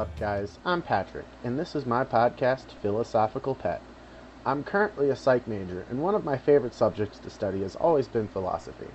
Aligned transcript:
Up, 0.00 0.18
guys? 0.18 0.58
I'm 0.64 0.80
Patrick, 0.80 1.26
and 1.44 1.58
this 1.58 1.76
is 1.76 1.84
my 1.84 2.04
podcast, 2.04 2.70
Philosophical 2.80 3.54
Pat. 3.54 3.82
I'm 4.46 4.64
currently 4.64 5.10
a 5.10 5.14
psych 5.14 5.46
major, 5.46 5.84
and 5.90 6.00
one 6.00 6.14
of 6.14 6.24
my 6.24 6.38
favorite 6.38 6.72
subjects 6.72 7.18
to 7.18 7.28
study 7.28 7.60
has 7.60 7.76
always 7.76 8.08
been 8.08 8.26
philosophy. 8.26 8.86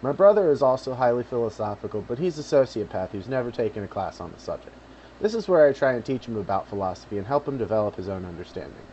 My 0.00 0.12
brother 0.12 0.50
is 0.50 0.62
also 0.62 0.94
highly 0.94 1.22
philosophical, 1.22 2.00
but 2.08 2.18
he's 2.18 2.38
a 2.38 2.42
sociopath 2.42 3.10
who's 3.10 3.28
never 3.28 3.50
taken 3.50 3.84
a 3.84 3.86
class 3.86 4.22
on 4.22 4.32
the 4.32 4.40
subject. 4.40 4.74
This 5.20 5.34
is 5.34 5.48
where 5.48 5.68
I 5.68 5.74
try 5.74 5.92
and 5.92 6.02
teach 6.02 6.24
him 6.24 6.38
about 6.38 6.70
philosophy 6.70 7.18
and 7.18 7.26
help 7.26 7.46
him 7.46 7.58
develop 7.58 7.96
his 7.96 8.08
own 8.08 8.24
understanding. 8.24 8.86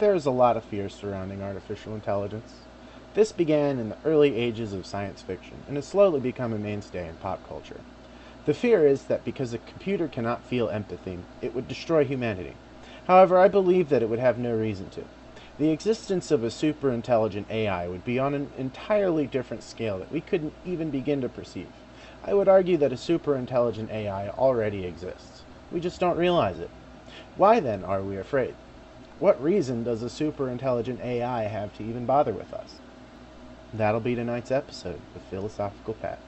There 0.00 0.16
is 0.16 0.26
a 0.26 0.32
lot 0.32 0.56
of 0.56 0.64
fear 0.64 0.88
surrounding 0.88 1.40
artificial 1.40 1.94
intelligence. 1.94 2.52
This 3.14 3.30
began 3.30 3.78
in 3.78 3.90
the 3.90 3.98
early 4.04 4.34
ages 4.34 4.72
of 4.72 4.86
science 4.86 5.22
fiction 5.22 5.58
and 5.68 5.76
has 5.76 5.86
slowly 5.86 6.18
become 6.18 6.52
a 6.52 6.58
mainstay 6.58 7.06
in 7.06 7.14
pop 7.14 7.46
culture. 7.46 7.80
The 8.44 8.54
fear 8.54 8.84
is 8.84 9.04
that 9.04 9.24
because 9.24 9.54
a 9.54 9.58
computer 9.58 10.08
cannot 10.08 10.42
feel 10.42 10.68
empathy, 10.68 11.18
it 11.40 11.54
would 11.54 11.68
destroy 11.68 12.04
humanity. 12.04 12.54
However, 13.06 13.38
I 13.38 13.46
believe 13.46 13.88
that 13.88 14.02
it 14.02 14.08
would 14.08 14.18
have 14.18 14.38
no 14.38 14.52
reason 14.52 14.90
to. 14.90 15.04
The 15.58 15.70
existence 15.70 16.32
of 16.32 16.42
a 16.42 16.50
super 16.50 16.90
intelligent 16.90 17.46
AI 17.50 17.86
would 17.86 18.04
be 18.04 18.18
on 18.18 18.34
an 18.34 18.50
entirely 18.58 19.26
different 19.26 19.62
scale 19.62 19.98
that 19.98 20.10
we 20.10 20.20
couldn't 20.20 20.54
even 20.66 20.90
begin 20.90 21.20
to 21.20 21.28
perceive. 21.28 21.68
I 22.24 22.34
would 22.34 22.48
argue 22.48 22.76
that 22.78 22.92
a 22.92 22.96
super 22.96 23.36
intelligent 23.36 23.90
AI 23.90 24.28
already 24.30 24.86
exists. 24.86 25.42
We 25.70 25.78
just 25.78 26.00
don't 26.00 26.16
realize 26.16 26.58
it. 26.58 26.70
Why 27.36 27.60
then 27.60 27.84
are 27.84 28.02
we 28.02 28.16
afraid? 28.16 28.54
What 29.20 29.40
reason 29.40 29.84
does 29.84 30.02
a 30.02 30.10
super 30.10 30.48
intelligent 30.48 31.00
AI 31.00 31.44
have 31.44 31.76
to 31.76 31.84
even 31.84 32.06
bother 32.06 32.32
with 32.32 32.52
us? 32.52 32.80
That'll 33.72 34.00
be 34.00 34.16
tonight's 34.16 34.50
episode 34.50 35.00
of 35.14 35.22
Philosophical 35.22 35.94
Pat. 35.94 36.18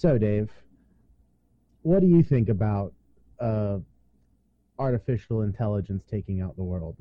So, 0.00 0.16
Dave, 0.16 0.48
what 1.82 2.00
do 2.00 2.06
you 2.06 2.22
think 2.22 2.48
about 2.48 2.94
uh, 3.38 3.80
artificial 4.78 5.42
intelligence 5.42 6.04
taking 6.10 6.40
out 6.40 6.56
the 6.56 6.62
world? 6.62 6.96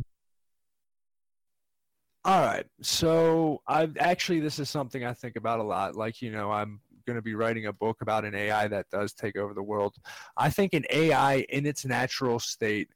All 2.26 2.42
right. 2.42 2.66
So, 2.82 3.62
I 3.66 3.88
actually 4.00 4.42
this 4.42 4.60
is 4.60 4.70
something 4.70 5.06
I 5.06 5.14
think 5.14 5.38
about 5.38 5.62
a 5.62 5.64
lot. 5.64 5.96
Like, 5.96 6.22
you 6.22 6.30
know, 6.30 6.52
I'm 6.52 6.82
going 7.08 7.16
to 7.16 7.22
be 7.22 7.36
writing 7.36 7.68
a 7.68 7.72
book 7.72 8.02
about 8.02 8.26
an 8.26 8.36
AI 8.36 8.68
that 8.68 8.90
does 8.90 9.14
take 9.14 9.38
over 9.38 9.54
the 9.54 9.64
world. 9.64 9.96
I 10.36 10.50
think 10.50 10.74
an 10.74 10.84
AI 10.90 11.46
in 11.48 11.66
its 11.66 11.86
natural 11.86 12.38
state 12.38 12.90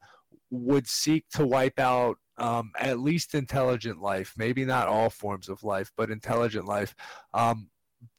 would 0.50 0.86
seek 0.86 1.30
to 1.36 1.48
wipe 1.48 1.80
out 1.80 2.18
um, 2.38 2.72
at 2.78 3.00
least 3.00 3.36
intelligent 3.36 4.02
life, 4.02 4.34
maybe 4.36 4.66
not 4.66 4.90
all 4.90 5.09
forms 5.09 5.48
of 5.48 5.64
life, 5.64 5.94
but 5.96 6.12
intelligent 6.12 6.66
life, 6.66 6.94
um, 7.34 7.70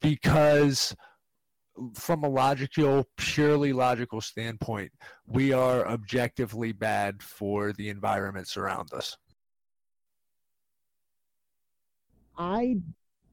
because 0.00 0.96
from 1.94 2.24
a 2.24 2.28
logical, 2.28 3.08
purely 3.16 3.72
logical 3.72 4.20
standpoint, 4.20 4.92
we 5.26 5.52
are 5.52 5.86
objectively 5.88 6.72
bad 6.72 7.22
for 7.22 7.72
the 7.72 7.88
environments 7.88 8.56
around 8.56 8.92
us. 8.92 9.16
I 12.36 12.78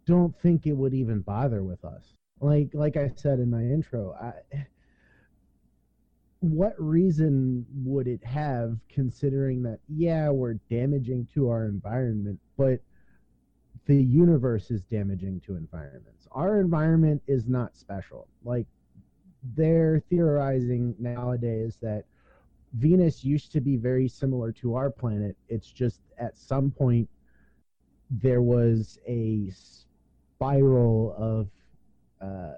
don't 0.05 0.35
think 0.41 0.67
it 0.67 0.73
would 0.73 0.93
even 0.93 1.21
bother 1.21 1.63
with 1.63 1.83
us. 1.85 2.13
Like 2.39 2.69
like 2.73 2.97
I 2.97 3.11
said 3.15 3.39
in 3.39 3.49
my 3.49 3.61
intro, 3.61 4.15
I 4.19 4.33
what 6.41 6.73
reason 6.79 7.63
would 7.71 8.07
it 8.07 8.23
have 8.23 8.75
considering 8.89 9.61
that 9.61 9.79
yeah 9.87 10.27
we're 10.29 10.55
damaging 10.71 11.27
to 11.31 11.47
our 11.47 11.65
environment 11.67 12.39
but 12.57 12.79
the 13.85 14.03
universe 14.03 14.71
is 14.71 14.81
damaging 14.81 15.39
to 15.45 15.55
environments 15.55 16.20
our 16.31 16.59
environment 16.59 17.21
is 17.27 17.47
not 17.47 17.75
special 17.75 18.27
like 18.43 18.65
they're 19.55 20.01
theorizing 20.09 20.95
nowadays 20.99 21.77
that 21.81 22.05
venus 22.73 23.23
used 23.23 23.51
to 23.51 23.59
be 23.59 23.75
very 23.75 24.07
similar 24.07 24.51
to 24.51 24.75
our 24.75 24.89
planet 24.89 25.35
it's 25.49 25.71
just 25.71 25.99
at 26.17 26.37
some 26.37 26.71
point 26.71 27.07
there 28.09 28.41
was 28.41 28.99
a 29.07 29.49
spiral 30.41 31.15
of 31.17 31.47
uh, 32.21 32.53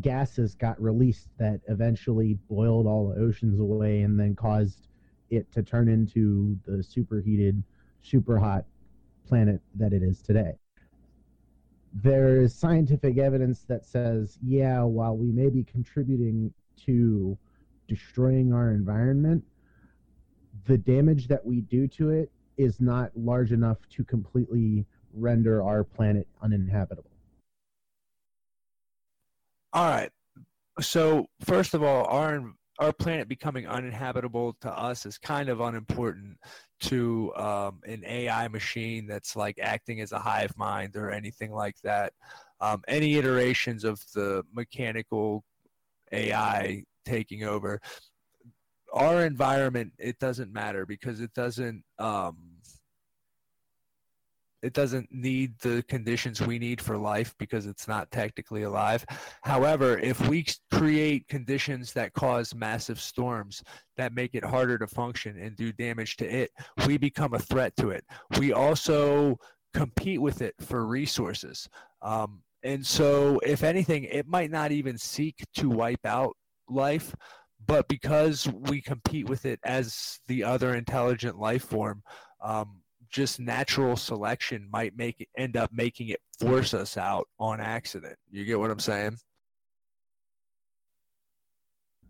gases 0.00 0.54
got 0.54 0.80
released 0.80 1.28
that 1.38 1.60
eventually 1.68 2.38
boiled 2.48 2.86
all 2.86 3.08
the 3.08 3.20
oceans 3.20 3.60
away 3.60 4.00
and 4.02 4.18
then 4.18 4.34
caused 4.34 4.88
it 5.30 5.50
to 5.52 5.62
turn 5.62 5.88
into 5.88 6.58
the 6.66 6.82
superheated, 6.82 7.62
super 8.02 8.38
hot 8.38 8.64
planet 9.26 9.60
that 9.74 9.92
it 9.92 10.02
is 10.02 10.22
today. 10.22 10.52
There 11.94 12.40
is 12.40 12.54
scientific 12.54 13.18
evidence 13.18 13.64
that 13.68 13.84
says, 13.84 14.38
yeah, 14.42 14.82
while 14.82 15.16
we 15.16 15.30
may 15.30 15.50
be 15.50 15.62
contributing 15.62 16.52
to 16.86 17.36
destroying 17.86 18.52
our 18.52 18.70
environment, 18.70 19.44
the 20.64 20.78
damage 20.78 21.28
that 21.28 21.44
we 21.44 21.60
do 21.60 21.86
to 21.88 22.10
it 22.10 22.30
is 22.56 22.80
not 22.80 23.10
large 23.14 23.52
enough 23.52 23.78
to 23.90 24.04
completely 24.04 24.86
render 25.12 25.62
our 25.62 25.84
planet 25.84 26.26
uninhabitable. 26.42 27.10
All 29.72 29.88
right. 29.88 30.10
So 30.80 31.28
first 31.40 31.74
of 31.74 31.82
all, 31.82 32.06
our 32.06 32.42
our 32.82 32.92
planet 32.92 33.28
becoming 33.28 33.66
uninhabitable 33.66 34.56
to 34.60 34.70
us 34.70 35.06
is 35.06 35.16
kind 35.16 35.48
of 35.48 35.60
unimportant 35.60 36.36
to 36.80 37.32
um, 37.36 37.80
an 37.86 38.02
AI 38.04 38.48
machine 38.48 39.06
that's 39.06 39.36
like 39.36 39.58
acting 39.62 40.00
as 40.00 40.10
a 40.10 40.18
hive 40.18 40.52
mind 40.56 40.96
or 40.96 41.10
anything 41.10 41.52
like 41.52 41.76
that. 41.84 42.12
Um, 42.60 42.82
any 42.88 43.14
iterations 43.14 43.84
of 43.84 44.04
the 44.14 44.42
mechanical 44.52 45.44
AI 46.10 46.82
taking 47.04 47.44
over 47.44 47.80
our 48.92 49.24
environment, 49.24 49.92
it 49.98 50.18
doesn't 50.18 50.52
matter 50.52 50.84
because 50.84 51.20
it 51.20 51.32
doesn't 51.34 51.84
um, 52.00 52.36
it 54.62 54.72
doesn't 54.72 55.08
need 55.10 55.58
the 55.58 55.82
conditions 55.88 56.40
we 56.40 56.58
need 56.58 56.80
for 56.80 56.96
life 56.96 57.34
because 57.38 57.66
it's 57.66 57.88
not 57.88 58.10
technically 58.10 58.62
alive. 58.62 59.04
However, 59.42 59.98
if 59.98 60.28
we 60.28 60.46
create 60.72 61.26
conditions 61.28 61.92
that 61.94 62.12
cause 62.12 62.54
massive 62.54 63.00
storms 63.00 63.62
that 63.96 64.14
make 64.14 64.34
it 64.34 64.44
harder 64.44 64.78
to 64.78 64.86
function 64.86 65.36
and 65.38 65.56
do 65.56 65.72
damage 65.72 66.16
to 66.18 66.26
it, 66.26 66.50
we 66.86 66.96
become 66.96 67.34
a 67.34 67.38
threat 67.38 67.74
to 67.76 67.90
it. 67.90 68.04
We 68.38 68.52
also 68.52 69.38
compete 69.74 70.20
with 70.20 70.42
it 70.42 70.54
for 70.60 70.86
resources. 70.86 71.68
Um, 72.00 72.42
and 72.62 72.86
so, 72.86 73.40
if 73.44 73.64
anything, 73.64 74.04
it 74.04 74.28
might 74.28 74.50
not 74.50 74.70
even 74.70 74.96
seek 74.96 75.44
to 75.56 75.68
wipe 75.68 76.06
out 76.06 76.36
life, 76.68 77.14
but 77.66 77.88
because 77.88 78.46
we 78.46 78.80
compete 78.80 79.28
with 79.28 79.46
it 79.46 79.58
as 79.64 80.20
the 80.28 80.44
other 80.44 80.74
intelligent 80.74 81.38
life 81.38 81.64
form, 81.64 82.02
um, 82.40 82.81
just 83.12 83.38
natural 83.38 83.94
selection 83.94 84.66
might 84.72 84.96
make 84.96 85.20
it, 85.20 85.28
end 85.36 85.56
up 85.56 85.70
making 85.72 86.08
it 86.08 86.20
force 86.40 86.74
us 86.74 86.96
out 86.96 87.28
on 87.38 87.60
accident. 87.60 88.16
You 88.30 88.44
get 88.44 88.58
what 88.58 88.70
I'm 88.70 88.80
saying? 88.80 89.18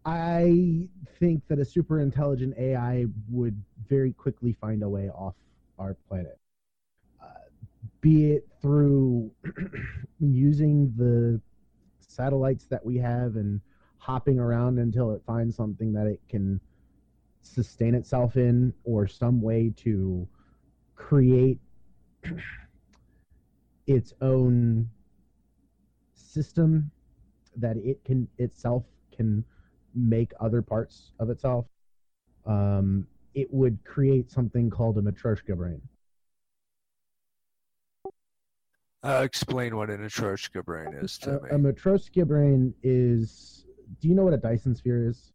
I 0.05 0.89
think 1.21 1.47
that 1.49 1.59
a 1.59 1.65
super 1.65 2.01
intelligent 2.01 2.57
AI 2.57 3.07
would 3.29 3.61
very 3.89 4.13
quickly 4.13 4.57
find 4.61 4.83
a 4.83 4.89
way 4.89 5.11
off 5.11 5.35
our 5.79 5.95
planet. 6.09 6.39
Uh, 7.23 7.27
be 8.01 8.33
it 8.33 8.49
through 8.61 9.31
using 10.21 10.93
the 10.97 11.41
satellites 12.01 12.67
that 12.67 12.85
we 12.85 12.97
have 12.99 13.37
and 13.37 13.61
hopping 13.99 14.39
around 14.39 14.79
until 14.79 15.13
it 15.13 15.23
finds 15.27 15.57
something 15.57 15.93
that 15.93 16.07
it 16.07 16.21
can 16.29 16.61
sustain 17.43 17.95
itself 17.95 18.37
in, 18.37 18.73
or 18.85 19.07
some 19.07 19.41
way 19.41 19.73
to 19.77 20.27
create 21.09 21.59
its 23.87 24.15
own 24.21 24.89
system 26.15 26.91
that 27.57 27.77
it 27.77 28.03
can 28.05 28.29
itself 28.39 28.85
can 29.15 29.45
make 29.95 30.33
other 30.41 30.63
parts 30.63 31.13
of 31.19 31.29
itself 31.29 31.67
um, 32.47 33.07
it 33.35 33.53
would 33.53 33.79
create 33.85 34.31
something 34.31 34.71
called 34.71 34.97
a 34.97 35.03
matryoshka 35.03 35.57
brain 35.57 35.83
uh, 39.03 39.23
explain 39.25 39.77
what 39.77 39.91
an 39.91 39.99
matryoshka 39.99 40.65
brain 40.65 40.95
is 40.95 41.19
to 41.19 41.39
a, 41.39 41.43
me. 41.43 41.51
A 41.51 41.73
matryoshka 41.73 42.27
brain 42.27 42.73
is. 42.85 43.67
Do 44.01 44.09
you 44.09 44.15
know 44.15 44.23
what 44.23 44.33
a 44.33 44.37
Dyson 44.37 44.77
sphere 44.77 45.09
is? 45.09 45.33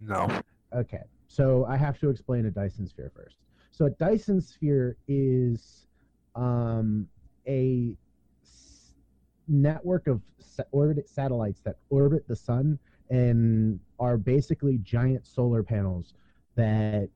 No. 0.00 0.28
Okay, 0.74 1.02
so 1.28 1.66
I 1.66 1.76
have 1.76 1.98
to 2.00 2.08
explain 2.08 2.46
a 2.46 2.50
Dyson 2.50 2.88
sphere 2.88 3.12
first. 3.14 3.36
So 3.74 3.86
a 3.86 3.90
Dyson 3.90 4.40
sphere 4.40 4.96
is 5.08 5.88
um, 6.36 7.08
a 7.48 7.96
s- 8.44 8.92
network 9.48 10.06
of 10.06 10.20
sa- 10.38 10.62
orbit 10.70 11.08
satellites 11.08 11.60
that 11.62 11.78
orbit 11.90 12.28
the 12.28 12.36
sun 12.36 12.78
and 13.10 13.80
are 13.98 14.16
basically 14.16 14.78
giant 14.78 15.26
solar 15.26 15.64
panels 15.64 16.14
that 16.54 17.08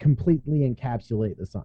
completely 0.00 0.68
encapsulate 0.68 1.38
the 1.38 1.46
sun. 1.46 1.64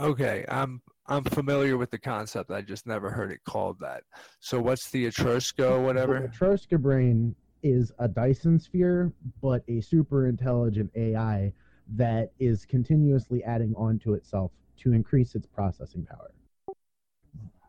Okay, 0.00 0.44
I'm 0.48 0.82
I'm 1.06 1.22
familiar 1.22 1.76
with 1.76 1.92
the 1.92 1.98
concept. 1.98 2.50
I 2.50 2.62
just 2.62 2.84
never 2.84 3.10
heard 3.10 3.30
it 3.30 3.44
called 3.44 3.78
that. 3.78 4.02
So 4.40 4.60
what's 4.60 4.90
the 4.90 5.06
Etrusco, 5.06 5.84
whatever? 5.84 6.18
The 6.18 6.28
Etrusca 6.46 6.82
brain 6.82 7.36
is 7.66 7.92
a 7.98 8.08
Dyson 8.08 8.58
sphere, 8.58 9.12
but 9.42 9.62
a 9.68 9.80
super 9.80 10.26
intelligent 10.26 10.90
AI 10.94 11.52
that 11.94 12.32
is 12.38 12.64
continuously 12.64 13.42
adding 13.44 13.74
on 13.76 13.98
to 14.00 14.14
itself 14.14 14.50
to 14.78 14.92
increase 14.92 15.34
its 15.34 15.46
processing 15.46 16.04
power. 16.04 16.30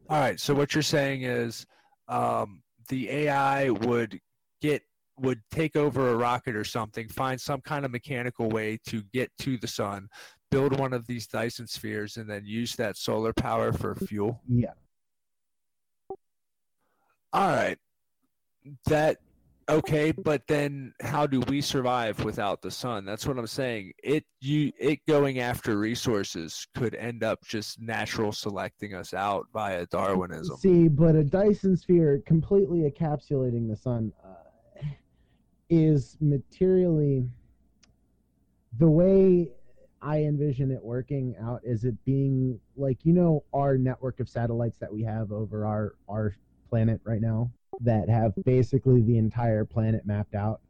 All 0.10 0.20
right. 0.20 0.40
So 0.40 0.54
what 0.54 0.74
you're 0.74 0.82
saying 0.82 1.24
is 1.24 1.66
um, 2.08 2.62
the 2.90 3.10
AI 3.10 3.70
would 3.70 4.20
get 4.62 4.84
would 5.20 5.42
take 5.50 5.76
over 5.76 6.10
a 6.10 6.16
rocket 6.16 6.56
or 6.56 6.64
something, 6.64 7.08
find 7.08 7.42
some 7.42 7.60
kind 7.62 7.86
of 7.86 7.92
mechanical 7.92 8.50
way 8.50 8.78
to 8.86 9.02
get 9.14 9.32
to 9.40 9.58
the 9.58 9.68
sun, 9.68 10.08
build 10.52 10.78
one 10.78 10.94
of 10.94 11.08
these 11.08 11.26
Dyson 11.26 11.66
spheres, 11.66 12.18
and 12.18 12.30
then 12.30 12.46
use 12.46 12.76
that 12.76 12.98
solar 12.98 13.34
power 13.34 13.74
for 13.74 13.96
fuel. 13.96 14.40
Yeah. 14.48 14.74
All 17.34 17.50
right. 17.50 17.78
That 18.86 19.18
okay 19.70 20.12
but 20.12 20.42
then 20.48 20.94
how 21.02 21.28
do 21.28 21.42
we 21.42 21.62
survive 21.62 22.24
without 22.24 22.62
the 22.62 22.72
sun? 22.72 23.06
That's 23.06 23.26
what 23.26 23.38
i'm 23.38 23.48
saying. 23.48 23.94
It 24.04 24.26
you 24.40 24.72
it 24.80 25.00
going 25.08 25.40
after 25.40 25.78
resources 25.78 26.68
could 26.76 26.96
end 26.96 27.24
up 27.24 27.44
just 27.46 27.80
natural 27.80 28.32
selecting 28.32 28.94
us 28.94 29.14
out 29.14 29.48
via 29.54 29.86
darwinism. 29.88 30.58
See 30.58 30.88
but 30.88 31.16
a 31.16 31.24
dyson 31.24 31.76
sphere 31.78 32.22
completely 32.26 32.90
encapsulating 32.90 33.68
the 33.70 33.76
sun 33.76 34.12
uh, 34.24 34.84
is 35.70 36.18
materially 36.22 37.30
the 38.80 38.90
way 38.90 39.50
i 40.02 40.20
envision 40.20 40.72
it 40.72 40.82
working 40.84 41.36
out 41.42 41.60
is 41.64 41.84
it 41.84 41.96
being 42.06 42.60
like 42.76 42.98
you 43.04 43.12
know 43.12 43.44
our 43.54 43.78
network 43.78 44.20
of 44.20 44.30
satellites 44.30 44.78
that 44.78 44.92
we 44.92 45.04
have 45.04 45.32
over 45.32 45.66
our 45.66 45.96
our 46.08 46.36
planet 46.70 47.02
right 47.04 47.22
now 47.22 47.50
that 47.82 48.10
have 48.10 48.34
basically 48.46 49.02
the 49.02 49.18
entire 49.18 49.66
planet 49.66 50.06
mapped 50.06 50.36
out, 50.36 50.62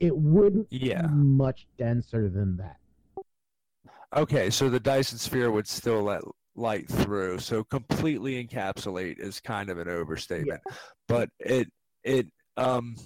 it 0.00 0.16
wouldn't 0.16 0.66
yeah. 0.70 1.02
be 1.02 1.14
much 1.14 1.66
denser 1.78 2.28
than 2.28 2.56
that. 2.58 2.76
Okay, 4.14 4.50
so 4.50 4.70
the 4.70 4.80
Dyson 4.80 5.18
sphere 5.18 5.50
would 5.50 5.66
still 5.66 6.02
let 6.02 6.22
light 6.54 6.88
through. 6.88 7.38
So 7.38 7.64
completely 7.64 8.42
encapsulate 8.44 9.18
is 9.18 9.40
kind 9.40 9.68
of 9.68 9.78
an 9.78 9.88
overstatement. 9.88 10.60
Yeah. 10.66 10.76
But 11.08 11.30
it 11.38 11.72
it 12.02 12.26
um 12.56 12.96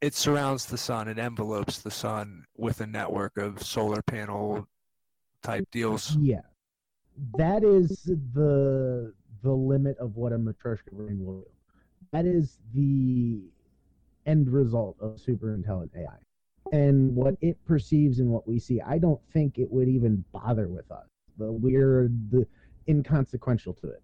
it 0.00 0.14
surrounds 0.14 0.66
the 0.66 0.78
sun, 0.78 1.08
it 1.08 1.18
envelopes 1.18 1.80
the 1.80 1.90
sun 1.90 2.44
with 2.56 2.80
a 2.80 2.86
network 2.86 3.36
of 3.36 3.62
solar 3.62 4.02
panel 4.02 4.66
type 5.42 5.66
deals. 5.72 6.16
Yeah. 6.16 6.40
That 7.36 7.64
is 7.64 8.04
the 8.04 9.12
the 9.42 9.52
limit 9.52 9.98
of 9.98 10.16
what 10.16 10.32
a 10.32 10.38
Matryoshka 10.38 10.92
brain 10.92 11.24
will 11.24 11.40
do 11.40 11.57
that 12.12 12.24
is 12.24 12.58
the 12.74 13.40
end 14.26 14.52
result 14.52 14.96
of 15.00 15.20
super 15.20 15.54
intelligent 15.54 16.04
AI. 16.04 16.76
And 16.76 17.14
what 17.14 17.34
it 17.40 17.56
perceives 17.64 18.18
and 18.18 18.28
what 18.28 18.46
we 18.46 18.58
see, 18.58 18.80
I 18.80 18.98
don't 18.98 19.20
think 19.32 19.58
it 19.58 19.70
would 19.70 19.88
even 19.88 20.24
bother 20.32 20.68
with 20.68 20.90
us. 20.90 21.06
The 21.38 21.50
weird, 21.50 22.30
the 22.30 22.46
inconsequential 22.88 23.74
to 23.74 23.90
it. 23.90 24.02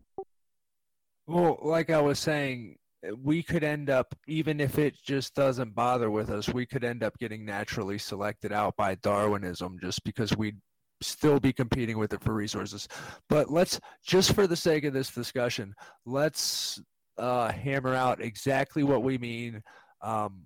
Well, 1.26 1.58
like 1.62 1.90
I 1.90 2.00
was 2.00 2.18
saying, 2.18 2.76
we 3.22 3.42
could 3.42 3.64
end 3.64 3.90
up, 3.90 4.14
even 4.26 4.60
if 4.60 4.78
it 4.78 4.94
just 5.02 5.34
doesn't 5.34 5.74
bother 5.74 6.10
with 6.10 6.30
us, 6.30 6.48
we 6.48 6.64
could 6.64 6.84
end 6.84 7.02
up 7.02 7.18
getting 7.18 7.44
naturally 7.44 7.98
selected 7.98 8.52
out 8.52 8.76
by 8.76 8.94
Darwinism 8.96 9.78
just 9.80 10.02
because 10.04 10.34
we'd 10.36 10.58
still 11.00 11.40
be 11.40 11.52
competing 11.52 11.98
with 11.98 12.14
it 12.14 12.22
for 12.22 12.32
resources. 12.32 12.88
But 13.28 13.50
let's, 13.50 13.78
just 14.02 14.32
for 14.32 14.46
the 14.46 14.56
sake 14.56 14.84
of 14.84 14.94
this 14.94 15.10
discussion, 15.10 15.74
let's 16.06 16.80
uh, 17.18 17.52
hammer 17.52 17.94
out 17.94 18.20
exactly 18.20 18.82
what 18.82 19.02
we 19.02 19.18
mean 19.18 19.62
um, 20.02 20.42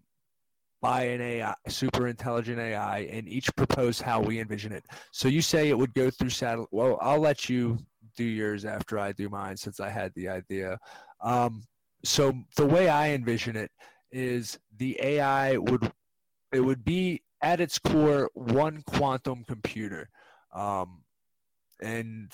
by 0.81 1.05
an 1.05 1.21
AI, 1.21 1.55
super 1.69 2.07
intelligent 2.07 2.59
AI, 2.59 3.01
and 3.11 3.29
each 3.29 3.55
propose 3.57 4.01
how 4.01 4.21
we 4.21 4.41
envision 4.41 4.73
it. 4.73 4.85
So 5.13 5.29
you 5.29 5.43
say 5.43 5.69
it 5.69 5.79
would 5.79 5.95
go 5.95 6.11
through 6.11 6.31
satellite. 6.31 6.69
Well, 6.71 6.99
I'll 7.01 7.21
let 7.21 7.49
you 7.49 7.79
do 8.17 8.25
yours 8.25 8.65
after 8.65 8.99
I 8.99 9.13
do 9.13 9.29
mine 9.29 9.57
since 9.57 9.81
I 9.81 9.89
had 9.89 10.13
the 10.15 10.29
idea. 10.29 10.79
Um, 11.21 11.65
so 12.05 12.33
the 12.57 12.67
way 12.67 12.89
I 12.89 13.11
envision 13.11 13.57
it 13.57 13.71
is 14.13 14.59
the 14.77 14.99
AI 15.03 15.57
would 15.57 15.93
it 16.53 16.61
would 16.61 16.85
be 16.85 17.23
at 17.43 17.61
its 17.61 17.79
core 17.79 18.31
one 18.35 18.83
quantum 18.87 19.45
computer. 19.45 20.09
Um, 20.55 21.03
and 21.81 22.33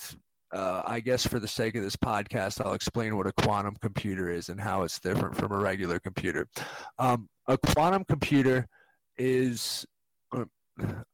uh, 0.53 0.83
I 0.85 1.01
guess 1.01 1.27
for 1.27 1.39
the 1.39 1.49
sake 1.49 1.75
of 1.75 1.83
this 1.83 1.97
podcast, 1.97 2.65
I'll 2.65 2.75
explain 2.75 3.17
what 3.17 3.27
a 3.27 3.33
quantum 3.33 3.77
computer 3.81 4.31
is 4.31 4.49
and 4.49 4.61
how 4.61 4.83
it's 4.83 5.01
different 5.01 5.37
from 5.37 5.53
a 5.53 5.59
regular 5.59 5.99
computer. 5.99 6.47
Um, 6.99 7.29
a 7.49 7.59
quantum 7.59 8.05
computer 8.05 8.67
is, 9.19 9.85
uh, 10.33 10.45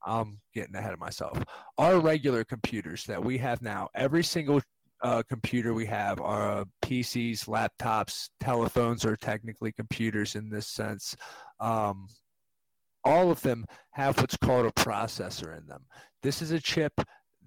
I'm 0.04 0.40
getting 0.54 0.74
ahead 0.74 0.92
of 0.92 0.98
myself. 0.98 1.42
Our 1.78 2.00
regular 2.00 2.44
computers 2.44 3.04
that 3.04 3.22
we 3.22 3.38
have 3.38 3.62
now, 3.62 3.88
every 3.94 4.24
single 4.24 4.60
uh, 5.02 5.22
computer 5.28 5.72
we 5.72 5.86
have 5.86 6.20
are 6.20 6.64
PCs, 6.82 7.46
laptops, 7.46 8.28
telephones 8.40 9.04
are 9.04 9.16
technically 9.16 9.72
computers 9.72 10.34
in 10.34 10.50
this 10.50 10.66
sense. 10.66 11.16
Um, 11.58 12.08
all 13.04 13.30
of 13.30 13.40
them 13.40 13.64
have 13.92 14.18
what's 14.18 14.36
called 14.36 14.66
a 14.66 14.72
processor 14.72 15.56
in 15.56 15.66
them. 15.66 15.86
This 16.22 16.42
is 16.42 16.50
a 16.50 16.60
chip 16.60 16.92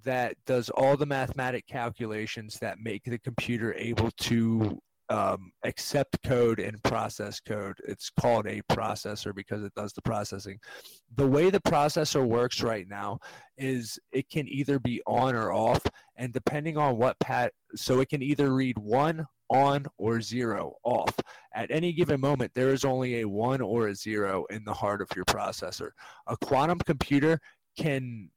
that 0.03 0.35
does 0.45 0.69
all 0.69 0.97
the 0.97 1.05
mathematic 1.05 1.67
calculations 1.67 2.57
that 2.59 2.79
make 2.79 3.03
the 3.03 3.19
computer 3.19 3.73
able 3.75 4.11
to 4.11 4.79
um, 5.09 5.51
accept 5.63 6.17
code 6.23 6.59
and 6.59 6.81
process 6.83 7.39
code. 7.39 7.75
It's 7.87 8.09
called 8.09 8.47
a 8.47 8.61
processor 8.71 9.35
because 9.35 9.63
it 9.63 9.73
does 9.75 9.93
the 9.93 10.01
processing. 10.01 10.59
The 11.15 11.27
way 11.27 11.49
the 11.49 11.61
processor 11.61 12.25
works 12.25 12.63
right 12.63 12.87
now 12.87 13.19
is 13.57 13.99
it 14.11 14.29
can 14.29 14.47
either 14.47 14.79
be 14.79 15.01
on 15.05 15.35
or 15.35 15.51
off, 15.51 15.81
and 16.15 16.33
depending 16.33 16.77
on 16.77 16.97
what 16.97 17.19
pat, 17.19 17.53
so 17.75 17.99
it 17.99 18.09
can 18.09 18.23
either 18.23 18.53
read 18.53 18.77
one 18.77 19.27
on 19.49 19.85
or 19.97 20.21
zero 20.21 20.73
off. 20.83 21.13
At 21.53 21.69
any 21.69 21.93
given 21.93 22.19
moment, 22.19 22.51
there 22.55 22.73
is 22.73 22.85
only 22.85 23.21
a 23.21 23.27
one 23.27 23.61
or 23.61 23.89
a 23.89 23.95
zero 23.95 24.45
in 24.49 24.63
the 24.63 24.73
heart 24.73 25.01
of 25.01 25.09
your 25.15 25.25
processor. 25.25 25.91
A 26.27 26.37
quantum 26.37 26.79
computer 26.79 27.39
can 27.77 28.29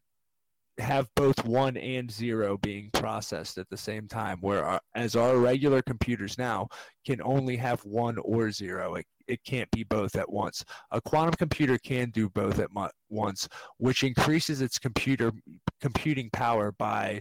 have 0.78 1.08
both 1.14 1.44
one 1.44 1.76
and 1.76 2.10
zero 2.10 2.58
being 2.58 2.90
processed 2.92 3.56
at 3.56 3.68
the 3.70 3.76
same 3.76 4.06
time 4.06 4.38
where 4.40 4.64
our, 4.64 4.80
as 4.94 5.16
our 5.16 5.38
regular 5.38 5.80
computers 5.80 6.36
now 6.36 6.68
can 7.06 7.20
only 7.22 7.56
have 7.56 7.80
one 7.84 8.18
or 8.18 8.50
zero 8.50 8.94
it, 8.96 9.06
it 9.26 9.42
can't 9.44 9.70
be 9.70 9.84
both 9.84 10.16
at 10.16 10.30
once. 10.30 10.64
A 10.90 11.00
quantum 11.00 11.34
computer 11.34 11.78
can 11.78 12.10
do 12.10 12.28
both 12.28 12.58
at 12.58 12.72
mo- 12.72 12.90
once 13.08 13.48
which 13.78 14.04
increases 14.04 14.60
its 14.60 14.78
computer 14.78 15.32
computing 15.80 16.28
power 16.32 16.72
by 16.72 17.20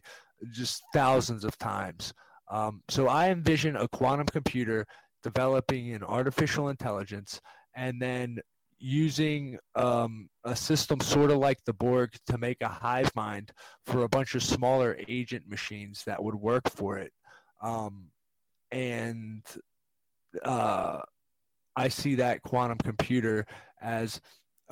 just 0.52 0.84
thousands 0.94 1.46
of 1.46 1.58
times. 1.58 2.14
Um, 2.52 2.82
so 2.90 3.08
i 3.08 3.30
envision 3.30 3.76
a 3.76 3.88
quantum 3.88 4.28
computer 4.28 4.86
developing 5.24 5.94
an 5.94 6.04
artificial 6.04 6.70
intelligence 6.70 7.40
and 7.76 8.02
then 8.02 8.38
using 8.78 9.58
um, 9.76 10.30
a 10.44 10.56
system 10.56 11.00
sort 11.00 11.32
of 11.32 11.38
like 11.38 11.60
the 11.66 11.74
Borg 11.74 12.14
to 12.28 12.38
make 12.38 12.62
a 12.62 12.68
hive 12.68 13.12
mind 13.16 13.52
for 13.86 14.04
a 14.04 14.10
bunch 14.10 14.36
of 14.36 14.44
smaller 14.44 14.98
agent 15.08 15.48
machines 15.48 16.04
that 16.06 16.24
would 16.24 16.36
work 16.36 16.70
for 16.70 16.98
it. 16.98 17.12
Um, 17.62 18.08
and 18.72 19.44
uh, 20.44 21.02
I 21.76 21.88
see 21.88 22.16
that 22.16 22.42
quantum 22.42 22.78
computer 22.78 23.46
as 23.82 24.20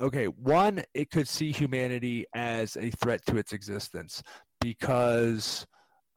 okay, 0.00 0.26
one, 0.26 0.82
it 0.92 1.10
could 1.10 1.28
see 1.28 1.52
humanity 1.52 2.26
as 2.34 2.76
a 2.76 2.90
threat 2.90 3.24
to 3.26 3.36
its 3.36 3.52
existence 3.52 4.22
because 4.60 5.66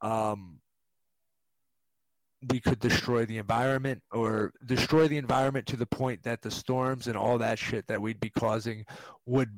um, 0.01 0.60
we 2.50 2.60
could 2.60 2.79
destroy 2.79 3.25
the 3.25 3.38
environment 3.38 4.01
or 4.12 4.53
destroy 4.65 5.08
the 5.08 5.17
environment 5.17 5.65
to 5.67 5.77
the 5.77 5.86
point 5.86 6.22
that 6.24 6.41
the 6.41 6.51
storms 6.51 7.08
and 7.08 7.17
all 7.17 7.38
that 7.38 7.58
shit 7.58 7.88
that 7.88 8.01
we'd 8.01 8.20
be 8.20 8.29
causing 8.29 8.86
would 9.25 9.50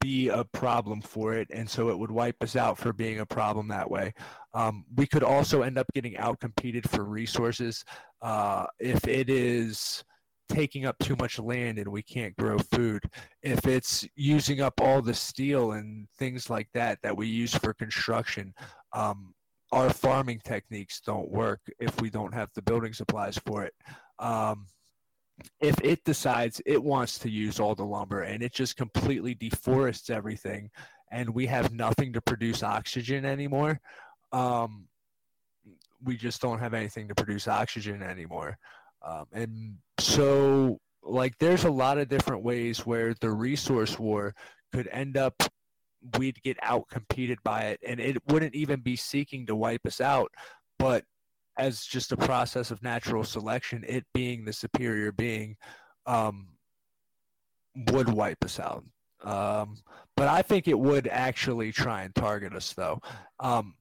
be 0.00 0.28
a 0.28 0.44
problem 0.44 1.00
for 1.00 1.34
it. 1.34 1.48
And 1.50 1.68
so 1.68 1.88
it 1.88 1.98
would 1.98 2.10
wipe 2.10 2.42
us 2.42 2.56
out 2.56 2.76
for 2.76 2.92
being 2.92 3.20
a 3.20 3.26
problem 3.26 3.68
that 3.68 3.90
way. 3.90 4.14
Um, 4.52 4.84
we 4.96 5.06
could 5.06 5.22
also 5.22 5.62
end 5.62 5.78
up 5.78 5.86
getting 5.94 6.14
outcompeted 6.14 6.88
for 6.88 7.04
resources 7.04 7.84
uh, 8.20 8.66
if 8.78 9.06
it 9.06 9.30
is 9.30 10.04
taking 10.48 10.86
up 10.86 10.96
too 10.98 11.16
much 11.16 11.38
land 11.38 11.78
and 11.78 11.88
we 11.88 12.02
can't 12.02 12.36
grow 12.36 12.58
food. 12.58 13.02
If 13.42 13.66
it's 13.66 14.06
using 14.16 14.60
up 14.60 14.80
all 14.80 15.02
the 15.02 15.14
steel 15.14 15.72
and 15.72 16.08
things 16.18 16.50
like 16.50 16.68
that 16.74 16.98
that 17.02 17.16
we 17.16 17.26
use 17.26 17.54
for 17.54 17.74
construction 17.74 18.54
um, 18.92 19.34
our 19.72 19.90
farming 19.90 20.40
techniques 20.44 21.00
don't 21.00 21.30
work 21.30 21.60
if 21.78 22.00
we 22.00 22.10
don't 22.10 22.34
have 22.34 22.50
the 22.54 22.62
building 22.62 22.92
supplies 22.92 23.38
for 23.46 23.64
it. 23.64 23.74
Um, 24.18 24.66
if 25.60 25.76
it 25.82 26.02
decides 26.04 26.62
it 26.64 26.82
wants 26.82 27.18
to 27.18 27.30
use 27.30 27.60
all 27.60 27.74
the 27.74 27.84
lumber 27.84 28.22
and 28.22 28.42
it 28.42 28.52
just 28.52 28.76
completely 28.76 29.34
deforests 29.34 30.08
everything 30.08 30.70
and 31.10 31.28
we 31.30 31.46
have 31.46 31.72
nothing 31.72 32.12
to 32.14 32.20
produce 32.20 32.62
oxygen 32.62 33.24
anymore, 33.24 33.80
um, 34.32 34.86
we 36.02 36.16
just 36.16 36.40
don't 36.40 36.58
have 36.58 36.74
anything 36.74 37.08
to 37.08 37.14
produce 37.14 37.48
oxygen 37.48 38.02
anymore. 38.02 38.58
Um, 39.02 39.26
and 39.32 39.76
so, 39.98 40.80
like, 41.02 41.38
there's 41.38 41.64
a 41.64 41.70
lot 41.70 41.98
of 41.98 42.08
different 42.08 42.42
ways 42.42 42.84
where 42.84 43.14
the 43.20 43.30
resource 43.30 43.98
war 43.98 44.34
could 44.72 44.88
end 44.90 45.16
up, 45.16 45.34
we'd 46.18 46.42
get 46.42 46.56
out 46.62 46.88
competed 46.88 47.38
by 47.42 47.62
it, 47.62 47.80
and 47.86 48.00
it 48.00 48.18
wouldn't 48.28 48.54
even 48.54 48.80
be 48.80 48.96
seeking 48.96 49.46
to 49.46 49.56
wipe 49.56 49.86
us 49.86 50.00
out, 50.00 50.32
but 50.78 51.04
as 51.58 51.84
just 51.84 52.12
a 52.12 52.16
process 52.16 52.70
of 52.70 52.82
natural 52.82 53.24
selection, 53.24 53.84
it 53.88 54.04
being 54.12 54.44
the 54.44 54.52
superior 54.52 55.10
being, 55.10 55.56
um, 56.04 56.48
would 57.92 58.08
wipe 58.08 58.44
us 58.44 58.60
out. 58.60 58.84
Um, 59.22 59.78
but 60.16 60.28
I 60.28 60.42
think 60.42 60.68
it 60.68 60.78
would 60.78 61.08
actually 61.08 61.72
try 61.72 62.02
and 62.02 62.14
target 62.14 62.54
us, 62.54 62.72
though. 62.74 63.00
Um, 63.40 63.74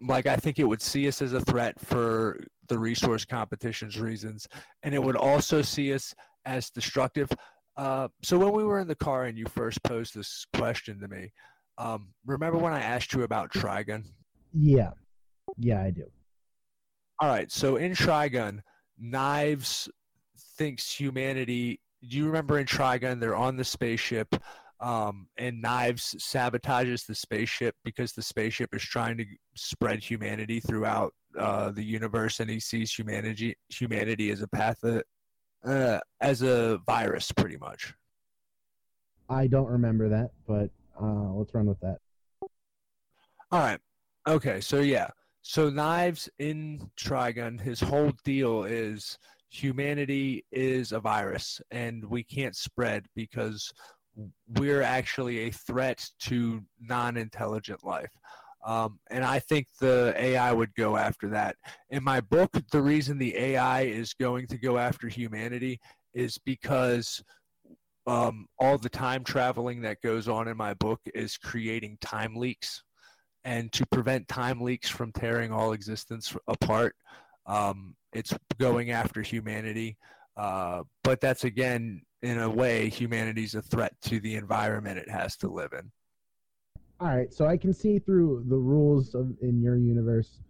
like 0.00 0.26
I 0.26 0.36
think 0.36 0.58
it 0.58 0.64
would 0.64 0.82
see 0.82 1.08
us 1.08 1.22
as 1.22 1.32
a 1.32 1.40
threat 1.40 1.78
for 1.80 2.42
the 2.68 2.78
resource 2.78 3.24
competition's 3.24 3.98
reasons, 3.98 4.48
and 4.82 4.94
it 4.94 5.02
would 5.02 5.16
also 5.16 5.62
see 5.62 5.92
us 5.92 6.14
as 6.44 6.70
destructive. 6.70 7.30
Uh, 7.76 8.08
so 8.22 8.38
when 8.38 8.52
we 8.52 8.64
were 8.64 8.80
in 8.80 8.88
the 8.88 8.94
car 8.94 9.24
and 9.24 9.36
you 9.36 9.46
first 9.46 9.82
posed 9.82 10.14
this 10.14 10.46
question 10.54 11.00
to 11.00 11.08
me, 11.08 11.32
um, 11.78 12.08
remember 12.24 12.58
when 12.58 12.72
I 12.72 12.80
asked 12.80 13.12
you 13.12 13.22
about 13.22 13.52
Trigun? 13.52 14.04
Yeah, 14.52 14.90
yeah, 15.58 15.82
I 15.82 15.90
do. 15.90 16.04
All 17.20 17.28
right, 17.28 17.50
so 17.50 17.76
in 17.76 17.92
Trigun, 17.92 18.60
Knives 18.98 19.88
thinks 20.56 20.92
humanity. 20.92 21.80
Do 22.08 22.16
you 22.16 22.26
remember 22.26 22.58
in 22.58 22.66
Trigun 22.66 23.18
they're 23.18 23.36
on 23.36 23.56
the 23.56 23.64
spaceship? 23.64 24.34
um, 24.84 25.28
and 25.38 25.62
Knives 25.62 26.14
sabotages 26.18 27.06
the 27.06 27.14
spaceship 27.14 27.74
because 27.84 28.12
the 28.12 28.22
spaceship 28.22 28.74
is 28.74 28.82
trying 28.82 29.16
to 29.16 29.24
spread 29.56 30.02
humanity 30.02 30.60
throughout 30.60 31.14
uh, 31.38 31.70
the 31.70 31.82
universe, 31.82 32.40
and 32.40 32.50
he 32.50 32.60
sees 32.60 32.92
humanity 32.92 33.56
humanity 33.68 34.30
as 34.30 34.42
a 34.42 34.48
path 34.48 34.84
uh, 35.64 36.00
as 36.20 36.42
a 36.42 36.78
virus, 36.86 37.32
pretty 37.32 37.56
much. 37.56 37.94
I 39.28 39.46
don't 39.46 39.68
remember 39.68 40.08
that, 40.10 40.30
but 40.46 40.70
uh, 41.00 41.32
let's 41.32 41.54
run 41.54 41.66
with 41.66 41.80
that. 41.80 41.98
All 43.50 43.60
right. 43.60 43.80
Okay. 44.26 44.60
So 44.60 44.80
yeah. 44.80 45.08
So 45.42 45.68
Knives 45.68 46.28
in 46.38 46.90
Trigun, 46.96 47.60
his 47.60 47.80
whole 47.80 48.12
deal 48.24 48.64
is 48.64 49.18
humanity 49.50 50.44
is 50.50 50.92
a 50.92 51.00
virus, 51.00 51.60
and 51.70 52.04
we 52.06 52.24
can't 52.24 52.56
spread 52.56 53.06
because 53.14 53.70
we're 54.48 54.82
actually 54.82 55.40
a 55.40 55.50
threat 55.50 56.08
to 56.20 56.62
non-intelligent 56.80 57.84
life. 57.84 58.10
Um, 58.64 58.98
and 59.10 59.24
I 59.24 59.40
think 59.40 59.66
the 59.78 60.14
AI 60.16 60.52
would 60.52 60.74
go 60.74 60.96
after 60.96 61.28
that. 61.30 61.56
In 61.90 62.02
my 62.02 62.20
book, 62.20 62.50
the 62.72 62.80
reason 62.80 63.18
the 63.18 63.36
AI 63.36 63.82
is 63.82 64.14
going 64.14 64.46
to 64.48 64.58
go 64.58 64.78
after 64.78 65.06
humanity 65.06 65.80
is 66.14 66.38
because 66.38 67.22
um, 68.06 68.46
all 68.58 68.78
the 68.78 68.88
time 68.88 69.22
traveling 69.22 69.82
that 69.82 70.00
goes 70.02 70.28
on 70.28 70.48
in 70.48 70.56
my 70.56 70.74
book 70.74 71.00
is 71.14 71.36
creating 71.36 71.98
time 72.00 72.36
leaks. 72.36 72.82
And 73.44 73.70
to 73.72 73.84
prevent 73.86 74.26
time 74.28 74.62
leaks 74.62 74.88
from 74.88 75.12
tearing 75.12 75.52
all 75.52 75.72
existence 75.72 76.34
apart, 76.48 76.96
um, 77.46 77.94
it's 78.14 78.32
going 78.58 78.90
after 78.90 79.20
humanity. 79.20 79.98
Uh, 80.36 80.84
but 81.02 81.20
that's 81.20 81.44
again 81.44 82.00
in 82.22 82.40
a 82.40 82.48
way, 82.48 82.88
humanity's 82.88 83.54
a 83.54 83.60
threat 83.60 83.92
to 84.00 84.18
the 84.18 84.36
environment 84.36 84.98
it 84.98 85.10
has 85.10 85.36
to 85.36 85.48
live 85.48 85.74
in. 85.74 85.90
All 87.00 87.08
right, 87.08 87.32
so 87.32 87.46
I 87.46 87.56
can 87.56 87.72
see 87.72 87.98
through 87.98 88.44
the 88.48 88.56
rules 88.56 89.14
of 89.14 89.34
in 89.40 89.60
your 89.60 89.76
universe 89.76 90.40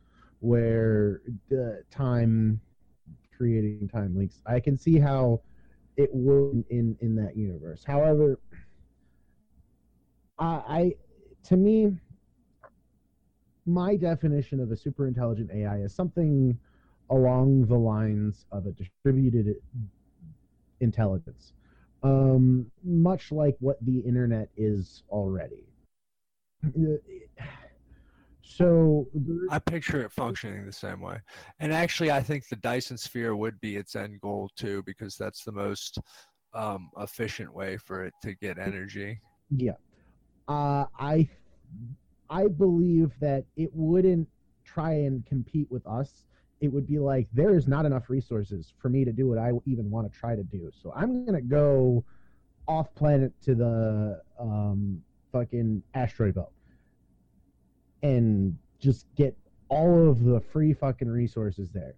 where 0.40 1.22
the 1.48 1.82
time 1.90 2.60
creating 3.36 3.88
time 3.88 4.16
leaks. 4.16 4.42
I 4.46 4.60
can 4.60 4.76
see 4.76 4.98
how 4.98 5.40
it 5.96 6.10
would 6.12 6.64
in 6.70 6.96
in 7.00 7.16
that 7.16 7.36
universe. 7.36 7.82
However, 7.84 8.38
I, 10.38 10.46
I 10.46 10.94
to 11.44 11.56
me 11.56 11.96
my 13.66 13.96
definition 13.96 14.60
of 14.60 14.70
a 14.70 14.76
super 14.76 15.06
intelligent 15.06 15.50
AI 15.50 15.78
is 15.78 15.94
something 15.94 16.58
along 17.10 17.66
the 17.66 17.78
lines 17.78 18.44
of 18.52 18.66
a 18.66 18.72
distributed 18.72 19.56
intelligence 20.80 21.54
um, 22.02 22.70
much 22.84 23.32
like 23.32 23.56
what 23.60 23.82
the 23.84 24.00
internet 24.00 24.50
is 24.56 25.02
already. 25.08 25.64
So 28.42 29.08
I 29.50 29.58
picture 29.58 30.02
it 30.02 30.12
functioning 30.12 30.64
the 30.64 30.72
same 30.72 31.00
way. 31.00 31.18
And 31.60 31.72
actually, 31.72 32.10
I 32.10 32.22
think 32.22 32.48
the 32.48 32.56
Dyson 32.56 32.98
sphere 32.98 33.34
would 33.34 33.60
be 33.60 33.76
its 33.76 33.96
end 33.96 34.20
goal 34.20 34.50
too, 34.56 34.82
because 34.86 35.16
that's 35.16 35.44
the 35.44 35.52
most 35.52 35.98
um, 36.52 36.90
efficient 36.98 37.52
way 37.52 37.76
for 37.76 38.04
it 38.04 38.14
to 38.22 38.34
get 38.34 38.58
energy. 38.58 39.20
Yeah, 39.50 39.72
uh, 40.48 40.86
I 40.98 41.28
I 42.30 42.46
believe 42.46 43.12
that 43.20 43.44
it 43.56 43.70
wouldn't 43.72 44.28
try 44.64 44.92
and 44.92 45.24
compete 45.26 45.70
with 45.70 45.86
us 45.86 46.24
it 46.64 46.72
would 46.72 46.86
be 46.86 46.98
like 46.98 47.28
there 47.32 47.54
is 47.54 47.68
not 47.68 47.84
enough 47.84 48.08
resources 48.08 48.72
for 48.78 48.88
me 48.88 49.04
to 49.04 49.12
do 49.12 49.28
what 49.28 49.38
I 49.38 49.52
even 49.66 49.90
want 49.90 50.10
to 50.10 50.18
try 50.18 50.34
to 50.34 50.42
do. 50.42 50.70
So 50.82 50.92
I'm 50.96 51.26
gonna 51.26 51.42
go 51.42 52.04
off 52.66 52.94
planet 52.94 53.32
to 53.42 53.54
the 53.54 54.20
um, 54.40 55.02
fucking 55.34 55.82
asteroid 55.94 56.36
belt 56.36 56.52
and 58.04 58.56
just 58.78 59.06
get 59.16 59.36
all 59.68 60.08
of 60.08 60.22
the 60.22 60.40
free 60.40 60.72
fucking 60.72 61.08
resources 61.08 61.70
there. 61.72 61.96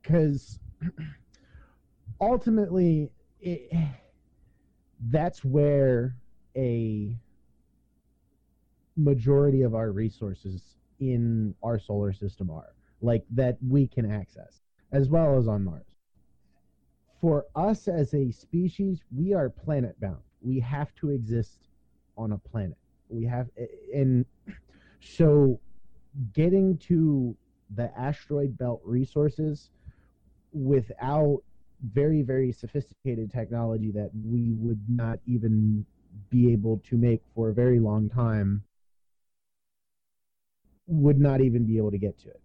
Because 0.00 0.60
ultimately, 2.20 3.10
it, 3.40 3.72
that's 5.10 5.44
where 5.44 6.14
a 6.56 7.16
majority 8.96 9.62
of 9.62 9.74
our 9.74 9.90
resources 9.90 10.62
in 11.00 11.54
our 11.62 11.78
solar 11.78 12.12
system 12.12 12.50
are 12.50 12.74
like 13.00 13.24
that 13.30 13.56
we 13.66 13.86
can 13.88 14.10
access, 14.10 14.60
as 14.92 15.08
well 15.08 15.38
as 15.38 15.48
on 15.48 15.64
Mars. 15.64 15.86
For 17.20 17.46
us 17.56 17.88
as 17.88 18.12
a 18.14 18.30
species, 18.30 19.00
we 19.14 19.32
are 19.32 19.48
planet 19.48 19.98
bound. 20.00 20.22
We 20.42 20.60
have 20.60 20.94
to 20.96 21.10
exist 21.10 21.69
on 22.20 22.32
a 22.32 22.38
planet. 22.38 22.76
We 23.08 23.24
have, 23.24 23.48
and 23.94 24.24
so 25.00 25.58
getting 26.32 26.76
to 26.78 27.36
the 27.74 27.90
asteroid 27.98 28.58
belt 28.58 28.80
resources 28.84 29.70
without 30.52 31.42
very, 31.92 32.22
very 32.22 32.52
sophisticated 32.52 33.30
technology 33.32 33.90
that 33.92 34.10
we 34.24 34.52
would 34.52 34.80
not 34.88 35.18
even 35.26 35.84
be 36.28 36.52
able 36.52 36.82
to 36.90 36.96
make 36.96 37.22
for 37.34 37.50
a 37.50 37.54
very 37.54 37.78
long 37.78 38.08
time 38.08 38.62
would 40.86 41.20
not 41.20 41.40
even 41.40 41.64
be 41.64 41.76
able 41.76 41.90
to 41.90 41.98
get 41.98 42.18
to 42.18 42.28
it 42.28 42.40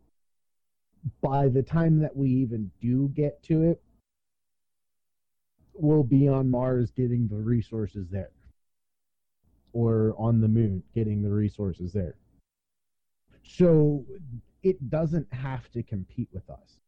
by 1.22 1.48
the 1.48 1.62
time 1.62 2.00
that 2.00 2.16
we 2.16 2.30
even 2.30 2.72
do 2.82 3.10
get 3.10 3.42
to 3.44 3.64
it, 3.64 3.82
we'll 5.74 6.04
be 6.04 6.28
on 6.28 6.50
Mars 6.50 6.92
getting 6.92 7.28
the 7.28 7.36
resources 7.36 8.08
there. 8.10 8.32
Or 9.76 10.16
on 10.18 10.40
the 10.40 10.48
moon 10.48 10.82
getting 10.94 11.22
the 11.22 11.30
resources 11.30 11.92
there. 11.92 12.16
So 13.44 14.06
it 14.64 14.90
doesn't 14.90 15.32
have 15.34 15.70
to 15.74 15.84
compete 15.84 16.30
with 16.32 16.50
us. 16.50 16.80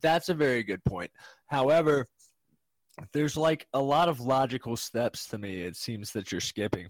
That's 0.00 0.30
a 0.30 0.34
very 0.34 0.62
good 0.62 0.82
point. 0.84 1.10
However, 1.48 2.08
there's 3.12 3.36
like 3.36 3.66
a 3.74 3.80
lot 3.80 4.08
of 4.08 4.20
logical 4.20 4.74
steps 4.74 5.26
to 5.28 5.38
me, 5.38 5.60
it 5.60 5.76
seems 5.76 6.10
that 6.12 6.32
you're 6.32 6.40
skipping. 6.40 6.88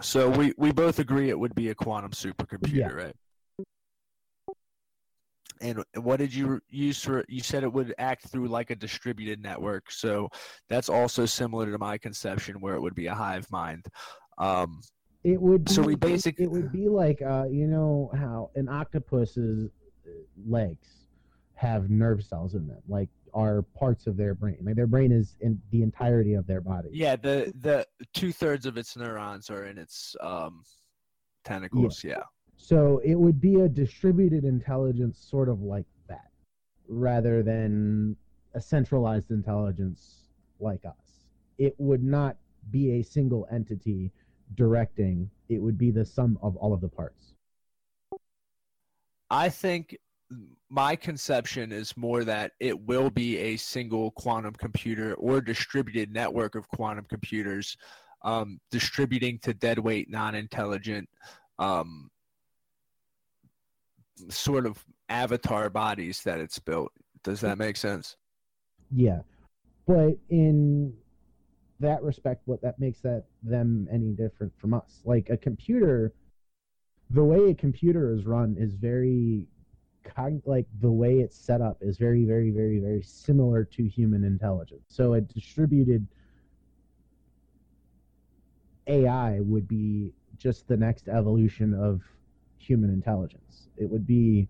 So 0.00 0.30
we, 0.30 0.52
we 0.56 0.70
both 0.70 1.00
agree 1.00 1.28
it 1.28 1.38
would 1.38 1.56
be 1.56 1.70
a 1.70 1.74
quantum 1.74 2.12
supercomputer, 2.12 2.72
yeah. 2.72 2.88
right? 2.88 3.16
And 5.60 5.84
what 5.94 6.18
did 6.18 6.34
you 6.34 6.60
use 6.68 7.02
for? 7.02 7.24
You 7.28 7.40
said 7.40 7.62
it 7.62 7.72
would 7.72 7.94
act 7.98 8.28
through 8.28 8.48
like 8.48 8.70
a 8.70 8.76
distributed 8.76 9.42
network. 9.42 9.90
So 9.90 10.28
that's 10.68 10.88
also 10.88 11.26
similar 11.26 11.70
to 11.70 11.78
my 11.78 11.98
conception, 11.98 12.60
where 12.60 12.74
it 12.74 12.80
would 12.80 12.94
be 12.94 13.06
a 13.06 13.14
hive 13.14 13.50
mind. 13.50 13.86
Um, 14.38 14.80
it 15.24 15.40
would. 15.40 15.64
Be, 15.64 15.72
so 15.72 15.82
we 15.82 15.94
basically 15.94 16.44
it 16.44 16.50
would 16.50 16.72
be 16.72 16.88
like 16.88 17.20
uh, 17.22 17.46
you 17.50 17.66
know 17.66 18.10
how 18.14 18.50
an 18.54 18.68
octopus's 18.68 19.70
legs 20.46 20.88
have 21.54 21.90
nerve 21.90 22.22
cells 22.22 22.54
in 22.54 22.66
them, 22.66 22.80
like 22.88 23.08
are 23.34 23.62
parts 23.62 24.06
of 24.06 24.16
their 24.16 24.34
brain. 24.34 24.58
Like 24.62 24.76
their 24.76 24.86
brain 24.86 25.12
is 25.12 25.36
in 25.40 25.60
the 25.70 25.82
entirety 25.82 26.34
of 26.34 26.46
their 26.46 26.60
body. 26.60 26.88
Yeah, 26.92 27.16
the 27.16 27.52
the 27.60 27.86
two 28.14 28.32
thirds 28.32 28.66
of 28.66 28.76
its 28.76 28.96
neurons 28.96 29.50
are 29.50 29.64
in 29.64 29.78
its 29.78 30.14
um, 30.20 30.62
tentacles. 31.44 32.02
Yeah. 32.04 32.18
yeah. 32.18 32.22
So 32.58 33.00
it 33.04 33.14
would 33.14 33.40
be 33.40 33.60
a 33.60 33.68
distributed 33.68 34.44
intelligence, 34.44 35.18
sort 35.18 35.48
of 35.48 35.62
like 35.62 35.86
that, 36.08 36.30
rather 36.88 37.42
than 37.42 38.16
a 38.52 38.60
centralized 38.60 39.30
intelligence 39.30 40.24
like 40.60 40.84
us. 40.84 41.24
It 41.56 41.74
would 41.78 42.02
not 42.02 42.36
be 42.70 42.92
a 42.92 43.02
single 43.02 43.46
entity 43.50 44.10
directing, 44.54 45.30
it 45.48 45.58
would 45.58 45.78
be 45.78 45.90
the 45.90 46.04
sum 46.04 46.38
of 46.42 46.56
all 46.56 46.74
of 46.74 46.80
the 46.80 46.88
parts. 46.88 47.32
I 49.30 49.48
think 49.48 49.96
my 50.68 50.96
conception 50.96 51.72
is 51.72 51.96
more 51.96 52.24
that 52.24 52.52
it 52.60 52.78
will 52.78 53.08
be 53.08 53.38
a 53.38 53.56
single 53.56 54.10
quantum 54.10 54.54
computer 54.54 55.14
or 55.14 55.40
distributed 55.40 56.12
network 56.12 56.54
of 56.54 56.68
quantum 56.68 57.04
computers 57.08 57.76
um, 58.22 58.58
distributing 58.70 59.38
to 59.40 59.54
deadweight, 59.54 60.10
non 60.10 60.34
intelligent, 60.34 61.08
um, 61.58 62.10
sort 64.28 64.66
of 64.66 64.84
avatar 65.08 65.70
bodies 65.70 66.22
that 66.22 66.40
it's 66.40 66.58
built. 66.58 66.92
Does 67.22 67.40
that 67.40 67.58
make 67.58 67.76
sense? 67.76 68.16
Yeah. 68.90 69.20
But 69.86 70.18
in 70.28 70.94
that 71.80 72.02
respect, 72.02 72.42
what 72.46 72.60
that 72.62 72.78
makes 72.78 73.00
that 73.00 73.24
them 73.42 73.88
any 73.90 74.12
different 74.12 74.52
from 74.58 74.74
us? 74.74 75.00
Like 75.04 75.30
a 75.30 75.36
computer, 75.36 76.12
the 77.10 77.24
way 77.24 77.50
a 77.50 77.54
computer 77.54 78.12
is 78.12 78.26
run 78.26 78.56
is 78.58 78.74
very 78.74 79.46
cog- 80.04 80.42
like 80.44 80.66
the 80.80 80.90
way 80.90 81.20
it's 81.20 81.36
set 81.36 81.60
up 81.60 81.78
is 81.80 81.98
very, 81.98 82.24
very, 82.24 82.50
very, 82.50 82.78
very 82.78 83.02
similar 83.02 83.64
to 83.64 83.88
human 83.88 84.24
intelligence. 84.24 84.84
So 84.88 85.14
a 85.14 85.20
distributed 85.20 86.06
AI 88.86 89.40
would 89.40 89.68
be 89.68 90.12
just 90.38 90.66
the 90.68 90.76
next 90.76 91.08
evolution 91.08 91.74
of 91.74 92.02
human 92.58 92.90
intelligence. 92.90 93.68
It 93.76 93.88
would 93.88 94.06
be 94.06 94.48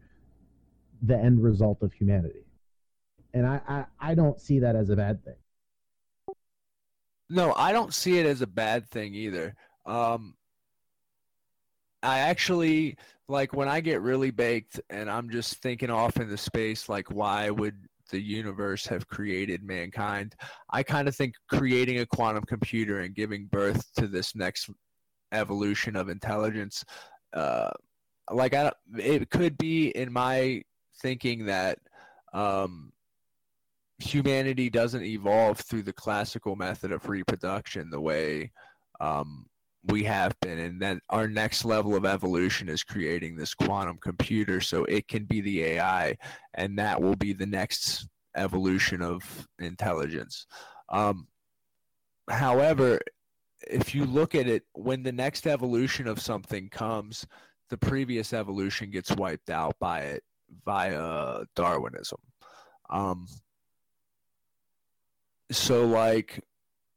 the 1.03 1.17
end 1.17 1.43
result 1.43 1.83
of 1.83 1.93
humanity. 1.93 2.45
And 3.35 3.47
I, 3.47 3.61
I, 3.69 3.85
I 4.01 4.15
don't 4.15 4.41
see 4.41 4.59
that 4.61 4.75
as 4.75 4.91
a 4.91 4.97
bad 4.97 5.25
thing. 5.25 5.37
No, 7.31 7.53
I 7.55 7.73
don't 7.73 7.93
see 7.93 8.19
it 8.19 8.27
as 8.27 8.41
a 8.41 8.47
bad 8.47 8.89
thing 8.89 9.15
either. 9.15 9.55
Um, 9.85 10.35
I 12.03 12.21
actually 12.21 12.97
like 13.29 13.53
when 13.53 13.69
I 13.69 13.81
get 13.81 14.01
really 14.01 14.31
baked 14.31 14.81
and 14.89 15.11
I'm 15.11 15.29
just 15.29 15.57
thinking 15.57 15.91
off 15.91 16.17
in 16.17 16.29
the 16.29 16.39
space, 16.39 16.89
like 16.89 17.11
why 17.11 17.51
would 17.51 17.75
the 18.11 18.21
universe 18.21 18.87
have 18.87 19.07
created 19.07 19.63
mankind? 19.63 20.35
I 20.71 20.83
kind 20.83 21.09
of 21.09 21.15
think 21.15 21.35
creating 21.51 22.01
a 22.01 22.07
quantum 22.07 22.45
computer 22.45 23.01
and 23.01 23.15
giving 23.15 23.47
birth 23.47 23.93
to 23.97 24.07
this 24.07 24.35
next 24.35 24.71
evolution 25.33 25.97
of 25.97 26.09
intelligence, 26.09 26.85
uh, 27.35 27.71
like 28.31 28.55
I, 28.55 28.73
it 28.97 29.31
could 29.31 29.57
be 29.59 29.89
in 29.89 30.13
my 30.13 30.63
thinking 31.01 31.47
that 31.47 31.79
um, 32.33 32.93
humanity 33.99 34.71
doesn't 34.71 35.03
evolve 35.03 35.59
through 35.59 35.83
the 35.83 35.93
classical 35.93 36.57
method 36.57 36.93
of 36.93 37.09
reproduction 37.09 37.91
the 37.91 38.01
way 38.01 38.53
um, 39.01 39.47
we 39.85 40.05
have 40.05 40.39
been 40.41 40.59
and 40.59 40.81
then 40.81 41.01
our 41.09 41.29
next 41.29 41.65
level 41.65 41.95
of 41.95 42.05
evolution 42.05 42.69
is 42.69 42.83
creating 42.83 43.37
this 43.37 43.55
quantum 43.55 43.97
computer 43.97 44.61
so 44.61 44.85
it 44.85 45.09
can 45.09 45.25
be 45.25 45.41
the 45.41 45.63
ai 45.65 46.17
and 46.55 46.79
that 46.79 47.01
will 47.01 47.17
be 47.17 47.33
the 47.33 47.47
next 47.47 48.07
evolution 48.37 49.03
of 49.03 49.49
intelligence. 49.59 50.47
Um, 50.91 51.27
however 52.29 53.01
if 53.67 53.95
you 53.95 54.05
look 54.05 54.35
at 54.35 54.47
it 54.47 54.65
when 54.75 55.03
the 55.03 55.13
next 55.13 55.47
evolution 55.47 56.07
of 56.07 56.21
something 56.21 56.69
comes 56.69 57.27
the 57.69 57.79
previous 57.79 58.33
evolution 58.33 58.91
gets 58.91 59.11
wiped 59.13 59.51
out 59.51 59.79
by 59.79 60.01
it 60.01 60.25
via 60.65 61.43
darwinism 61.55 62.19
um, 62.91 63.27
so 65.51 65.87
like 65.87 66.43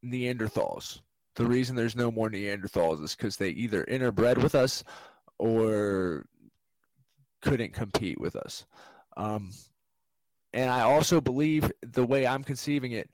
neanderthals 0.03 1.01
the 1.35 1.45
reason 1.45 1.75
there's 1.75 1.95
no 1.95 2.11
more 2.11 2.29
Neanderthals 2.29 3.03
is 3.03 3.15
because 3.15 3.37
they 3.37 3.49
either 3.49 3.85
interbred 3.85 4.37
with 4.37 4.55
us 4.55 4.83
or 5.37 6.25
couldn't 7.41 7.73
compete 7.73 8.19
with 8.19 8.35
us. 8.35 8.65
Um, 9.17 9.51
and 10.53 10.69
I 10.69 10.81
also 10.81 11.21
believe 11.21 11.71
the 11.81 12.05
way 12.05 12.27
I'm 12.27 12.43
conceiving 12.43 12.91
it, 12.91 13.09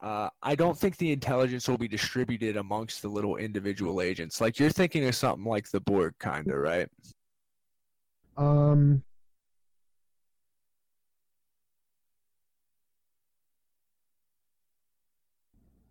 uh, 0.00 0.28
I 0.42 0.54
don't 0.54 0.78
think 0.78 0.96
the 0.96 1.10
intelligence 1.10 1.68
will 1.68 1.78
be 1.78 1.88
distributed 1.88 2.56
amongst 2.56 3.02
the 3.02 3.08
little 3.08 3.36
individual 3.36 4.00
agents. 4.00 4.40
Like 4.40 4.58
you're 4.58 4.70
thinking 4.70 5.06
of 5.06 5.14
something 5.14 5.44
like 5.44 5.68
the 5.70 5.80
Borg, 5.80 6.14
kind 6.18 6.48
of, 6.48 6.56
right? 6.58 6.88
Um, 8.36 9.02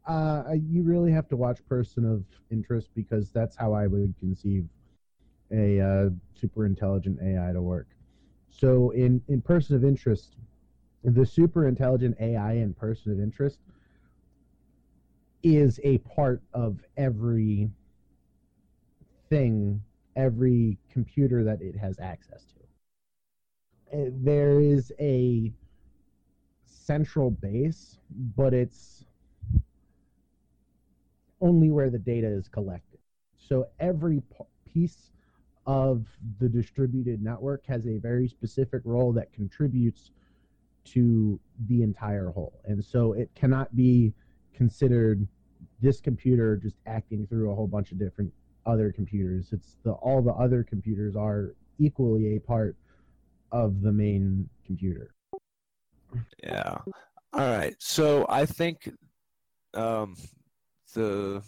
uh, 0.07 0.43
you 0.53 0.83
really 0.83 1.11
have 1.11 1.27
to 1.27 1.35
watch 1.35 1.59
Person 1.67 2.05
of 2.05 2.23
Interest 2.49 2.89
because 2.95 3.29
that's 3.31 3.57
how 3.57 3.73
I 3.73 3.87
would 3.87 4.13
conceive 4.19 4.65
a 5.51 5.81
uh, 5.81 6.09
super 6.33 6.65
intelligent 6.65 7.19
AI 7.21 7.51
to 7.51 7.61
work. 7.61 7.87
So 8.49 8.91
in 8.91 9.21
in 9.27 9.41
Person 9.41 9.75
of 9.75 9.83
Interest, 9.83 10.37
the 11.03 11.25
super 11.25 11.67
intelligent 11.67 12.15
AI 12.21 12.53
in 12.53 12.73
Person 12.73 13.11
of 13.11 13.19
Interest 13.19 13.59
is 15.43 15.79
a 15.83 15.97
part 15.99 16.41
of 16.53 16.79
every 16.97 17.69
thing, 19.29 19.81
every 20.15 20.77
computer 20.91 21.43
that 21.43 21.61
it 21.61 21.75
has 21.75 21.99
access 21.99 22.45
to. 22.45 23.97
Uh, 23.97 24.09
there 24.23 24.59
is 24.59 24.91
a 24.99 25.53
central 26.65 27.31
base, 27.31 27.97
but 28.35 28.53
it's 28.53 29.05
only 31.41 31.69
where 31.69 31.89
the 31.89 31.99
data 31.99 32.27
is 32.27 32.47
collected. 32.47 32.99
So 33.37 33.67
every 33.79 34.21
piece 34.73 35.11
of 35.65 36.05
the 36.39 36.49
distributed 36.49 37.21
network 37.21 37.65
has 37.67 37.85
a 37.87 37.97
very 37.97 38.27
specific 38.27 38.81
role 38.85 39.11
that 39.13 39.31
contributes 39.33 40.11
to 40.85 41.39
the 41.67 41.83
entire 41.83 42.29
whole. 42.29 42.59
And 42.65 42.83
so 42.83 43.13
it 43.13 43.29
cannot 43.35 43.75
be 43.75 44.13
considered 44.57 45.25
this 45.81 46.01
computer 46.01 46.57
just 46.57 46.75
acting 46.87 47.27
through 47.27 47.51
a 47.51 47.55
whole 47.55 47.67
bunch 47.67 47.91
of 47.91 47.99
different 47.99 48.33
other 48.65 48.91
computers. 48.91 49.49
It's 49.53 49.77
the 49.83 49.91
all 49.91 50.21
the 50.21 50.33
other 50.33 50.63
computers 50.63 51.15
are 51.15 51.55
equally 51.79 52.35
a 52.35 52.39
part 52.39 52.75
of 53.51 53.81
the 53.81 53.91
main 53.91 54.49
computer. 54.65 55.13
Yeah. 56.43 56.77
All 57.33 57.57
right. 57.57 57.75
So 57.79 58.25
I 58.27 58.45
think 58.45 58.91
um, 59.73 60.15
the 60.93 61.41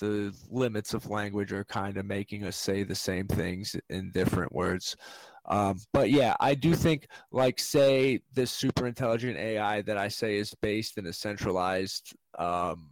the 0.00 0.34
limits 0.50 0.94
of 0.94 1.08
language 1.08 1.52
are 1.52 1.64
kind 1.64 1.96
of 1.96 2.06
making 2.06 2.44
us 2.44 2.56
say 2.56 2.82
the 2.82 2.94
same 2.94 3.28
things 3.28 3.76
in 3.90 4.10
different 4.10 4.52
words. 4.52 4.96
Um, 5.46 5.78
but 5.92 6.10
yeah, 6.10 6.34
I 6.40 6.54
do 6.54 6.74
think, 6.74 7.08
like, 7.30 7.58
say, 7.58 8.20
this 8.32 8.50
super 8.50 8.86
intelligent 8.86 9.36
AI 9.36 9.82
that 9.82 9.98
I 9.98 10.08
say 10.08 10.36
is 10.36 10.54
based 10.54 10.96
in 10.96 11.06
a 11.06 11.12
centralized 11.12 12.14
um, 12.38 12.90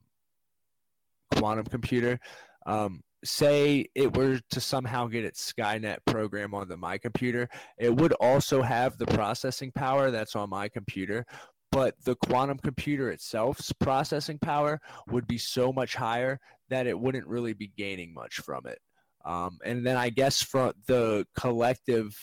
quantum 1.34 1.64
computer. 1.64 2.20
Um, 2.66 3.02
say 3.24 3.86
it 3.94 4.16
were 4.16 4.40
to 4.50 4.60
somehow 4.60 5.06
get 5.06 5.24
its 5.24 5.52
Skynet 5.52 5.98
program 6.06 6.54
onto 6.54 6.76
my 6.76 6.98
computer, 6.98 7.48
it 7.78 7.94
would 7.94 8.12
also 8.14 8.62
have 8.62 8.98
the 8.98 9.06
processing 9.06 9.70
power 9.72 10.10
that's 10.10 10.36
on 10.36 10.50
my 10.50 10.68
computer, 10.68 11.24
but 11.70 11.94
the 12.04 12.16
quantum 12.16 12.58
computer 12.58 13.10
itself's 13.10 13.72
processing 13.72 14.38
power 14.38 14.80
would 15.08 15.26
be 15.26 15.38
so 15.38 15.72
much 15.72 15.94
higher 15.94 16.40
that 16.68 16.86
it 16.86 16.98
wouldn't 16.98 17.26
really 17.26 17.52
be 17.52 17.72
gaining 17.76 18.12
much 18.12 18.36
from 18.36 18.66
it. 18.66 18.80
Um, 19.24 19.58
and 19.64 19.86
then 19.86 19.96
I 19.96 20.10
guess 20.10 20.42
from 20.42 20.72
the 20.86 21.26
collective 21.38 22.16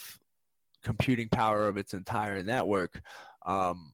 computing 0.83 1.29
power 1.29 1.67
of 1.67 1.77
its 1.77 1.93
entire 1.93 2.43
network, 2.43 3.01
um, 3.45 3.93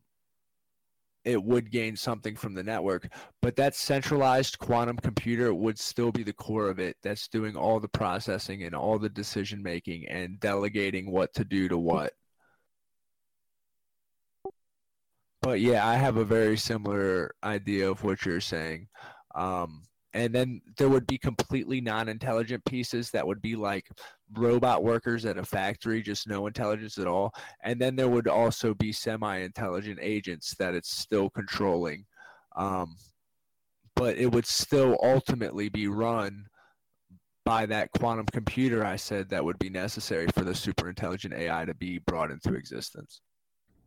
it 1.23 1.41
would 1.43 1.71
gain 1.71 1.95
something 1.95 2.35
from 2.35 2.53
the 2.53 2.63
network. 2.63 3.07
But 3.41 3.55
that 3.55 3.75
centralized 3.75 4.59
quantum 4.59 4.97
computer 4.97 5.53
would 5.53 5.79
still 5.79 6.11
be 6.11 6.23
the 6.23 6.33
core 6.33 6.69
of 6.69 6.79
it 6.79 6.97
that's 7.01 7.27
doing 7.27 7.55
all 7.55 7.79
the 7.79 7.87
processing 7.87 8.63
and 8.63 8.75
all 8.75 8.99
the 8.99 9.09
decision 9.09 9.63
making 9.63 10.07
and 10.07 10.39
delegating 10.39 11.11
what 11.11 11.33
to 11.35 11.43
do 11.43 11.67
to 11.67 11.77
what. 11.77 12.13
but 15.45 15.59
yeah, 15.59 15.87
I 15.87 15.93
have 15.97 16.17
a 16.17 16.25
very 16.25 16.57
similar 16.57 17.35
idea 17.43 17.91
of 17.91 18.03
what 18.03 18.25
you're 18.25 18.41
saying. 18.41 18.87
Um, 19.35 19.83
and 20.15 20.33
then 20.33 20.61
there 20.77 20.87
would 20.87 21.05
be 21.05 21.17
completely 21.17 21.81
non-intelligent 21.81 22.63
pieces 22.63 23.11
that 23.11 23.27
would 23.27 23.41
be 23.41 23.57
like 23.57 23.89
robot 24.37 24.81
workers 24.81 25.25
at 25.25 25.37
a 25.37 25.43
factory, 25.43 26.01
just 26.01 26.25
no 26.25 26.47
intelligence 26.47 26.97
at 26.97 27.05
all. 27.05 27.33
And 27.63 27.81
then 27.81 27.97
there 27.97 28.07
would 28.07 28.29
also 28.29 28.73
be 28.73 28.93
semi-intelligent 28.93 29.99
agents 30.01 30.55
that 30.57 30.73
it's 30.73 30.97
still 30.97 31.29
controlling. 31.29 32.05
Um, 32.55 32.95
but 33.93 34.17
it 34.17 34.31
would 34.31 34.45
still 34.45 34.97
ultimately 35.03 35.67
be 35.67 35.89
run 35.89 36.45
by 37.43 37.65
that 37.65 37.91
quantum 37.91 38.25
computer 38.27 38.85
I 38.85 38.95
said 38.95 39.27
that 39.29 39.43
would 39.43 39.59
be 39.59 39.69
necessary 39.69 40.27
for 40.33 40.45
the 40.45 40.55
super 40.55 40.87
intelligent 40.87 41.33
AI 41.33 41.65
to 41.65 41.73
be 41.73 41.99
brought 41.99 42.31
into 42.31 42.53
existence. 42.53 43.19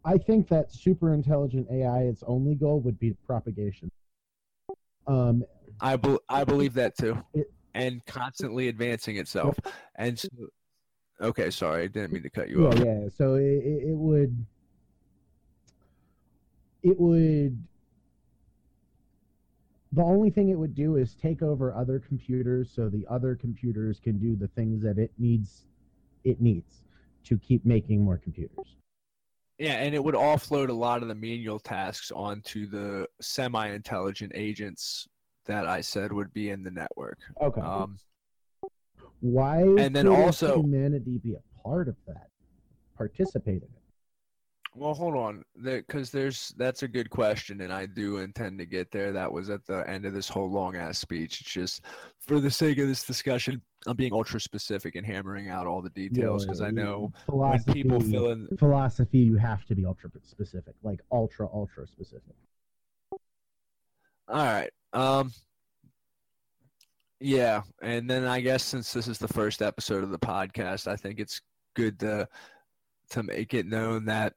I 0.05 0.19
think 0.19 0.47
that 0.49 0.73
super 0.73 1.15
intelligent 1.15 1.69
AI, 1.73 2.03
its 2.03 2.23
only 2.27 2.55
goal 2.55 2.81
would 2.81 2.99
be 2.99 3.15
propagation. 3.27 3.91
Um, 5.07 5.43
I 5.81 5.97
be- 5.97 6.19
I 6.29 6.45
believe 6.45 6.75
that 6.75 6.97
too. 6.97 7.23
And 7.75 8.05
constantly 8.07 8.69
advancing 8.69 9.17
itself. 9.17 9.57
And 9.97 10.19
so, 10.19 10.29
okay, 11.21 11.51
sorry, 11.51 11.85
I 11.85 11.87
didn't 11.87 12.13
mean 12.13 12.23
to 12.23 12.31
cut 12.31 12.49
you 12.49 12.63
Well, 12.63 12.73
off. 12.73 12.79
yeah. 12.85 13.09
So 13.17 13.35
it, 13.35 13.43
it, 13.43 13.89
it 13.91 13.97
would 13.97 14.45
it 16.83 16.99
would 16.99 17.63
the 19.93 20.03
only 20.03 20.31
thing 20.31 20.51
it 20.51 20.55
would 20.59 20.75
do 20.75 20.97
is 20.97 21.15
take 21.15 21.43
over 21.43 21.75
other 21.75 21.99
computers 21.99 22.71
so 22.71 22.89
the 22.89 23.07
other 23.09 23.35
computers 23.35 23.99
can 24.01 24.19
do 24.19 24.37
the 24.37 24.49
things 24.49 24.83
that 24.83 24.99
it 24.99 25.11
needs 25.19 25.65
it 26.25 26.41
needs 26.41 26.83
to 27.25 27.39
keep 27.39 27.65
making 27.65 28.03
more 28.03 28.19
computers. 28.19 28.77
Yeah, 29.59 29.75
and 29.75 29.95
it 29.95 30.03
would 30.03 30.15
offload 30.15 30.69
a 30.69 30.73
lot 30.73 31.03
of 31.03 31.09
the 31.09 31.15
menial 31.15 31.59
tasks 31.59 32.13
onto 32.15 32.67
the 32.69 33.09
semi-intelligent 33.21 34.33
agents 34.35 35.09
that 35.49 35.67
I 35.67 35.81
said 35.81 36.13
would 36.13 36.33
be 36.33 36.51
in 36.51 36.63
the 36.63 36.71
network. 36.71 37.19
Okay. 37.43 37.61
Um, 37.61 37.99
Why 39.21 39.63
and 39.63 39.97
then 39.97 40.07
also- 40.07 40.63
humanity 40.63 41.19
be 41.19 41.35
a 41.35 41.63
part 41.63 41.89
of 41.89 41.97
that? 42.07 42.29
Participate 42.97 43.63
in 43.63 43.69
it. 43.69 44.75
well, 44.75 44.93
hold 44.95 45.15
on, 45.17 45.45
because 45.63 46.11
there's 46.11 46.53
that's 46.57 46.83
a 46.83 46.89
good 46.89 47.11
question, 47.11 47.61
and 47.63 47.73
I 47.73 47.87
do 47.87 48.19
intend 48.19 48.59
to 48.59 48.67
get 48.67 48.91
there. 48.91 49.13
That 49.13 49.33
was 49.33 49.51
at 49.51 49.65
the 49.67 49.89
end 49.89 50.05
of 50.05 50.13
this 50.13 50.29
whole 50.29 50.51
long 50.51 50.77
ass 50.77 50.99
speech. 50.99 51.41
It's 51.41 51.51
just 51.51 51.83
for 52.19 52.41
the 52.41 52.51
sake 52.51 52.79
of 52.79 52.89
this 52.89 53.05
discussion, 53.05 53.63
I'm 53.87 53.97
being 53.97 54.13
ultra 54.13 54.41
specific 54.41 54.97
and 54.97 55.07
hammering 55.07 55.49
out 55.49 55.67
all 55.67 55.81
the 55.81 55.91
details 55.91 56.45
because 56.45 56.61
I 56.61 56.71
know 56.71 57.13
when 57.29 57.63
people 57.65 58.01
fill 58.01 58.31
in 58.33 58.49
philosophy 58.59 59.19
you 59.19 59.37
have 59.37 59.65
to 59.67 59.75
be 59.75 59.87
ultra 59.87 60.11
specific, 60.25 60.75
like 60.83 61.01
ultra 61.13 61.49
ultra 61.53 61.87
specific. 61.87 62.35
All 64.29 64.45
right. 64.45 64.71
Um 64.93 65.33
yeah, 67.21 67.63
and 67.83 68.09
then 68.09 68.25
I 68.25 68.41
guess 68.41 68.63
since 68.63 68.93
this 68.93 69.09
is 69.09 69.19
the 69.19 69.29
first 69.29 69.61
episode 69.61 70.05
of 70.05 70.11
the 70.11 70.19
podcast, 70.19 70.87
I 70.87 70.97
think 70.97 71.19
it's 71.19 71.41
good 71.75 71.99
to 72.01 72.29
to 73.11 73.23
make 73.23 73.55
it 73.55 73.67
known 73.67 74.05
that 74.07 74.35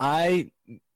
I 0.00 0.50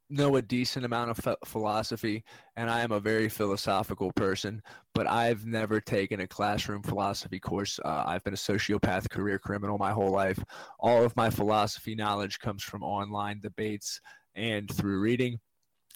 know 0.08 0.36
a 0.36 0.42
decent 0.42 0.84
amount 0.84 1.10
of 1.10 1.18
ph- 1.22 1.36
philosophy 1.44 2.24
and 2.56 2.70
I 2.70 2.80
am 2.82 2.92
a 2.92 3.00
very 3.00 3.28
philosophical 3.28 4.12
person, 4.12 4.62
but 4.94 5.06
I've 5.06 5.44
never 5.44 5.80
taken 5.80 6.20
a 6.20 6.28
classroom 6.28 6.82
philosophy 6.82 7.40
course. 7.40 7.80
Uh, 7.84 8.04
I've 8.06 8.22
been 8.22 8.34
a 8.34 8.36
sociopath 8.36 9.10
career 9.10 9.38
criminal 9.38 9.78
my 9.78 9.90
whole 9.92 10.10
life. 10.10 10.42
All 10.78 11.02
of 11.04 11.16
my 11.16 11.30
philosophy 11.30 11.94
knowledge 11.94 12.38
comes 12.38 12.62
from 12.62 12.82
online 12.82 13.40
debates 13.40 14.00
and 14.34 14.70
through 14.70 15.00
reading. 15.00 15.40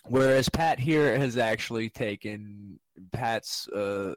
Whereas 0.07 0.49
Pat 0.49 0.79
here 0.79 1.19
has 1.19 1.37
actually 1.37 1.91
taken 1.91 2.81
Pat's 3.13 3.69
uh, 3.69 4.15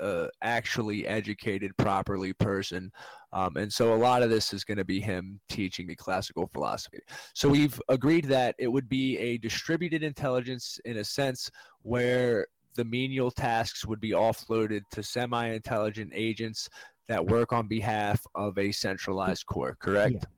uh, 0.00 0.26
actually 0.42 1.06
educated, 1.06 1.76
properly 1.76 2.32
person, 2.32 2.90
um, 3.32 3.56
and 3.56 3.72
so 3.72 3.94
a 3.94 3.96
lot 3.96 4.22
of 4.22 4.30
this 4.30 4.52
is 4.52 4.64
going 4.64 4.78
to 4.78 4.84
be 4.84 5.00
him 5.00 5.38
teaching 5.48 5.86
me 5.86 5.94
classical 5.94 6.48
philosophy. 6.52 7.00
So 7.34 7.48
we've 7.48 7.80
agreed 7.88 8.24
that 8.26 8.54
it 8.58 8.68
would 8.68 8.88
be 8.88 9.18
a 9.18 9.38
distributed 9.38 10.02
intelligence 10.02 10.80
in 10.84 10.96
a 10.96 11.04
sense 11.04 11.50
where 11.82 12.46
the 12.74 12.84
menial 12.84 13.30
tasks 13.30 13.86
would 13.86 14.00
be 14.00 14.10
offloaded 14.10 14.82
to 14.92 15.02
semi-intelligent 15.02 16.12
agents 16.14 16.68
that 17.08 17.24
work 17.24 17.52
on 17.52 17.68
behalf 17.68 18.20
of 18.34 18.58
a 18.58 18.72
centralized 18.72 19.46
core. 19.46 19.76
Correct. 19.80 20.14
Yeah. 20.14 20.35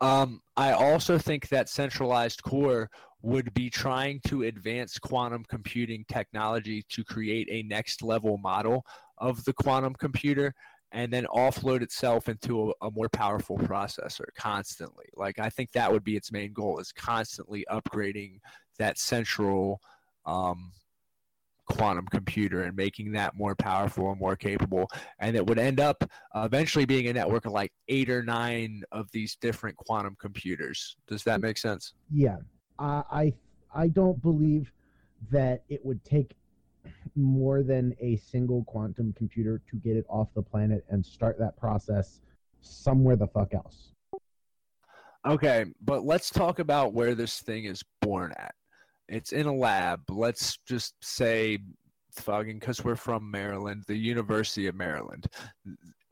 Um, 0.00 0.40
I 0.56 0.72
also 0.72 1.18
think 1.18 1.48
that 1.48 1.68
centralized 1.68 2.42
core 2.42 2.90
would 3.22 3.52
be 3.52 3.68
trying 3.68 4.20
to 4.26 4.44
advance 4.44 4.98
quantum 4.98 5.44
computing 5.48 6.04
technology 6.10 6.82
to 6.88 7.04
create 7.04 7.48
a 7.50 7.62
next 7.68 8.02
level 8.02 8.38
model 8.38 8.84
of 9.18 9.44
the 9.44 9.52
quantum 9.52 9.94
computer 9.94 10.54
and 10.92 11.12
then 11.12 11.26
offload 11.26 11.82
itself 11.82 12.28
into 12.28 12.70
a, 12.80 12.86
a 12.86 12.90
more 12.90 13.08
powerful 13.08 13.58
processor 13.58 14.26
constantly. 14.36 15.04
Like 15.16 15.38
I 15.38 15.50
think 15.50 15.72
that 15.72 15.92
would 15.92 16.02
be 16.02 16.16
its 16.16 16.32
main 16.32 16.52
goal 16.52 16.78
is 16.78 16.92
constantly 16.92 17.64
upgrading 17.70 18.40
that 18.78 18.98
central 18.98 19.80
um, 20.26 20.72
quantum 21.70 22.06
computer 22.06 22.64
and 22.64 22.76
making 22.76 23.12
that 23.12 23.36
more 23.36 23.54
powerful 23.54 24.10
and 24.10 24.20
more 24.20 24.36
capable. 24.36 24.88
And 25.18 25.36
it 25.36 25.46
would 25.46 25.58
end 25.58 25.80
up 25.80 26.04
uh, 26.34 26.42
eventually 26.44 26.84
being 26.84 27.08
a 27.08 27.12
network 27.12 27.46
of 27.46 27.52
like 27.52 27.72
eight 27.88 28.10
or 28.10 28.22
nine 28.22 28.82
of 28.92 29.10
these 29.12 29.36
different 29.36 29.76
quantum 29.76 30.16
computers. 30.20 30.96
Does 31.06 31.22
that 31.24 31.40
make 31.40 31.58
sense? 31.58 31.94
Yeah, 32.12 32.36
I 32.78 33.02
I, 33.10 33.34
I 33.74 33.88
don't 33.88 34.20
believe 34.20 34.72
that 35.30 35.62
it 35.68 35.84
would 35.84 36.02
take 36.04 36.34
more 37.14 37.62
than 37.62 37.94
a 38.00 38.16
single 38.16 38.64
quantum 38.64 39.12
computer 39.12 39.60
to 39.70 39.76
get 39.76 39.96
it 39.96 40.06
off 40.08 40.28
the 40.34 40.42
planet 40.42 40.84
and 40.88 41.04
start 41.04 41.38
that 41.38 41.56
process 41.56 42.20
somewhere 42.62 43.16
the 43.16 43.26
fuck 43.26 43.52
else. 43.54 43.92
okay 45.26 45.66
but 45.82 46.04
let's 46.04 46.30
talk 46.30 46.58
about 46.58 46.94
where 46.94 47.14
this 47.14 47.40
thing 47.40 47.64
is 47.64 47.82
born 48.00 48.32
at 48.38 48.54
it's 49.10 49.32
in 49.32 49.46
a 49.46 49.54
lab. 49.54 50.00
Let's 50.08 50.58
just 50.66 50.94
say 51.02 51.58
fucking 52.12 52.58
because 52.58 52.82
we're 52.82 52.96
from 52.96 53.30
maryland 53.30 53.84
the 53.86 53.96
university 53.96 54.66
of 54.66 54.74
maryland. 54.74 55.26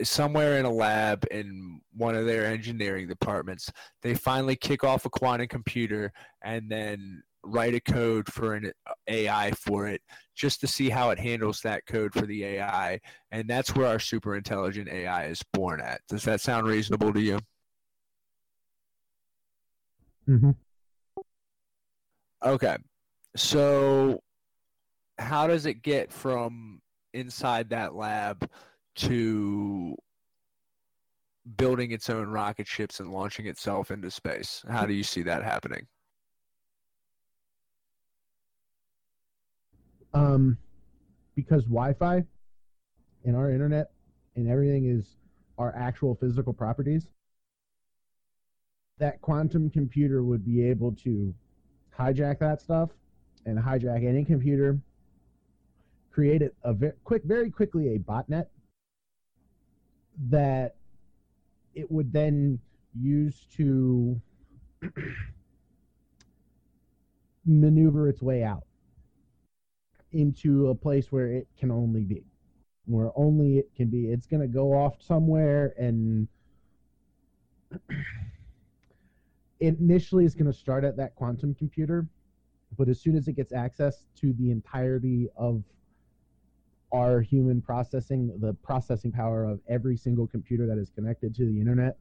Somewhere 0.03 0.59
in 0.59 0.65
a 0.65 0.71
lab 0.71 1.27
in 1.31 1.81
one 1.97 2.15
of 2.15 2.25
their 2.25 2.47
engineering 2.47 3.09
departments 3.09 3.71
they 4.03 4.15
finally 4.15 4.55
kick 4.55 4.85
off 4.85 5.07
a 5.07 5.11
quantum 5.11 5.49
computer 5.49 6.13
and 6.43 6.71
then 6.71 7.21
write 7.45 7.75
a 7.75 7.81
code 7.81 8.33
for 8.33 8.55
an 8.55 8.71
ai 9.09 9.51
for 9.53 9.89
it 9.89 10.01
just 10.37 10.61
to 10.61 10.69
see 10.69 10.89
how 10.89 11.11
it 11.11 11.19
handles 11.19 11.61
that 11.63 11.85
code 11.87 12.13
for 12.13 12.27
the 12.27 12.45
ai 12.45 13.01
and 13.33 13.49
that's 13.49 13.75
where 13.75 13.89
our 13.89 13.99
super 13.99 14.37
intelligent 14.37 14.89
ai 14.89 15.27
is 15.27 15.43
born 15.53 15.81
at. 15.81 16.01
Does 16.09 16.23
that 16.25 16.41
sound 16.41 16.69
reasonable 16.69 17.13
to 17.13 17.21
you? 17.21 17.41
Mm-hmm. 20.29 20.51
Okay. 22.45 22.77
So 23.39 24.21
how 25.17 25.47
does 25.47 25.65
it 25.65 25.83
get 25.83 26.13
from 26.13 26.81
inside 27.15 27.71
that 27.71 27.95
lab 27.95 28.51
to 28.97 29.97
building 31.57 31.93
its 31.93 32.11
own 32.11 32.27
rocket 32.27 32.67
ships 32.67 32.99
and 32.99 33.13
launching 33.13 33.47
itself 33.47 33.93
into 33.93 34.11
space? 34.11 34.65
How 34.69 34.87
do 34.87 34.93
you 34.93 35.05
see 35.05 35.23
that 35.23 35.45
happening? 35.45 35.87
Um, 40.13 40.59
because 41.37 41.63
Wi-Fi 41.63 42.25
and 43.25 43.37
our 43.37 43.53
internet 43.53 43.93
and 44.35 44.49
everything 44.49 44.87
is 44.87 45.15
our 45.59 45.73
actual 45.77 46.17
physical 46.17 46.53
properties. 46.53 47.07
That 48.99 49.21
quantum 49.21 49.71
computer 49.71 50.25
would 50.25 50.45
be 50.45 50.65
able 50.65 50.91
to 51.05 51.33
hijack 51.97 52.41
that 52.41 52.61
stuff 52.61 52.91
and 53.47 53.59
hijack 53.59 54.07
any 54.07 54.25
computer, 54.25 54.79
create 56.11 56.43
it 56.43 56.55
a 56.63 56.73
very 56.73 56.93
quick, 57.05 57.23
very 57.25 57.51
quickly 57.51 57.95
a 57.95 57.99
botnet 57.99 58.47
that 60.29 60.77
it 61.75 61.91
would 61.91 62.13
then 62.13 62.59
use 62.99 63.47
to 63.57 64.21
maneuver 67.47 68.09
its 68.09 68.21
way 68.21 68.43
out 68.43 68.65
into 70.13 70.69
a 70.69 70.75
place 70.75 71.13
where 71.13 71.29
it 71.29 71.47
can 71.59 71.71
only 71.71 72.03
be 72.03 72.25
where 72.89 73.13
only 73.17 73.59
it 73.59 73.71
can 73.77 73.89
be. 73.89 74.07
It's 74.07 74.27
going 74.27 74.41
to 74.41 74.49
go 74.49 74.73
off 74.73 75.01
somewhere 75.03 75.75
and 75.79 76.27
initially 79.61 80.25
it's 80.25 80.35
going 80.35 80.51
to 80.51 80.59
start 80.59 80.85
at 80.85 80.97
that 80.97 81.15
quantum 81.15 81.55
computer 81.55 82.07
but 82.77 82.89
as 82.89 83.01
soon 83.01 83.17
as 83.17 83.29
it 83.29 83.33
gets 83.35 83.53
access 83.53 84.05
to 84.17 84.33
the 84.35 84.51
entirety 84.51 85.29
of 85.37 85.63
our 86.93 87.21
human 87.21 87.61
processing 87.61 88.33
the 88.41 88.55
processing 88.55 89.13
power 89.13 89.45
of 89.45 89.61
every 89.69 89.97
single 89.97 90.27
computer 90.27 90.67
that 90.67 90.79
is 90.79 90.91
connected 90.91 91.35
to 91.35 91.45
the 91.45 91.59
internet 91.61 91.97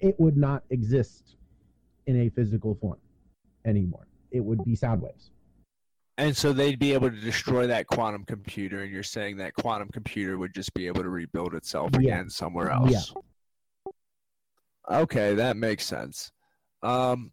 it 0.00 0.18
would 0.18 0.36
not 0.36 0.62
exist 0.70 1.36
in 2.06 2.22
a 2.22 2.28
physical 2.30 2.74
form 2.74 2.98
anymore 3.64 4.06
it 4.30 4.40
would 4.40 4.62
be 4.64 4.74
sound 4.74 5.02
waves 5.02 5.30
And 6.18 6.36
so 6.36 6.52
they'd 6.52 6.78
be 6.78 6.92
able 6.94 7.10
to 7.10 7.20
destroy 7.20 7.66
that 7.68 7.86
quantum 7.86 8.24
computer, 8.24 8.82
and 8.82 8.92
you're 8.92 9.02
saying 9.04 9.36
that 9.38 9.54
quantum 9.54 9.88
computer 9.88 10.36
would 10.36 10.52
just 10.52 10.74
be 10.74 10.86
able 10.88 11.02
to 11.02 11.08
rebuild 11.08 11.54
itself 11.54 11.90
Yeah. 11.94 12.00
again 12.00 12.30
somewhere 12.30 12.70
else. 12.70 12.90
Yeah. 12.90 13.02
Okay, 14.90 15.34
that 15.34 15.56
makes 15.56 15.84
sense. 15.84 16.32
Um, 16.82 17.32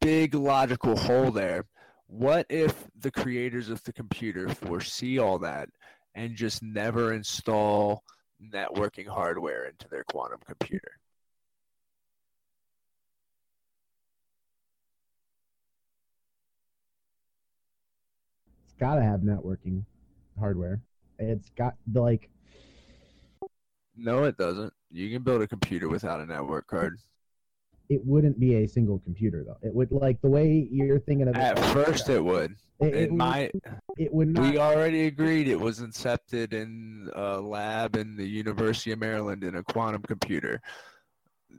big 0.00 0.34
logical 0.34 0.96
hole 0.96 1.30
there. 1.30 1.64
What 2.06 2.46
if 2.48 2.86
the 2.98 3.10
creators 3.10 3.68
of 3.68 3.82
the 3.84 3.92
computer 3.92 4.48
foresee 4.48 5.18
all 5.18 5.38
that 5.40 5.68
and 6.14 6.36
just 6.36 6.62
never 6.62 7.12
install 7.12 8.02
networking 8.42 9.06
hardware 9.06 9.66
into 9.66 9.88
their 9.88 10.04
quantum 10.04 10.40
computer? 10.46 10.92
It's 18.64 18.74
got 18.80 18.94
to 18.94 19.02
have 19.02 19.20
networking. 19.20 19.84
hardware. 20.38 20.80
It's 21.18 21.50
got 21.50 21.74
the 21.86 22.00
like 22.00 22.30
No, 23.96 24.24
it 24.24 24.36
doesn't. 24.36 24.72
You 24.90 25.10
can 25.10 25.22
build 25.22 25.42
a 25.42 25.48
computer 25.48 25.88
without 25.88 26.20
a 26.20 26.26
network 26.26 26.66
card. 26.68 26.98
It 27.88 28.04
wouldn't 28.04 28.38
be 28.38 28.56
a 28.56 28.66
single 28.68 28.98
computer 29.00 29.44
though. 29.44 29.56
It 29.62 29.74
would 29.74 29.90
like 29.90 30.20
the 30.20 30.28
way 30.28 30.68
you're 30.70 31.00
thinking 31.00 31.28
of 31.28 31.36
it. 31.36 31.40
At 31.40 31.58
first, 31.72 32.08
it 32.08 32.22
would. 32.22 32.56
it, 32.80 32.94
it 32.94 33.12
might. 33.12 33.52
it 33.96 34.12
would 34.12 34.28
not. 34.28 34.42
We 34.52 34.58
already 34.58 35.06
agreed 35.06 35.48
it 35.48 35.58
was 35.58 35.80
incepted 35.80 36.52
in 36.52 37.10
a 37.14 37.40
lab 37.40 37.96
in 37.96 38.16
the 38.16 38.26
University 38.26 38.92
of 38.92 38.98
Maryland 38.98 39.42
in 39.42 39.56
a 39.56 39.62
quantum 39.62 40.02
computer. 40.02 40.60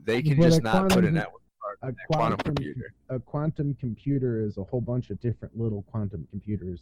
They 0.04 0.22
can 0.22 0.40
just 0.40 0.60
a 0.60 0.62
not 0.62 0.82
put 0.88 0.92
a 0.92 0.94
quantum- 0.94 1.14
network 1.14 1.42
a 1.82 1.88
in 1.88 1.94
a 1.94 2.06
quantum 2.06 2.36
quantum 2.38 2.54
computer. 2.54 2.94
a 3.08 3.18
quantum 3.18 3.74
computer 3.80 4.40
is 4.40 4.56
a 4.56 4.64
whole 4.64 4.80
bunch 4.80 5.10
of 5.10 5.20
different 5.20 5.58
little 5.58 5.82
quantum 5.90 6.26
computers 6.30 6.80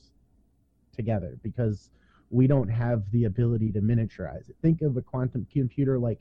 together 0.95 1.39
because 1.43 1.91
we 2.31 2.47
don't 2.47 2.69
have 2.69 3.11
the 3.13 3.25
ability 3.25 3.73
to 3.73 3.81
miniaturize 3.81 4.49
it. 4.49 4.57
Think 4.61 4.83
of 4.83 4.97
a 4.97 5.03
quantum 5.03 5.47
computer 5.51 5.99
like 5.99 6.21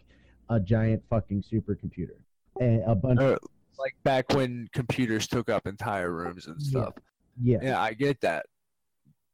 a 0.50 0.60
giant 0.60 1.04
fucking 1.10 1.44
supercomputer. 1.44 2.16
A, 2.62 2.82
a 2.88 2.96
bunch 2.96 3.20
Uh, 3.20 3.38
Like 3.80 3.96
back 4.04 4.30
when 4.34 4.68
computers 4.74 5.28
took 5.28 5.50
up 5.50 5.68
entire 5.68 6.12
rooms 6.12 6.48
and 6.48 6.56
Yeah. 6.60 6.70
stuff. 6.70 6.94
yeah, 7.42 7.60
Yeah, 7.62 7.82
I 7.82 7.94
get 7.94 8.20
that, 8.22 8.46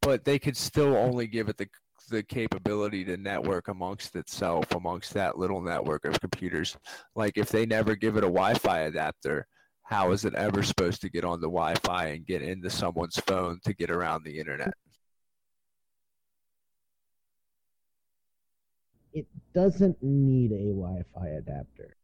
but 0.02 0.26
they 0.26 0.38
could 0.40 0.58
still 0.58 0.96
only 0.96 1.28
give 1.28 1.50
it 1.50 1.58
the 1.58 1.68
the 2.10 2.22
capability 2.22 3.06
to 3.06 3.16
network 3.16 3.70
amongst 3.70 4.18
itself, 4.18 4.70
amongst 4.76 5.14
that 5.14 5.38
little 5.38 5.62
network 5.62 6.04
of 6.04 6.20
computers. 6.20 6.76
Like 7.16 7.38
if 7.38 7.48
they 7.48 7.66
never 7.66 7.96
give 7.96 8.18
it 8.18 8.26
a 8.26 8.28
Wi-Fi 8.28 8.80
adapter, 8.82 9.48
how 9.84 10.12
is 10.12 10.26
it 10.26 10.36
ever 10.36 10.64
supposed 10.64 11.00
to 11.02 11.10
get 11.10 11.24
on 11.24 11.40
the 11.40 11.48
Wi-Fi 11.48 12.08
and 12.08 12.26
get 12.26 12.42
into 12.42 12.70
someone's 12.70 13.16
phone 13.16 13.62
to 13.64 13.74
get 13.74 13.90
around 13.90 14.24
the 14.26 14.38
internet? 14.38 14.74
it 19.14 19.28
doesn't 19.54 20.02
need 20.02 20.52
a 20.52 20.74
Wi-Fi 20.74 21.28
adapter. 21.28 21.96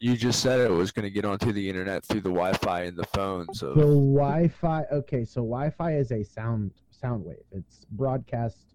You 0.00 0.16
just 0.16 0.40
said 0.40 0.60
it 0.60 0.70
was 0.70 0.92
going 0.92 1.04
to 1.04 1.10
get 1.10 1.24
onto 1.24 1.52
the 1.52 1.68
internet 1.68 2.04
through 2.04 2.20
the 2.20 2.30
Wi-Fi 2.30 2.82
in 2.84 2.94
the 2.94 3.06
phones 3.06 3.62
of 3.64 3.74
The 3.74 3.80
Wi-Fi. 3.82 4.84
Okay, 4.92 5.24
so 5.24 5.40
Wi-Fi 5.40 5.96
is 5.96 6.12
a 6.12 6.22
sound 6.22 6.70
sound 6.90 7.24
wave. 7.24 7.38
It's 7.50 7.84
broadcast 7.90 8.74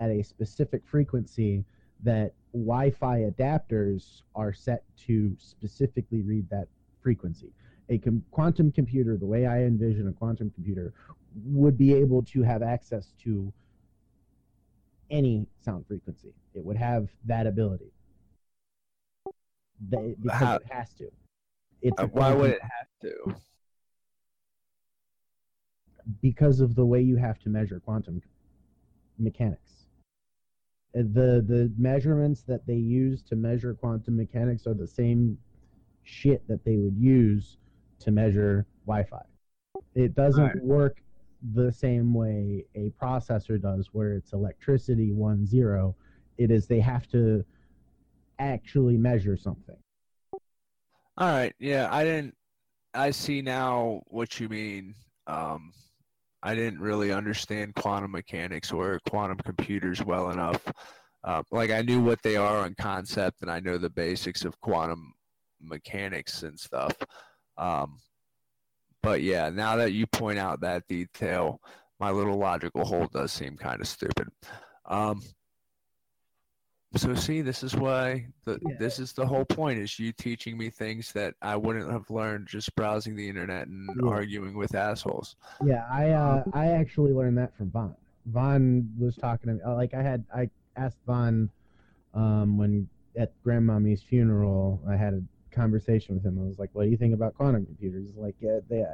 at 0.00 0.10
a 0.10 0.24
specific 0.24 0.82
frequency 0.84 1.64
that 2.02 2.32
Wi-Fi 2.52 3.20
adapters 3.20 4.22
are 4.34 4.52
set 4.52 4.82
to 5.06 5.36
specifically 5.38 6.22
read 6.22 6.50
that 6.50 6.66
frequency. 7.00 7.52
A 7.88 7.98
com- 7.98 8.24
quantum 8.32 8.72
computer, 8.72 9.16
the 9.16 9.26
way 9.26 9.46
I 9.46 9.62
envision 9.62 10.08
a 10.08 10.12
quantum 10.12 10.50
computer, 10.50 10.92
would 11.44 11.78
be 11.78 11.94
able 11.94 12.22
to 12.24 12.42
have 12.42 12.64
access 12.64 13.12
to 13.22 13.52
any 15.08 15.46
sound 15.60 15.86
frequency. 15.86 16.32
It 16.54 16.64
would 16.64 16.76
have 16.76 17.10
that 17.26 17.46
ability. 17.46 17.92
They, 19.80 20.14
because 20.20 20.38
How- 20.38 20.56
it 20.56 20.66
has 20.70 20.92
to. 20.94 21.10
It's 21.82 22.00
Uh, 22.00 22.06
why 22.08 22.32
would 22.34 22.50
it 22.52 22.62
have 22.62 22.88
to? 23.02 23.34
because 26.20 26.60
of 26.60 26.74
the 26.74 26.84
way 26.84 27.00
you 27.00 27.16
have 27.16 27.38
to 27.40 27.48
measure 27.48 27.80
quantum 27.80 28.20
mechanics. 29.18 29.86
Uh, 30.94 31.02
The 31.02 31.42
the 31.46 31.72
measurements 31.78 32.42
that 32.42 32.66
they 32.66 32.76
use 32.76 33.22
to 33.22 33.36
measure 33.36 33.74
quantum 33.74 34.16
mechanics 34.16 34.66
are 34.66 34.74
the 34.74 34.86
same 34.86 35.38
shit 36.02 36.46
that 36.46 36.62
they 36.64 36.76
would 36.76 36.96
use 36.96 37.58
to 38.00 38.10
measure 38.10 38.66
Wi-Fi. 38.86 39.24
It 39.94 40.14
doesn't 40.14 40.42
Right. 40.44 40.62
work 40.64 41.02
the 41.54 41.72
same 41.72 42.12
way 42.12 42.66
a 42.74 42.90
processor 42.90 43.60
does 43.60 43.92
where 43.94 44.12
it's 44.14 44.32
electricity 44.34 45.12
one 45.12 45.46
zero. 45.46 45.96
It 46.36 46.50
is 46.50 46.66
they 46.66 46.80
have 46.80 47.06
to 47.08 47.44
actually 48.38 48.96
measure 48.96 49.36
something. 49.36 49.76
All 51.16 51.28
right. 51.28 51.54
Yeah, 51.58 51.88
I 51.90 52.04
didn't. 52.04 52.34
I 52.92 53.10
see 53.10 53.42
now 53.42 54.02
what 54.06 54.38
you 54.40 54.48
mean. 54.48 54.94
Um, 55.26 55.72
I 56.42 56.54
didn't 56.54 56.80
really 56.80 57.12
understand 57.12 57.74
quantum 57.74 58.12
mechanics 58.12 58.70
or 58.70 59.00
quantum 59.08 59.38
computers 59.38 60.04
well 60.04 60.30
enough. 60.30 60.62
Uh, 61.24 61.42
like 61.50 61.70
I 61.70 61.82
knew 61.82 62.02
what 62.02 62.22
they 62.22 62.36
are 62.36 62.58
on 62.58 62.74
concept, 62.78 63.42
and 63.42 63.50
I 63.50 63.60
know 63.60 63.78
the 63.78 63.90
basics 63.90 64.44
of 64.44 64.60
quantum 64.60 65.14
mechanics 65.60 66.42
and 66.42 66.58
stuff. 66.58 66.92
Um, 67.56 67.98
but 69.02 69.22
yeah, 69.22 69.48
now 69.50 69.76
that 69.76 69.92
you 69.92 70.06
point 70.06 70.38
out 70.38 70.60
that 70.60 70.86
detail, 70.88 71.60
my 72.00 72.10
little 72.10 72.36
logical 72.36 72.84
hole 72.84 73.08
does 73.12 73.32
seem 73.32 73.56
kind 73.56 73.80
of 73.80 73.88
stupid. 73.88 74.28
Um, 74.86 75.22
so 76.96 77.14
see, 77.14 77.40
this 77.42 77.62
is 77.62 77.74
why 77.76 78.26
the 78.44 78.60
Yeah. 78.62 78.74
this 78.78 78.98
is 78.98 79.12
the 79.12 79.26
whole 79.26 79.44
point 79.44 79.78
is 79.78 79.98
you 79.98 80.12
teaching 80.12 80.56
me 80.58 80.70
things 80.70 81.12
that 81.12 81.34
I 81.42 81.56
wouldn't 81.56 81.90
have 81.90 82.10
learned 82.10 82.46
just 82.48 82.74
browsing 82.76 83.16
the 83.16 83.28
internet 83.28 83.66
and 83.68 84.00
Yeah. 84.00 84.08
arguing 84.08 84.54
with 84.56 84.74
assholes. 84.74 85.36
Yeah, 85.60 85.86
I 85.90 86.10
uh, 86.10 86.44
I 86.52 86.68
actually 86.68 87.12
learned 87.12 87.38
that 87.38 87.54
from 87.56 87.70
Vaughn. 87.70 87.96
Vaughn 88.26 88.90
was 88.98 89.16
talking 89.16 89.48
to 89.48 89.54
me. 89.54 89.60
uh, 89.62 89.74
Like 89.74 89.94
I 89.94 90.02
had 90.02 90.24
I 90.34 90.50
asked 90.76 90.98
Vaughn 91.06 91.50
um, 92.14 92.58
when 92.58 92.88
at 93.16 93.32
Grandmommy's 93.42 94.02
funeral. 94.02 94.82
I 94.88 94.96
had 94.96 95.14
a 95.14 95.22
conversation 95.54 96.14
with 96.14 96.24
him. 96.24 96.38
I 96.38 96.46
was 96.46 96.58
like, 96.58 96.70
"What 96.72 96.84
do 96.84 96.90
you 96.90 96.96
think 96.96 97.14
about 97.14 97.34
quantum 97.34 97.64
computers?" 97.66 98.08
He's 98.08 98.16
like, 98.16 98.36
"Yeah, 98.40 98.60
they 98.68 98.84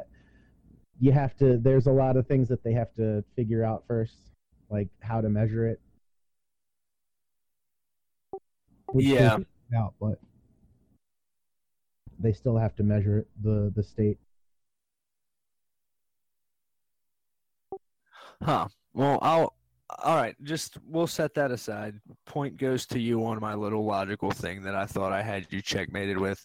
you 1.01 1.13
have 1.13 1.37
to. 1.39 1.59
There's 1.59 1.87
a 1.87 1.93
lot 1.93 2.17
of 2.17 2.27
things 2.27 2.49
that 2.49 2.63
they 2.63 2.73
have 2.75 2.95
to 2.97 3.25
figure 3.37 3.65
out 3.65 3.85
first, 3.87 4.17
like 4.71 4.89
how 5.01 5.21
to 5.21 5.29
measure 5.29 5.67
it." 5.69 5.81
Which 8.33 8.43
they 8.71 8.80
Yeah. 8.95 9.39
out, 9.77 9.95
but 10.01 10.19
they 12.19 12.33
still 12.33 12.57
have 12.57 12.75
to 12.77 12.83
measure 12.83 13.27
the 13.43 13.73
the 13.75 13.83
state. 13.83 14.19
Huh. 18.43 18.69
Well, 18.95 19.19
I'll. 19.23 19.55
All 20.05 20.17
right. 20.17 20.37
Just 20.43 20.79
we'll 20.87 21.09
set 21.09 21.35
that 21.35 21.51
aside. 21.51 22.01
Point 22.25 22.57
goes 22.57 22.87
to 22.87 22.99
you 22.99 23.25
on 23.27 23.41
my 23.41 23.55
little 23.55 23.85
logical 23.85 24.31
thing 24.31 24.63
that 24.63 24.75
I 24.75 24.87
thought 24.87 25.13
I 25.13 25.21
had 25.23 25.47
you 25.51 25.61
checkmated 25.61 26.17
with. 26.17 26.45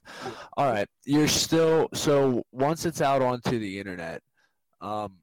All 0.57 0.71
right. 0.71 0.87
You're 1.05 1.27
still 1.27 1.89
so 1.93 2.43
once 2.51 2.85
it's 2.85 3.01
out 3.01 3.21
onto 3.21 3.59
the 3.59 3.79
internet, 3.79 4.21
um, 4.81 5.17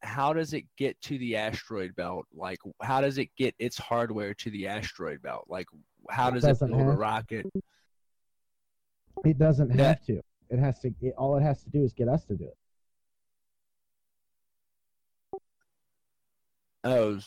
how 0.00 0.32
does 0.32 0.54
it 0.54 0.64
get 0.76 1.00
to 1.02 1.18
the 1.18 1.36
asteroid 1.36 1.94
belt? 1.94 2.26
Like, 2.34 2.58
how 2.82 3.00
does 3.00 3.18
it 3.18 3.28
get 3.36 3.54
its 3.58 3.76
hardware 3.76 4.32
to 4.34 4.50
the 4.50 4.66
asteroid 4.66 5.20
belt? 5.22 5.44
Like, 5.48 5.66
how 6.10 6.30
does 6.30 6.44
it 6.44 6.58
build 6.58 6.72
a 6.80 6.84
rocket? 6.84 7.46
It 9.24 9.38
doesn't 9.38 9.70
Yeah. 9.74 9.88
have 9.88 10.04
to. 10.06 10.20
It 10.50 10.58
has 10.58 10.78
to. 10.80 10.94
It, 11.00 11.14
all 11.18 11.36
it 11.36 11.42
has 11.42 11.62
to 11.64 11.70
do 11.70 11.82
is 11.82 11.92
get 11.92 12.08
us 12.08 12.24
to 12.26 12.36
do 12.36 12.44
it. 12.44 12.56
Oh, 16.84 17.18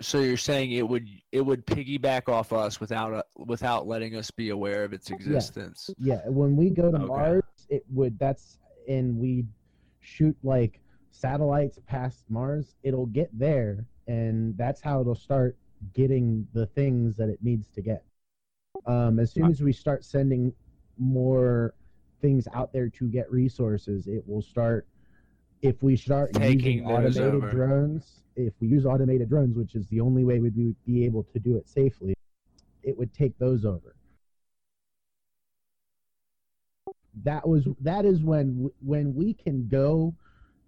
so 0.00 0.20
you're 0.20 0.36
saying 0.36 0.72
it 0.72 0.88
would 0.88 1.06
it 1.30 1.42
would 1.42 1.64
piggyback 1.66 2.28
off 2.28 2.52
us 2.52 2.80
without 2.80 3.12
uh, 3.12 3.22
without 3.36 3.86
letting 3.86 4.16
us 4.16 4.30
be 4.30 4.48
aware 4.48 4.82
of 4.84 4.92
its 4.92 5.10
existence? 5.10 5.90
Yeah, 5.98 6.22
when 6.28 6.56
we 6.56 6.70
go 6.70 6.90
to 6.90 6.96
Okay. 6.96 7.06
Mars, 7.06 7.42
it 7.68 7.84
would. 7.90 8.18
That's 8.18 8.58
and 8.88 9.16
we 9.18 9.44
shoot 10.00 10.36
like 10.42 10.80
satellites 11.12 11.78
past 11.86 12.24
Mars. 12.28 12.74
It'll 12.82 13.06
get 13.06 13.30
there, 13.38 13.84
and 14.08 14.56
that's 14.56 14.80
how 14.80 15.00
it'll 15.00 15.14
start 15.14 15.56
getting 15.94 16.46
the 16.52 16.66
things 16.66 17.16
that 17.16 17.28
it 17.28 17.38
needs 17.42 17.68
to 17.68 17.82
get. 17.82 18.04
Um, 18.86 19.18
as 19.18 19.32
soon 19.32 19.50
as 19.50 19.60
we 19.60 19.72
start 19.72 20.04
sending 20.04 20.52
more 20.98 21.74
things 22.20 22.46
out 22.54 22.72
there 22.72 22.88
to 22.88 23.08
get 23.08 23.30
resources, 23.30 24.06
it 24.06 24.26
will 24.26 24.42
start. 24.42 24.86
If 25.60 25.82
we 25.82 25.96
start 25.96 26.32
Taking 26.34 26.78
using 26.78 26.86
automated 26.86 27.34
over. 27.34 27.50
drones, 27.50 28.22
if 28.34 28.52
we 28.60 28.66
use 28.68 28.84
automated 28.84 29.28
drones, 29.28 29.56
which 29.56 29.74
is 29.74 29.86
the 29.88 30.00
only 30.00 30.24
way 30.24 30.40
we'd 30.40 30.56
be- 30.56 30.74
be 30.84 31.04
able 31.04 31.22
to 31.24 31.38
do 31.38 31.56
it 31.56 31.68
safely, 31.68 32.14
it 32.82 32.98
would 32.98 33.12
take 33.12 33.38
those 33.38 33.64
over. 33.64 33.94
That 37.22 37.46
was 37.46 37.68
that 37.80 38.04
is 38.04 38.22
when 38.22 38.70
when 38.80 39.14
we 39.14 39.34
can 39.34 39.68
go 39.68 40.14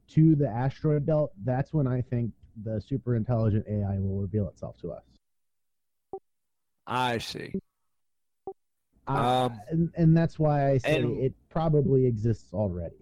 to 0.09 0.37
the 0.37 0.49
asteroid 0.49 1.07
belt. 1.07 1.33
That's 1.43 1.73
when 1.73 1.87
I 1.87 2.03
think 2.03 2.33
the 2.63 2.81
super 2.81 3.17
intelligent 3.17 3.67
AI 3.69 3.99
will 3.99 4.21
reveal 4.21 4.49
itself 4.49 4.79
to 4.83 4.93
us. 4.93 5.03
I 6.87 7.19
see. 7.19 7.53
Uh, 9.07 9.47
Um, 9.51 9.61
and, 9.71 9.91
and 9.97 10.17
that's 10.17 10.39
why 10.39 10.71
I 10.71 10.79
say 10.79 11.01
and- 11.03 11.19
it 11.19 11.35
probably 11.49 12.07
exists 12.07 12.53
already. 12.53 12.97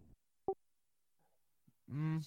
Mm, 1.93 2.25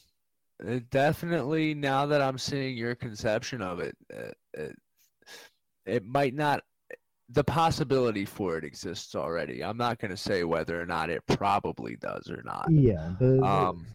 definitely. 0.91 1.73
Now 1.73 2.05
that 2.05 2.21
I'm 2.21 2.37
seeing 2.37 2.77
your 2.77 2.95
conception 2.95 3.61
of 3.61 3.79
it, 3.79 3.97
uh, 4.15 4.31
it, 4.53 4.75
it 5.85 6.05
might 6.05 6.33
not. 6.35 6.61
The 7.29 7.43
possibility 7.43 8.23
for 8.23 8.55
it 8.59 8.63
exists 8.63 9.15
already. 9.15 9.63
I'm 9.63 9.77
not 9.77 9.97
going 9.97 10.11
to 10.11 10.17
say 10.17 10.43
whether 10.43 10.79
or 10.79 10.85
not 10.85 11.09
it 11.09 11.25
probably 11.25 11.95
does 11.95 12.29
or 12.29 12.43
not. 12.43 12.67
Yeah, 12.69 13.13
the, 13.19 13.25
the- 13.37 13.43
Um, 13.43 13.87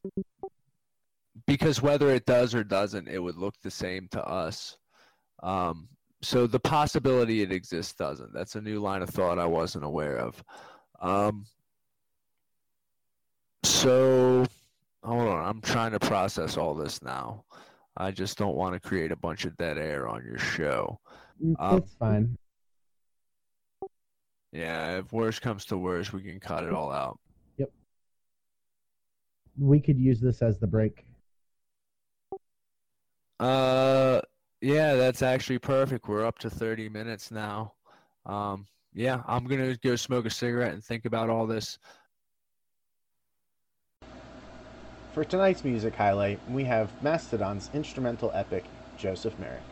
because 1.46 1.80
whether 1.82 2.10
it 2.10 2.26
does 2.26 2.54
or 2.54 2.64
doesn't, 2.64 3.08
it 3.08 3.18
would 3.18 3.36
look 3.36 3.54
the 3.62 3.70
same 3.70 4.08
to 4.12 4.24
us. 4.24 4.76
Um, 5.42 5.88
so 6.22 6.46
the 6.46 6.60
possibility 6.60 7.42
it 7.42 7.52
exists 7.52 7.94
doesn't. 7.94 8.32
That's 8.32 8.56
a 8.56 8.60
new 8.60 8.80
line 8.80 9.02
of 9.02 9.10
thought 9.10 9.38
I 9.38 9.46
wasn't 9.46 9.84
aware 9.84 10.18
of. 10.18 10.42
Um, 11.00 11.46
so 13.62 14.44
hold 15.02 15.28
on, 15.28 15.46
I'm 15.46 15.60
trying 15.60 15.92
to 15.92 16.00
process 16.00 16.56
all 16.56 16.74
this 16.74 17.02
now. 17.02 17.44
I 17.96 18.10
just 18.10 18.38
don't 18.38 18.54
want 18.56 18.74
to 18.74 18.80
create 18.80 19.12
a 19.12 19.16
bunch 19.16 19.44
of 19.44 19.56
dead 19.56 19.78
air 19.78 20.08
on 20.08 20.24
your 20.24 20.38
show. 20.38 21.00
Mm, 21.42 21.54
Um, 21.58 21.76
It's 21.78 21.94
fine. 21.94 22.36
Yeah, 24.52 24.98
if 24.98 25.12
worse 25.12 25.38
comes 25.38 25.64
to 25.66 25.76
worse, 25.76 26.12
we 26.12 26.22
can 26.22 26.40
cut 26.40 26.64
it 26.64 26.72
all 26.72 26.90
out. 26.90 27.18
Yep. 27.58 27.70
We 29.58 29.80
could 29.80 29.98
use 29.98 30.20
this 30.20 30.42
as 30.42 30.58
the 30.58 30.66
break. 30.66 31.06
Uh, 33.40 34.20
yeah, 34.60 34.94
that's 34.94 35.22
actually 35.22 35.58
perfect. 35.58 36.06
We're 36.06 36.26
up 36.26 36.38
to 36.40 36.50
30 36.50 36.90
minutes 36.90 37.30
now. 37.30 37.72
Um, 38.26 38.66
yeah, 38.92 39.22
I'm 39.26 39.46
gonna 39.46 39.76
go 39.78 39.96
smoke 39.96 40.26
a 40.26 40.30
cigarette 40.30 40.74
and 40.74 40.84
think 40.84 41.06
about 41.06 41.30
all 41.30 41.46
this. 41.46 41.78
For 45.14 45.24
tonight's 45.24 45.64
music 45.64 45.94
highlight, 45.96 46.38
we 46.50 46.64
have 46.64 46.90
Mastodon's 47.02 47.70
instrumental 47.72 48.30
epic, 48.34 48.64
Joseph 48.98 49.36
Merrick. 49.38 49.62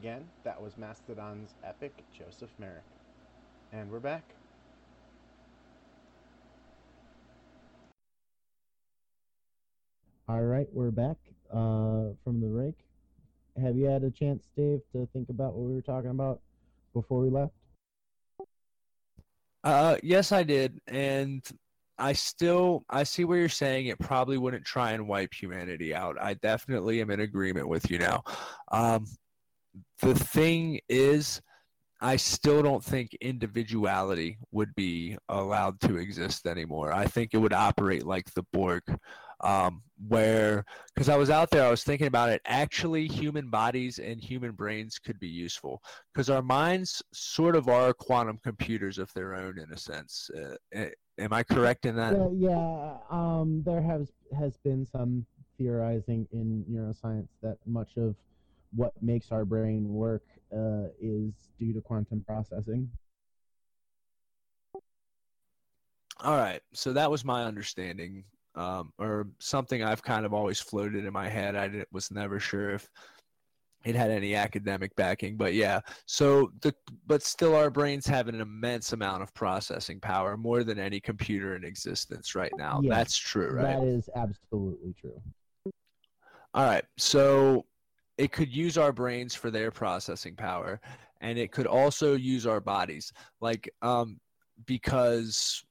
Again, 0.00 0.24
that 0.44 0.58
was 0.58 0.78
Mastodon's 0.78 1.54
epic, 1.62 1.92
Joseph 2.10 2.48
Merrick. 2.58 2.86
And 3.70 3.90
we're 3.90 4.00
back. 4.00 4.24
All 10.26 10.40
right, 10.40 10.66
we're 10.72 10.90
back 10.90 11.18
uh, 11.52 12.16
from 12.24 12.40
the 12.40 12.46
break. 12.46 12.76
Have 13.60 13.76
you 13.76 13.84
had 13.84 14.02
a 14.02 14.10
chance, 14.10 14.48
Dave, 14.56 14.80
to 14.92 15.06
think 15.12 15.28
about 15.28 15.52
what 15.52 15.68
we 15.68 15.74
were 15.74 15.82
talking 15.82 16.08
about 16.08 16.40
before 16.94 17.20
we 17.20 17.28
left? 17.28 17.52
Uh, 19.62 19.98
yes, 20.02 20.32
I 20.32 20.44
did, 20.44 20.80
and 20.86 21.46
I 21.98 22.14
still 22.14 22.86
I 22.88 23.02
see 23.02 23.26
where 23.26 23.38
you're 23.38 23.50
saying 23.50 23.88
it 23.88 23.98
probably 23.98 24.38
wouldn't 24.38 24.64
try 24.64 24.92
and 24.92 25.06
wipe 25.06 25.34
humanity 25.34 25.94
out. 25.94 26.16
I 26.18 26.32
definitely 26.34 27.02
am 27.02 27.10
in 27.10 27.20
agreement 27.20 27.68
with 27.68 27.90
you 27.90 27.98
now. 27.98 28.22
Um, 28.72 29.04
the 30.02 30.14
thing 30.14 30.80
is, 30.88 31.40
I 32.00 32.16
still 32.16 32.62
don't 32.62 32.82
think 32.84 33.16
individuality 33.20 34.38
would 34.52 34.74
be 34.74 35.18
allowed 35.28 35.80
to 35.82 35.96
exist 35.96 36.46
anymore. 36.46 36.92
I 36.92 37.06
think 37.06 37.34
it 37.34 37.38
would 37.38 37.52
operate 37.52 38.06
like 38.06 38.32
the 38.34 38.44
Borg. 38.52 38.82
um, 39.42 39.82
where 40.08 40.64
because 40.94 41.08
I 41.08 41.16
was 41.16 41.30
out 41.30 41.50
there, 41.50 41.64
I 41.64 41.70
was 41.70 41.84
thinking 41.84 42.06
about 42.06 42.30
it. 42.30 42.40
Actually, 42.46 43.06
human 43.06 43.48
bodies 43.48 43.98
and 43.98 44.20
human 44.20 44.52
brains 44.52 44.98
could 44.98 45.18
be 45.18 45.28
useful 45.28 45.82
because 46.12 46.30
our 46.30 46.42
minds 46.42 47.02
sort 47.12 47.56
of 47.56 47.68
are 47.68 47.92
quantum 47.92 48.38
computers 48.42 48.98
of 48.98 49.12
their 49.14 49.34
own 49.34 49.58
in 49.58 49.72
a 49.72 49.78
sense. 49.78 50.30
Uh, 50.36 50.86
am 51.18 51.32
I 51.32 51.42
correct 51.42 51.86
in 51.86 51.96
that? 51.96 52.14
Yeah, 52.14 52.50
yeah. 52.50 52.96
Um, 53.10 53.62
there 53.64 53.82
has 53.82 54.12
has 54.38 54.56
been 54.58 54.86
some 54.86 55.26
theorizing 55.58 56.26
in 56.32 56.64
neuroscience 56.70 57.28
that 57.42 57.58
much 57.66 57.96
of 57.96 58.14
what 58.74 58.92
makes 59.02 59.32
our 59.32 59.44
brain 59.44 59.92
work 59.92 60.24
uh, 60.52 60.88
is 61.00 61.32
due 61.58 61.72
to 61.72 61.80
quantum 61.80 62.22
processing. 62.26 62.88
All 66.22 66.36
right, 66.36 66.60
so 66.74 66.92
that 66.92 67.10
was 67.10 67.24
my 67.24 67.44
understanding, 67.44 68.24
um, 68.54 68.92
or 68.98 69.28
something 69.38 69.82
I've 69.82 70.02
kind 70.02 70.26
of 70.26 70.34
always 70.34 70.60
floated 70.60 71.06
in 71.06 71.12
my 71.12 71.28
head. 71.28 71.56
I 71.56 71.84
was 71.92 72.10
never 72.10 72.38
sure 72.38 72.74
if 72.74 72.88
it 73.84 73.94
had 73.94 74.10
any 74.10 74.34
academic 74.34 74.94
backing, 74.96 75.38
but 75.38 75.54
yeah. 75.54 75.80
So 76.06 76.52
the 76.60 76.74
but 77.06 77.22
still, 77.22 77.56
our 77.56 77.70
brains 77.70 78.06
have 78.06 78.28
an 78.28 78.40
immense 78.40 78.92
amount 78.92 79.22
of 79.22 79.32
processing 79.32 79.98
power, 79.98 80.36
more 80.36 80.62
than 80.62 80.78
any 80.78 81.00
computer 81.00 81.56
in 81.56 81.64
existence 81.64 82.34
right 82.34 82.52
now. 82.58 82.80
Yes, 82.82 82.94
That's 82.94 83.16
true, 83.16 83.50
right? 83.52 83.78
That 83.78 83.84
is 83.84 84.10
absolutely 84.14 84.94
true. 85.00 85.22
All 86.52 86.66
right, 86.66 86.84
so 86.98 87.64
it 88.20 88.32
could 88.32 88.54
use 88.54 88.76
our 88.76 88.92
brains 88.92 89.34
for 89.34 89.50
their 89.50 89.70
processing 89.70 90.36
power, 90.36 90.78
and 91.22 91.38
it 91.38 91.52
could 91.52 91.66
also 91.66 92.14
use 92.16 92.46
our 92.46 92.60
bodies, 92.60 93.14
like 93.40 93.70
um, 93.80 94.20
because 94.66 95.64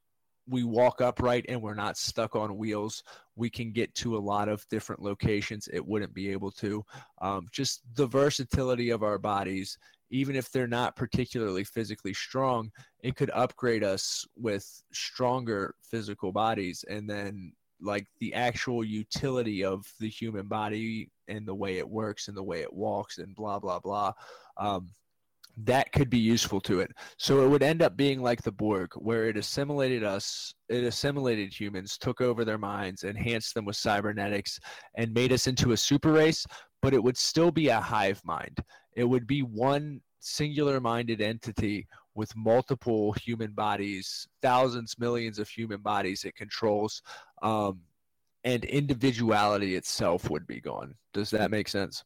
we 0.47 0.63
walk 0.63 0.99
upright 0.99 1.45
and 1.47 1.61
we're 1.61 1.75
not 1.75 1.95
stuck 1.95 2.35
on 2.35 2.57
wheels, 2.57 3.03
we 3.35 3.51
can 3.51 3.71
get 3.71 3.93
to 3.93 4.17
a 4.17 4.25
lot 4.33 4.49
of 4.49 4.67
different 4.69 4.99
locations 4.99 5.69
it 5.71 5.85
wouldn't 5.85 6.11
be 6.15 6.31
able 6.31 6.49
to. 6.49 6.83
Um, 7.21 7.45
just 7.51 7.83
the 7.93 8.07
versatility 8.07 8.89
of 8.89 9.03
our 9.03 9.19
bodies, 9.19 9.77
even 10.09 10.35
if 10.35 10.51
they're 10.51 10.65
not 10.65 10.95
particularly 10.95 11.63
physically 11.63 12.15
strong, 12.15 12.71
it 13.03 13.15
could 13.15 13.29
upgrade 13.29 13.83
us 13.83 14.25
with 14.35 14.81
stronger 14.91 15.75
physical 15.83 16.31
bodies. 16.31 16.83
And 16.89 17.07
then, 17.07 17.53
like, 17.81 18.07
the 18.19 18.33
actual 18.33 18.83
utility 18.83 19.63
of 19.63 19.85
the 19.99 20.09
human 20.09 20.47
body 20.47 21.09
and 21.27 21.45
the 21.45 21.55
way 21.55 21.77
it 21.77 21.89
works 21.89 22.27
and 22.27 22.35
the 22.35 22.43
way 22.43 22.61
it 22.61 22.73
walks 22.73 23.17
and 23.17 23.35
blah, 23.35 23.59
blah, 23.59 23.79
blah. 23.79 24.13
Um, 24.57 24.89
that 25.65 25.91
could 25.91 26.09
be 26.09 26.19
useful 26.19 26.61
to 26.61 26.79
it. 26.79 26.91
So 27.17 27.43
it 27.43 27.49
would 27.49 27.63
end 27.63 27.81
up 27.81 27.97
being 27.97 28.21
like 28.21 28.41
the 28.41 28.51
Borg, 28.51 28.91
where 28.95 29.27
it 29.27 29.35
assimilated 29.35 30.03
us, 30.03 30.53
it 30.69 30.83
assimilated 30.83 31.53
humans, 31.53 31.97
took 31.97 32.21
over 32.21 32.45
their 32.45 32.57
minds, 32.57 33.03
enhanced 33.03 33.55
them 33.55 33.65
with 33.65 33.75
cybernetics, 33.75 34.59
and 34.95 35.13
made 35.13 35.33
us 35.33 35.47
into 35.47 35.73
a 35.73 35.77
super 35.77 36.13
race, 36.13 36.45
but 36.81 36.93
it 36.93 37.03
would 37.03 37.17
still 37.17 37.51
be 37.51 37.67
a 37.67 37.79
hive 37.79 38.21
mind. 38.23 38.57
It 38.95 39.03
would 39.03 39.27
be 39.27 39.41
one 39.41 40.01
singular 40.21 40.79
minded 40.79 41.21
entity 41.21 41.87
with 42.19 42.35
multiple 42.35 43.13
human 43.13 43.51
bodies, 43.53 44.27
thousands, 44.41 44.99
millions 44.99 45.39
of 45.39 45.47
human 45.47 45.79
bodies 45.79 46.25
it 46.25 46.35
controls. 46.35 47.01
Um, 47.41 47.79
and 48.43 48.65
individuality 48.65 49.75
itself 49.75 50.29
would 50.29 50.45
be 50.45 50.59
gone. 50.59 50.95
Does 51.13 51.29
that 51.31 51.49
make 51.49 51.69
sense? 51.69 52.03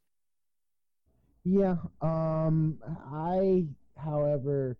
Yeah. 1.43 1.78
Um. 2.01 2.78
I, 3.11 3.66
however, 3.97 4.78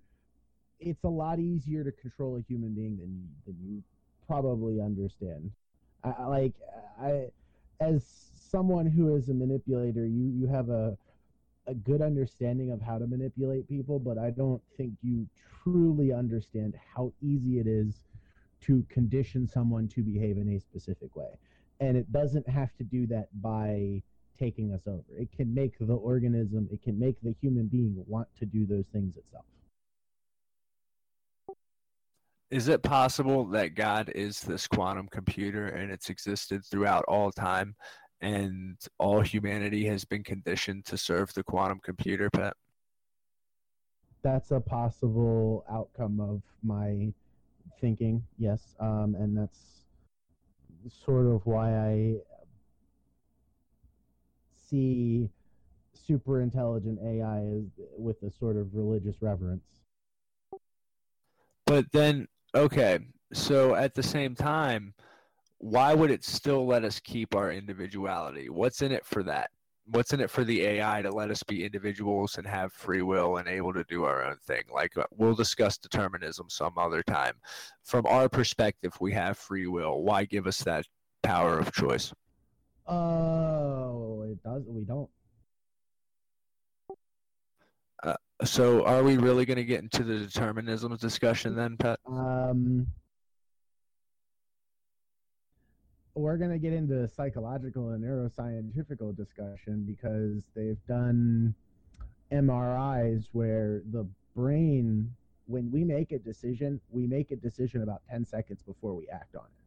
it's 0.80 1.04
a 1.04 1.10
lot 1.10 1.40
easier 1.40 1.84
to 1.84 1.92
control 1.92 2.38
a 2.38 2.42
human 2.42 2.74
being 2.76 2.96
than 2.98 3.28
than 3.46 3.56
you 3.66 3.84
probably 4.28 4.80
understand. 4.82 5.52
I 6.04 6.26
like 6.26 6.54
I, 7.02 7.26
as 7.80 8.06
someone 8.52 8.86
who 8.86 9.16
is 9.16 9.30
a 9.30 9.34
manipulator, 9.34 10.06
you 10.06 10.32
you 10.40 10.48
have 10.48 10.70
a 10.70 10.96
a 11.68 11.74
good 11.74 12.02
understanding 12.02 12.72
of 12.72 12.82
how 12.82 12.98
to 12.98 13.08
manipulate 13.08 13.68
people, 13.68 14.00
but 14.00 14.18
I 14.18 14.32
don't 14.32 14.62
think 14.78 14.94
you 15.02 15.28
truly 15.64 16.12
understand 16.12 16.76
how 16.96 17.14
easy 17.22 17.60
it 17.60 17.68
is 17.68 18.04
to 18.62 18.86
condition 18.90 19.48
someone 19.48 19.88
to 19.90 20.02
behave 20.02 20.38
in 20.38 20.50
a 20.50 20.60
specific 20.60 21.16
way. 21.16 21.38
And 21.80 21.98
it 21.98 22.12
doesn't 22.12 22.48
have 22.48 22.76
to 22.78 22.84
do 22.84 23.08
that 23.08 23.28
by 23.42 24.02
taking 24.40 24.74
us 24.74 24.82
over. 24.88 25.04
It 25.18 25.32
can 25.36 25.54
make 25.54 25.74
the 25.80 25.94
organism, 25.94 26.68
it 26.72 26.82
can 26.82 27.00
make 27.00 27.16
the 27.22 27.36
human 27.42 27.68
being 27.68 28.04
want 28.08 28.28
to 28.40 28.46
do 28.46 28.66
those 28.66 28.86
things 28.92 29.16
itself. 29.16 29.46
Is 32.52 32.68
it 32.68 32.84
possible 32.84 33.46
that 33.48 33.74
God 33.74 34.12
is 34.14 34.40
this 34.42 34.68
quantum 34.68 35.08
computer 35.12 35.70
and 35.70 35.92
it's 35.92 36.10
existed 36.10 36.64
throughout 36.64 37.04
all 37.08 37.32
time 37.32 37.76
and 38.22 38.78
all 39.00 39.22
humanity 39.22 39.86
has 39.86 40.06
been 40.06 40.24
conditioned 40.24 40.86
to 40.86 40.98
serve 40.98 41.34
the 41.34 41.44
quantum 41.44 41.80
computer, 41.84 42.30
Pat? 42.30 42.56
That's 44.22 44.52
a 44.52 44.60
possible 44.60 45.66
outcome 45.70 46.20
of 46.20 46.42
my 46.64 47.14
thinking, 47.82 48.24
yes. 48.38 48.76
Um, 48.80 49.16
and 49.16 49.38
that's 49.38 49.60
sort 51.06 51.28
of 51.28 51.46
why 51.46 51.76
I 51.76 52.16
see 54.70 55.30
super 56.08 56.42
intelligent 56.42 57.00
AI 57.04 57.40
as, 57.40 57.64
with 57.98 58.22
a 58.24 58.32
sort 58.32 58.58
of 58.58 58.74
religious 58.74 59.22
reverence. 59.22 59.66
But 61.66 61.92
then, 61.92 62.28
okay, 62.56 63.00
so 63.34 63.76
at 63.76 63.96
the 63.96 64.04
same 64.04 64.36
time, 64.36 64.94
why 65.64 65.94
would 65.94 66.12
it 66.12 66.26
still 66.26 66.66
let 66.66 66.84
us 66.84 67.00
keep 67.00 67.34
our 67.34 67.50
individuality? 67.50 68.50
What's 68.50 68.82
in 68.82 68.92
it 68.92 69.06
for 69.06 69.24
that? 69.24 69.50
What's 69.86 70.12
in 70.12 70.20
it 70.20 70.30
for 70.30 70.44
the 70.44 70.62
AI 70.62 71.02
to 71.02 71.10
let 71.10 71.32
us 71.32 71.42
be 71.42 71.64
individuals 71.64 72.38
and 72.38 72.46
have 72.46 72.74
free 72.74 73.02
will 73.02 73.38
and 73.38 73.48
able 73.48 73.74
to 73.74 73.86
do 73.86 74.04
our 74.04 74.26
own 74.26 74.36
thing? 74.46 74.64
Like 74.74 74.98
uh, 74.98 75.06
we'll 75.12 75.36
discuss 75.36 75.78
determinism 75.78 76.50
some 76.50 76.78
other 76.78 77.02
time. 77.02 77.36
From 77.82 78.06
our 78.08 78.28
perspective, 78.28 78.92
we 79.00 79.14
have 79.14 79.38
free 79.38 79.68
will. 79.68 80.02
Why 80.02 80.26
give 80.26 80.48
us 80.48 80.58
that 80.64 80.86
power 81.22 81.60
of 81.60 81.72
choice? 81.72 82.14
Oh, 82.86 84.24
it 84.24 84.44
does. 84.44 84.64
We 84.68 84.84
don't. 84.84 85.10
Uh, 88.04 88.16
so, 88.44 88.84
are 88.84 89.02
we 89.02 89.16
really 89.16 89.46
going 89.46 89.56
to 89.56 89.64
get 89.64 89.82
into 89.82 90.04
the 90.04 90.20
determinism 90.20 90.94
discussion 90.98 91.56
then, 91.56 91.78
Pat? 91.78 92.00
Um, 92.06 92.86
we're 96.16 96.38
going 96.38 96.52
to 96.52 96.60
get 96.60 96.74
into 96.74 97.08
psychological 97.08 97.90
and 97.90 98.04
neuroscientific 98.04 99.16
discussion 99.18 99.84
because 99.86 100.44
they've 100.56 100.84
done 100.88 101.54
MRIs 102.32 103.28
where 103.32 103.82
the 103.92 104.06
brain, 104.36 105.12
when 105.48 105.72
we 105.72 105.84
make 105.84 106.12
a 106.12 106.20
decision, 106.20 106.80
we 106.90 107.08
make 107.08 107.32
a 107.32 107.36
decision 107.36 107.82
about 107.82 108.02
10 108.10 108.26
seconds 108.26 108.62
before 108.62 108.94
we 108.94 109.08
act 109.10 109.36
on 109.36 109.46
it. 109.46 109.66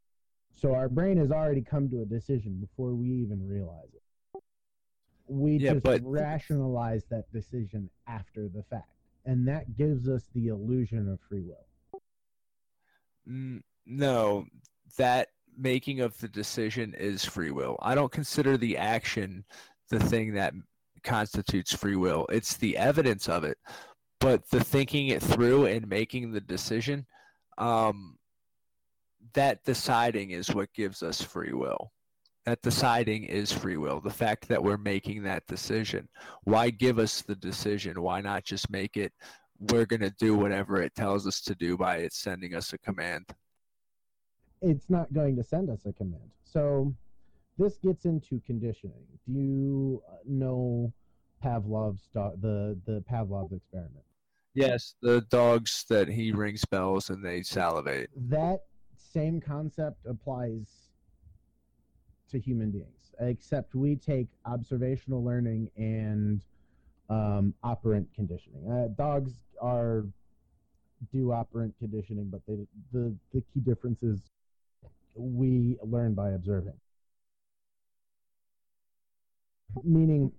So 0.60 0.74
our 0.74 0.88
brain 0.88 1.16
has 1.18 1.30
already 1.32 1.62
come 1.62 1.90
to 1.90 2.02
a 2.02 2.04
decision 2.04 2.58
before 2.60 2.94
we 2.94 3.08
even 3.08 3.46
realize 3.46 3.92
it. 3.94 4.42
We 5.28 5.56
Yeah, 5.56 5.74
just 5.74 5.84
but- 5.84 6.02
rationalize 6.04 7.04
that 7.06 7.30
decision 7.32 7.90
after 8.06 8.48
the 8.48 8.62
fact. 8.62 8.88
And 9.24 9.48
that 9.48 9.76
gives 9.76 10.08
us 10.08 10.28
the 10.34 10.46
illusion 10.48 11.08
of 11.08 11.18
free 11.28 11.42
will. 11.42 11.66
No, 13.84 14.46
that 14.98 15.30
making 15.56 16.00
of 16.00 16.18
the 16.18 16.28
decision 16.28 16.94
is 16.94 17.24
free 17.24 17.50
will. 17.50 17.76
I 17.80 17.94
don't 17.94 18.12
consider 18.12 18.56
the 18.56 18.76
action 18.76 19.44
the 19.88 20.00
thing 20.00 20.34
that 20.34 20.52
constitutes 21.04 21.74
free 21.74 21.96
will. 21.96 22.26
It's 22.30 22.56
the 22.56 22.76
evidence 22.76 23.28
of 23.28 23.44
it, 23.44 23.58
but 24.20 24.48
the 24.50 24.62
thinking 24.62 25.08
it 25.08 25.22
through 25.22 25.66
and 25.66 25.88
making 25.88 26.32
the 26.32 26.40
decision, 26.40 27.06
um, 27.58 28.18
that 29.34 29.64
deciding 29.64 30.30
is 30.30 30.54
what 30.54 30.72
gives 30.74 31.02
us 31.02 31.22
free 31.22 31.52
will. 31.52 31.92
That 32.44 32.62
deciding 32.62 33.24
is 33.24 33.50
free 33.50 33.76
will. 33.76 34.00
The 34.00 34.10
fact 34.10 34.46
that 34.48 34.62
we're 34.62 34.76
making 34.76 35.24
that 35.24 35.46
decision. 35.48 36.08
Why 36.44 36.70
give 36.70 36.98
us 36.98 37.22
the 37.22 37.34
decision? 37.34 38.00
Why 38.00 38.20
not 38.20 38.44
just 38.44 38.70
make 38.70 38.96
it? 38.96 39.12
We're 39.58 39.86
going 39.86 40.00
to 40.00 40.14
do 40.18 40.36
whatever 40.36 40.80
it 40.80 40.94
tells 40.94 41.26
us 41.26 41.40
to 41.42 41.54
do 41.54 41.76
by 41.76 41.96
it 41.98 42.12
sending 42.12 42.54
us 42.54 42.72
a 42.72 42.78
command. 42.78 43.26
It's 44.62 44.88
not 44.88 45.12
going 45.12 45.36
to 45.36 45.42
send 45.42 45.70
us 45.70 45.86
a 45.86 45.92
command. 45.92 46.30
So 46.44 46.94
this 47.58 47.76
gets 47.78 48.04
into 48.04 48.40
conditioning. 48.46 49.04
Do 49.26 49.40
you 49.40 50.02
know 50.26 50.92
Pavlov's 51.42 52.08
the 52.14 52.78
the 52.86 53.04
Pavlov's 53.08 53.52
experiment? 53.52 54.04
Yes, 54.54 54.94
the 55.02 55.20
dogs 55.22 55.84
that 55.90 56.08
he 56.08 56.32
rings 56.32 56.64
bells 56.64 57.10
and 57.10 57.22
they 57.24 57.42
salivate. 57.42 58.08
that 58.28 58.64
same 58.96 59.40
concept 59.40 60.06
applies 60.06 60.66
to 62.30 62.38
human 62.38 62.70
beings, 62.70 63.14
except 63.20 63.74
we 63.74 63.96
take 63.96 64.28
observational 64.46 65.22
learning 65.22 65.70
and 65.76 66.40
um, 67.08 67.54
operant 67.62 68.08
conditioning. 68.14 68.68
Uh, 68.70 68.88
dogs 68.96 69.32
are 69.60 70.04
do 71.12 71.32
operant 71.32 71.74
conditioning, 71.78 72.28
but 72.30 72.40
they 72.48 72.56
the 72.92 73.14
the 73.32 73.42
key 73.52 73.60
difference 73.60 74.02
is 74.02 74.20
we 75.16 75.76
learn 75.82 76.14
by 76.14 76.30
observing. 76.30 76.78
Meaning, 79.82 80.32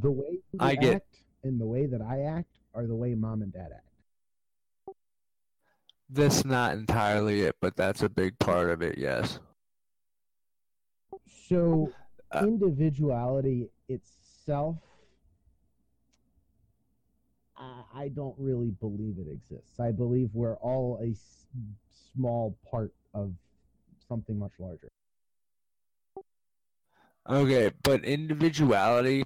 the 0.00 0.10
way 0.10 0.38
I 0.58 0.74
get- 0.74 0.94
act 0.96 1.22
and 1.42 1.60
the 1.60 1.66
way 1.66 1.86
that 1.86 2.00
I 2.02 2.22
act 2.22 2.58
are 2.74 2.86
the 2.86 2.94
way 2.94 3.14
mom 3.14 3.42
and 3.42 3.52
dad 3.52 3.72
act. 3.72 3.82
That's 6.08 6.44
not 6.44 6.74
entirely 6.74 7.42
it, 7.42 7.56
but 7.60 7.74
that's 7.76 8.02
a 8.02 8.08
big 8.08 8.38
part 8.38 8.70
of 8.70 8.82
it. 8.82 8.98
Yes. 8.98 9.40
So, 11.48 11.92
Uh, 12.32 12.44
individuality 12.44 13.70
itself, 13.88 14.78
I, 17.56 17.84
I 17.94 18.08
don't 18.08 18.34
really 18.38 18.70
believe 18.72 19.18
it 19.18 19.28
exists. 19.30 19.78
I 19.78 19.92
believe 19.92 20.34
we're 20.34 20.56
all 20.56 20.98
a 21.00 21.10
s- 21.10 21.46
small 22.12 22.56
part 22.68 22.92
of 23.14 23.32
something 24.08 24.38
much 24.38 24.52
larger. 24.58 24.90
Okay, 27.28 27.72
but 27.82 28.04
individuality, 28.04 29.24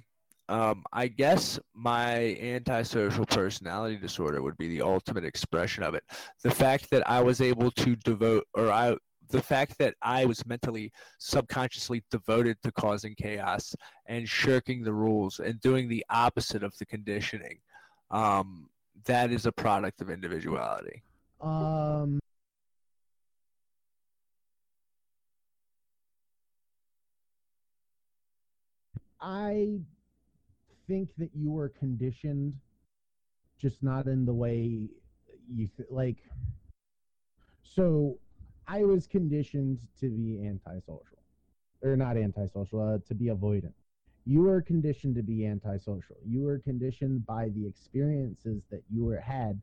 um, 0.49 0.85
I 0.93 1.09
guess 1.09 1.61
my 1.75 2.37
antisocial 2.41 3.27
personality 3.27 3.97
disorder 3.97 4.43
would 4.43 4.57
be 4.57 4.69
the 4.69 4.83
ultimate 4.83 5.25
expression 5.25 5.83
of 5.83 5.95
it. 5.95 6.03
The 6.43 6.51
fact 6.51 6.91
that 6.91 7.09
I 7.09 7.21
was 7.21 7.41
able 7.41 7.71
to 7.73 7.97
devote, 7.97 8.47
or 8.55 8.73
I, 8.73 8.97
the 9.29 9.43
fact 9.43 9.79
that 9.79 9.95
I 10.03 10.25
was 10.25 10.45
mentally, 10.47 10.93
subconsciously 11.19 12.03
devoted 12.11 12.57
to 12.63 12.73
causing 12.73 13.15
chaos 13.15 13.77
and 14.07 14.29
shirking 14.29 14.83
the 14.83 14.95
rules 14.95 15.39
and 15.39 15.61
doing 15.61 15.89
the 15.89 16.05
opposite 16.11 16.63
of 16.63 16.77
the 16.79 16.87
conditioning, 16.87 17.59
um, 18.11 18.69
that 19.05 19.31
is 19.31 19.47
a 19.47 19.53
product 19.53 20.01
of 20.01 20.11
individuality. 20.11 21.03
Um, 21.41 22.19
I 29.21 29.81
think 30.87 31.11
that 31.19 31.31
you 31.35 31.51
were 31.51 31.69
conditioned, 31.69 32.55
just 33.59 33.83
not 33.83 34.07
in 34.07 34.25
the 34.25 34.35
way 34.35 34.89
you 35.49 35.69
th- 35.77 35.89
like. 35.91 36.19
So, 37.63 38.19
I 38.67 38.85
was 38.85 39.07
conditioned 39.07 39.79
to 40.01 40.09
be 40.11 40.47
antisocial, 40.47 41.19
or 41.83 41.97
not 41.97 42.17
antisocial, 42.17 42.81
uh, 42.81 42.99
to 43.07 43.15
be 43.15 43.27
avoidant. 43.27 43.75
You 44.27 44.43
were 44.43 44.63
conditioned 44.63 45.15
to 45.17 45.23
be 45.23 45.47
antisocial. 45.47 46.17
You 46.25 46.43
were 46.43 46.59
conditioned 46.59 47.27
by 47.27 47.49
the 47.51 47.67
experiences 47.67 48.63
that 48.71 48.83
you 48.91 49.05
were 49.05 49.19
had 49.21 49.61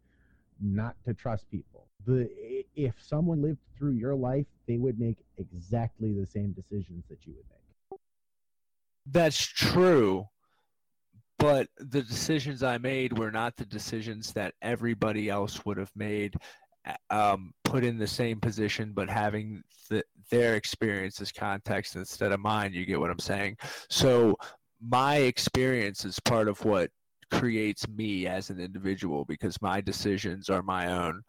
not 0.62 0.96
to 1.06 1.14
trust 1.14 1.50
people. 1.52 1.88
The 2.06 2.30
if 2.76 2.96
someone 3.02 3.42
lived 3.42 3.60
through 3.78 3.94
your 3.94 4.16
life, 4.16 4.48
they 4.68 4.78
would 4.78 5.00
make 5.00 5.18
exactly 5.38 6.14
the 6.14 6.26
same 6.26 6.52
decisions 6.54 7.06
that 7.10 7.26
you 7.26 7.34
would 7.36 7.46
make. 7.50 7.67
That's 9.10 9.46
true, 9.46 10.26
but 11.40 11.68
the 11.78 12.02
decisions 12.02 12.64
I 12.64 12.78
made 12.78 13.18
were 13.18 13.32
not 13.32 13.56
the 13.56 13.66
decisions 13.66 14.34
that 14.34 14.54
everybody 14.62 15.30
else 15.30 15.66
would 15.66 15.78
have 15.78 15.92
made, 15.96 16.36
um, 17.10 17.54
put 17.64 17.84
in 17.84 17.98
the 17.98 18.08
same 18.08 18.40
position, 18.40 18.92
but 18.94 19.10
having 19.10 19.64
the, 19.90 20.04
their 20.30 20.56
experience 20.56 21.22
as 21.22 21.32
context 21.32 21.96
instead 21.96 22.32
of 22.32 22.40
mine. 22.40 22.74
You 22.74 22.86
get 22.86 23.00
what 23.00 23.12
I'm 23.12 23.20
saying? 23.20 23.58
So 23.90 24.36
my 24.82 25.18
experience 25.18 26.04
is 26.04 26.20
part 26.20 26.48
of 26.48 26.64
what 26.66 26.92
creates 27.32 27.88
me 27.88 28.28
as 28.28 28.50
an 28.50 28.60
individual 28.60 29.26
because 29.26 29.62
my 29.62 29.82
decisions 29.82 30.50
are 30.50 30.64
my 30.64 30.92
own. 30.92 31.22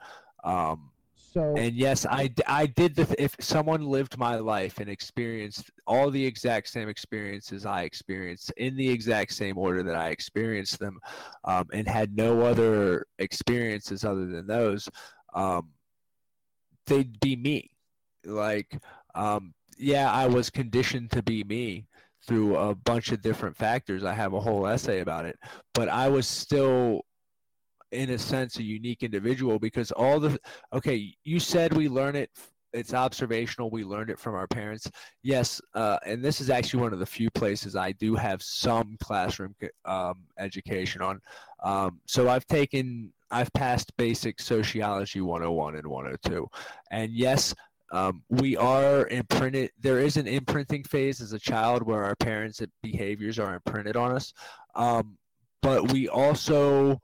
Um, 0.44 0.90
So 1.32 1.54
and 1.56 1.74
yes, 1.74 2.06
I 2.06 2.30
I 2.46 2.66
did 2.66 2.94
the, 2.94 3.14
if 3.22 3.36
someone 3.38 3.84
lived 3.84 4.16
my 4.16 4.36
life 4.36 4.78
and 4.78 4.88
experienced 4.88 5.70
all 5.86 6.10
the 6.10 6.24
exact 6.24 6.68
same 6.68 6.88
experiences 6.88 7.66
I 7.66 7.82
experienced 7.82 8.50
in 8.56 8.76
the 8.76 8.88
exact 8.88 9.34
same 9.34 9.58
order 9.58 9.82
that 9.82 9.94
I 9.94 10.08
experienced 10.08 10.78
them 10.78 10.98
um, 11.44 11.66
and 11.72 11.86
had 11.86 12.16
no 12.16 12.42
other 12.42 13.06
experiences 13.18 14.04
other 14.04 14.26
than 14.26 14.46
those, 14.46 14.88
um, 15.34 15.70
they'd 16.86 17.20
be 17.20 17.36
me. 17.36 17.70
Like, 18.24 18.78
um, 19.14 19.52
yeah, 19.76 20.10
I 20.10 20.26
was 20.26 20.48
conditioned 20.48 21.10
to 21.10 21.22
be 21.22 21.44
me 21.44 21.88
through 22.26 22.56
a 22.56 22.74
bunch 22.74 23.12
of 23.12 23.22
different 23.22 23.56
factors. 23.56 24.02
I 24.02 24.14
have 24.14 24.32
a 24.32 24.40
whole 24.40 24.66
essay 24.66 25.00
about 25.00 25.26
it, 25.26 25.38
but 25.74 25.88
I 25.88 26.08
was 26.08 26.26
still 26.26 27.02
in 27.92 28.10
a 28.10 28.18
sense 28.18 28.58
a 28.58 28.62
unique 28.62 29.02
individual 29.02 29.58
because 29.58 29.90
all 29.92 30.20
the 30.20 30.38
okay 30.72 31.14
you 31.24 31.40
said 31.40 31.72
we 31.72 31.88
learn 31.88 32.16
it 32.16 32.30
it's 32.72 32.92
observational 32.92 33.70
we 33.70 33.82
learned 33.82 34.10
it 34.10 34.18
from 34.18 34.34
our 34.34 34.46
parents. 34.46 34.90
Yes 35.22 35.60
uh, 35.74 35.98
and 36.04 36.22
this 36.22 36.40
is 36.40 36.50
actually 36.50 36.82
one 36.82 36.92
of 36.92 36.98
the 36.98 37.06
few 37.06 37.30
places 37.30 37.76
i 37.76 37.92
do 37.92 38.14
have 38.14 38.42
some 38.42 38.96
classroom 39.02 39.54
um, 39.84 40.24
education 40.38 41.02
on. 41.02 41.20
Um, 41.62 42.00
so 42.06 42.28
i've 42.28 42.46
taken 42.46 43.12
i've 43.30 43.52
passed 43.52 43.96
basic 43.96 44.40
sociology 44.40 45.20
101 45.20 45.76
and 45.76 45.86
102 45.86 46.46
and 46.90 47.12
yes 47.12 47.54
um, 47.90 48.22
we 48.28 48.56
are 48.56 49.06
imprinted 49.08 49.70
there 49.80 49.98
is 49.98 50.16
an 50.16 50.26
imprinting 50.26 50.84
phase 50.84 51.20
as 51.20 51.32
a 51.32 51.38
child 51.38 51.82
where 51.82 52.04
our 52.04 52.16
parents 52.16 52.60
behaviors 52.82 53.38
are 53.38 53.54
imprinted 53.54 53.96
on 53.96 54.12
us. 54.12 54.32
Um, 54.74 55.16
but 55.62 55.90
we 55.92 56.08
also 56.08 57.00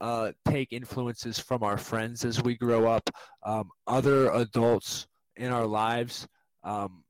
uh, 0.00 0.32
take 0.48 0.72
influences 0.72 1.38
from 1.38 1.62
our 1.62 1.78
friends 1.78 2.24
as 2.24 2.42
we 2.42 2.56
grow 2.56 2.86
up. 2.86 3.08
Um, 3.42 3.70
other 3.86 4.30
adults 4.32 5.06
in 5.36 5.52
our 5.52 5.66
lives 5.66 6.26
um, 6.64 7.04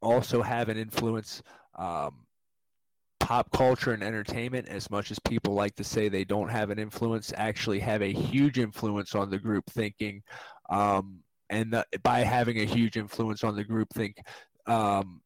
also 0.00 0.42
have 0.42 0.68
an 0.68 0.78
influence. 0.78 1.42
Um, 1.78 2.26
pop 3.20 3.50
culture 3.52 3.92
and 3.92 4.02
entertainment, 4.02 4.68
as 4.68 4.90
much 4.90 5.10
as 5.10 5.18
people 5.20 5.54
like 5.54 5.74
to 5.76 5.84
say 5.84 6.08
they 6.08 6.24
don't 6.24 6.48
have 6.48 6.70
an 6.70 6.78
influence, 6.78 7.32
actually 7.36 7.78
have 7.78 8.02
a 8.02 8.12
huge 8.12 8.58
influence 8.58 9.14
on 9.14 9.30
the 9.30 9.38
group 9.38 9.64
thinking. 9.70 10.22
Um, 10.68 11.20
and 11.48 11.72
the, 11.72 11.86
by 12.02 12.20
having 12.20 12.58
a 12.60 12.64
huge 12.64 12.96
influence 12.96 13.44
on 13.44 13.54
the 13.54 13.64
group 13.64 13.88
think, 13.94 14.16
um, 14.66 15.20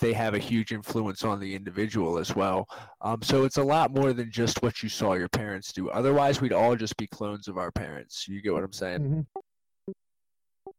they 0.00 0.12
have 0.12 0.34
a 0.34 0.38
huge 0.38 0.72
influence 0.72 1.24
on 1.24 1.38
the 1.40 1.54
individual 1.54 2.18
as 2.18 2.34
well. 2.34 2.68
Um, 3.00 3.22
so 3.22 3.44
it's 3.44 3.58
a 3.58 3.62
lot 3.62 3.92
more 3.94 4.12
than 4.12 4.30
just 4.30 4.62
what 4.62 4.82
you 4.82 4.88
saw 4.88 5.14
your 5.14 5.28
parents 5.28 5.72
do. 5.72 5.90
Otherwise, 5.90 6.40
we'd 6.40 6.52
all 6.52 6.76
just 6.76 6.96
be 6.96 7.06
clones 7.06 7.48
of 7.48 7.58
our 7.58 7.70
parents. 7.70 8.26
You 8.28 8.40
get 8.40 8.52
what 8.52 8.64
I'm 8.64 8.72
saying? 8.72 9.26
Mhm. 10.66 10.74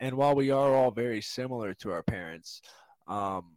And 0.00 0.16
while 0.16 0.34
we 0.34 0.50
are 0.50 0.74
all 0.74 0.90
very 0.90 1.22
similar 1.22 1.72
to 1.74 1.90
our 1.90 2.02
parents, 2.02 2.60
um, 3.08 3.56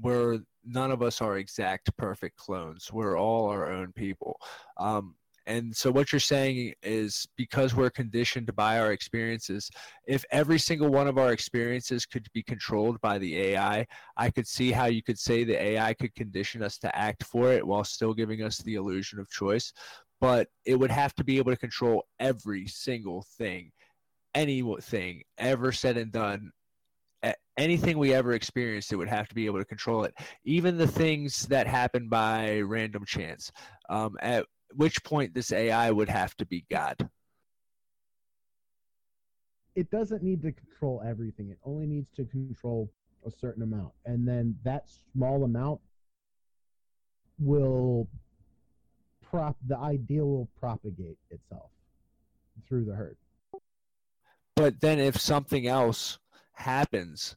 we're 0.00 0.40
none 0.64 0.90
of 0.90 1.02
us 1.02 1.22
are 1.22 1.38
exact 1.38 1.96
perfect 1.96 2.36
clones. 2.36 2.92
We're 2.92 3.18
all 3.18 3.48
our 3.48 3.70
own 3.70 3.92
people. 3.92 4.38
Um, 4.76 5.16
and 5.48 5.74
so 5.74 5.90
what 5.90 6.12
you're 6.12 6.20
saying 6.20 6.74
is 6.82 7.26
because 7.38 7.74
we're 7.74 7.88
conditioned 7.88 8.54
by 8.54 8.78
our 8.78 8.92
experiences, 8.92 9.70
if 10.06 10.22
every 10.30 10.58
single 10.58 10.90
one 10.90 11.08
of 11.08 11.16
our 11.16 11.32
experiences 11.32 12.04
could 12.04 12.26
be 12.34 12.42
controlled 12.42 13.00
by 13.00 13.16
the 13.16 13.34
AI, 13.38 13.86
I 14.18 14.30
could 14.30 14.46
see 14.46 14.70
how 14.72 14.84
you 14.84 15.02
could 15.02 15.18
say 15.18 15.44
the 15.44 15.60
AI 15.60 15.94
could 15.94 16.14
condition 16.14 16.62
us 16.62 16.76
to 16.80 16.94
act 16.94 17.24
for 17.24 17.50
it 17.50 17.66
while 17.66 17.82
still 17.82 18.12
giving 18.12 18.42
us 18.42 18.58
the 18.58 18.74
illusion 18.74 19.18
of 19.20 19.30
choice. 19.30 19.72
But 20.20 20.48
it 20.66 20.78
would 20.78 20.90
have 20.90 21.14
to 21.14 21.24
be 21.24 21.38
able 21.38 21.52
to 21.52 21.56
control 21.56 22.04
every 22.20 22.66
single 22.66 23.24
thing, 23.38 23.72
anything 24.34 25.22
ever 25.38 25.72
said 25.72 25.96
and 25.96 26.12
done. 26.12 26.52
Anything 27.56 27.98
we 27.98 28.12
ever 28.12 28.34
experienced, 28.34 28.92
it 28.92 28.96
would 28.96 29.08
have 29.08 29.28
to 29.28 29.34
be 29.34 29.46
able 29.46 29.58
to 29.58 29.64
control 29.64 30.04
it. 30.04 30.14
Even 30.44 30.76
the 30.76 30.86
things 30.86 31.46
that 31.46 31.66
happen 31.66 32.08
by 32.08 32.60
random 32.60 33.04
chance. 33.04 33.50
Um, 33.88 34.16
at 34.20 34.44
which 34.74 35.02
point, 35.04 35.34
this 35.34 35.52
AI 35.52 35.90
would 35.90 36.08
have 36.08 36.36
to 36.36 36.46
be 36.46 36.64
God. 36.70 37.08
it 39.78 39.92
doesn't 39.92 40.24
need 40.24 40.42
to 40.42 40.50
control 40.50 41.00
everything. 41.06 41.50
It 41.50 41.58
only 41.64 41.86
needs 41.86 42.08
to 42.16 42.24
control 42.24 42.90
a 43.24 43.30
certain 43.30 43.62
amount. 43.62 43.92
And 44.04 44.26
then 44.26 44.56
that 44.64 44.88
small 45.12 45.44
amount 45.44 45.80
will 47.38 48.08
prop 49.30 49.56
the 49.68 49.78
idea 49.78 50.24
will 50.24 50.48
propagate 50.58 51.18
itself 51.30 51.70
through 52.66 52.86
the 52.86 52.94
herd. 52.94 53.16
But 54.56 54.80
then, 54.80 54.98
if 54.98 55.20
something 55.20 55.68
else 55.68 56.18
happens 56.54 57.36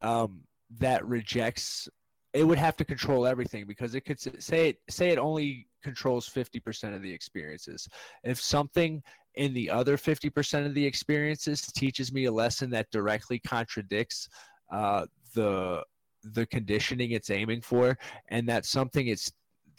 um, 0.00 0.40
that 0.78 1.06
rejects, 1.06 1.86
it 2.34 2.42
would 2.42 2.58
have 2.58 2.76
to 2.76 2.84
control 2.84 3.26
everything 3.26 3.64
because 3.64 3.94
it 3.94 4.02
could 4.02 4.20
say 4.20 4.70
it 4.70 4.78
say 4.90 5.10
it 5.10 5.18
only 5.18 5.68
controls 5.82 6.26
fifty 6.26 6.60
percent 6.60 6.94
of 6.94 7.00
the 7.00 7.12
experiences. 7.12 7.88
If 8.24 8.40
something 8.40 9.02
in 9.36 9.54
the 9.54 9.70
other 9.70 9.96
fifty 9.96 10.28
percent 10.28 10.66
of 10.66 10.74
the 10.74 10.84
experiences 10.84 11.62
teaches 11.62 12.12
me 12.12 12.24
a 12.24 12.32
lesson 12.32 12.70
that 12.70 12.90
directly 12.90 13.38
contradicts 13.38 14.28
uh, 14.72 15.06
the 15.34 15.84
the 16.24 16.46
conditioning 16.46 17.12
it's 17.12 17.30
aiming 17.30 17.60
for, 17.60 17.96
and 18.28 18.48
that's 18.48 18.68
something 18.68 19.06
it's 19.06 19.32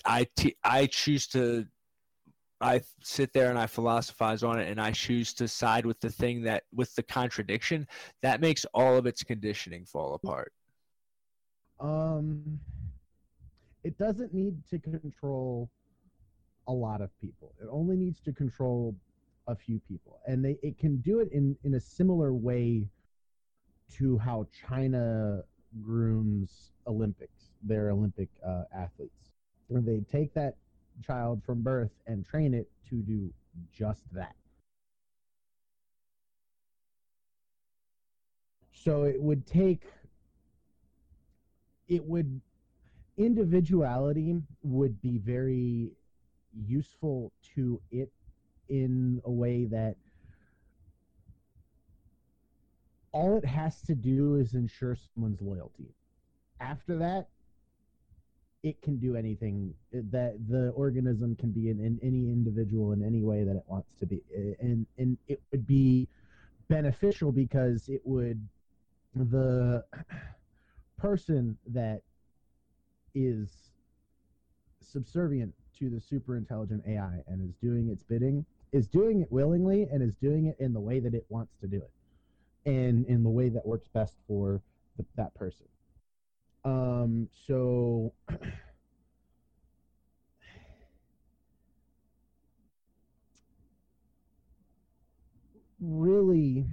I 0.05 0.25
t- 0.37 0.55
I 0.63 0.85
choose 0.85 1.27
to 1.27 1.65
I 2.61 2.81
sit 3.03 3.33
there 3.33 3.49
and 3.49 3.59
I 3.59 3.67
philosophize 3.67 4.43
on 4.43 4.59
it 4.59 4.69
and 4.69 4.79
I 4.79 4.91
choose 4.91 5.33
to 5.35 5.47
side 5.47 5.85
with 5.85 5.99
the 5.99 6.09
thing 6.09 6.41
that 6.43 6.63
with 6.73 6.95
the 6.95 7.03
contradiction 7.03 7.85
that 8.21 8.39
makes 8.39 8.65
all 8.73 8.95
of 8.95 9.05
its 9.05 9.23
conditioning 9.23 9.85
fall 9.85 10.13
apart. 10.13 10.53
Um 11.79 12.59
it 13.83 13.97
doesn't 13.97 14.33
need 14.33 14.65
to 14.69 14.79
control 14.79 15.69
a 16.67 16.73
lot 16.73 17.01
of 17.01 17.09
people. 17.21 17.53
It 17.61 17.67
only 17.69 17.95
needs 17.95 18.19
to 18.21 18.33
control 18.33 18.95
a 19.47 19.55
few 19.55 19.79
people, 19.87 20.19
and 20.25 20.43
they 20.43 20.57
it 20.63 20.77
can 20.79 20.97
do 20.97 21.19
it 21.19 21.31
in 21.31 21.55
in 21.63 21.75
a 21.75 21.79
similar 21.79 22.33
way 22.33 22.87
to 23.97 24.17
how 24.17 24.47
China 24.67 25.43
grooms 25.81 26.71
Olympics, 26.87 27.51
their 27.61 27.91
Olympic 27.91 28.29
uh, 28.45 28.63
athletes. 28.73 29.31
Where 29.67 29.81
they 29.81 30.01
take 30.11 30.33
that 30.33 30.55
child 31.03 31.43
from 31.43 31.61
birth 31.61 31.91
and 32.07 32.25
train 32.25 32.53
it 32.53 32.69
to 32.89 32.95
do 33.01 33.33
just 33.71 34.03
that. 34.13 34.35
So 38.71 39.03
it 39.03 39.19
would 39.19 39.47
take, 39.47 39.85
it 41.87 42.03
would, 42.03 42.41
individuality 43.17 44.41
would 44.63 45.01
be 45.01 45.17
very 45.17 45.91
useful 46.65 47.31
to 47.55 47.81
it 47.91 48.11
in 48.69 49.21
a 49.25 49.31
way 49.31 49.65
that 49.65 49.95
all 53.11 53.37
it 53.37 53.45
has 53.45 53.81
to 53.81 53.95
do 53.95 54.35
is 54.35 54.55
ensure 54.55 54.97
someone's 55.13 55.41
loyalty. 55.41 55.93
After 56.59 56.97
that, 56.97 57.29
it 58.65 58.81
can 58.81 58.97
do 58.97 59.15
anything 59.15 59.73
eh, 59.93 59.99
that 60.11 60.35
the 60.49 60.69
organism 60.69 61.35
can 61.35 61.51
be 61.51 61.69
in, 61.69 61.79
in 61.79 61.99
any 62.01 62.31
individual 62.31 62.93
in 62.93 63.03
any 63.03 63.21
way 63.21 63.43
that 63.43 63.55
it 63.55 63.63
wants 63.67 63.89
to 63.99 64.07
be 64.07 64.21
eh, 64.35 64.53
and 64.59 64.87
and 64.97 65.17
it 65.27 65.39
would 65.51 65.67
be 65.67 66.07
beneficial 66.67 67.31
because 67.31 67.87
it 67.87 68.01
would 68.03 68.45
the 69.13 69.85
person 71.05 71.55
that 71.67 72.01
is 73.13 73.49
subservient 74.81 75.53
to 75.77 75.87
the 75.89 75.99
super 75.99 76.35
intelligent 76.35 76.83
AI 76.87 77.21
and 77.27 77.47
is 77.47 77.53
doing 77.61 77.89
its 77.89 78.01
bidding 78.01 78.43
is 78.71 78.87
doing 78.87 79.21
it 79.21 79.31
willingly 79.31 79.87
and 79.91 80.01
is 80.01 80.15
doing 80.15 80.47
it 80.47 80.55
in 80.59 80.73
the 80.73 80.79
way 80.79 80.99
that 80.99 81.13
it 81.13 81.23
wants 81.29 81.53
to 81.61 81.67
do 81.67 81.77
it 81.77 81.91
and 82.67 83.05
in 83.05 83.21
the 83.23 83.29
way 83.29 83.49
that 83.49 83.63
works 83.65 83.87
best 83.93 84.15
for 84.27 84.61
the, 84.97 85.05
that 85.15 85.31
person. 85.35 85.67
Um, 86.63 87.29
so 87.45 88.11
really 95.79 96.65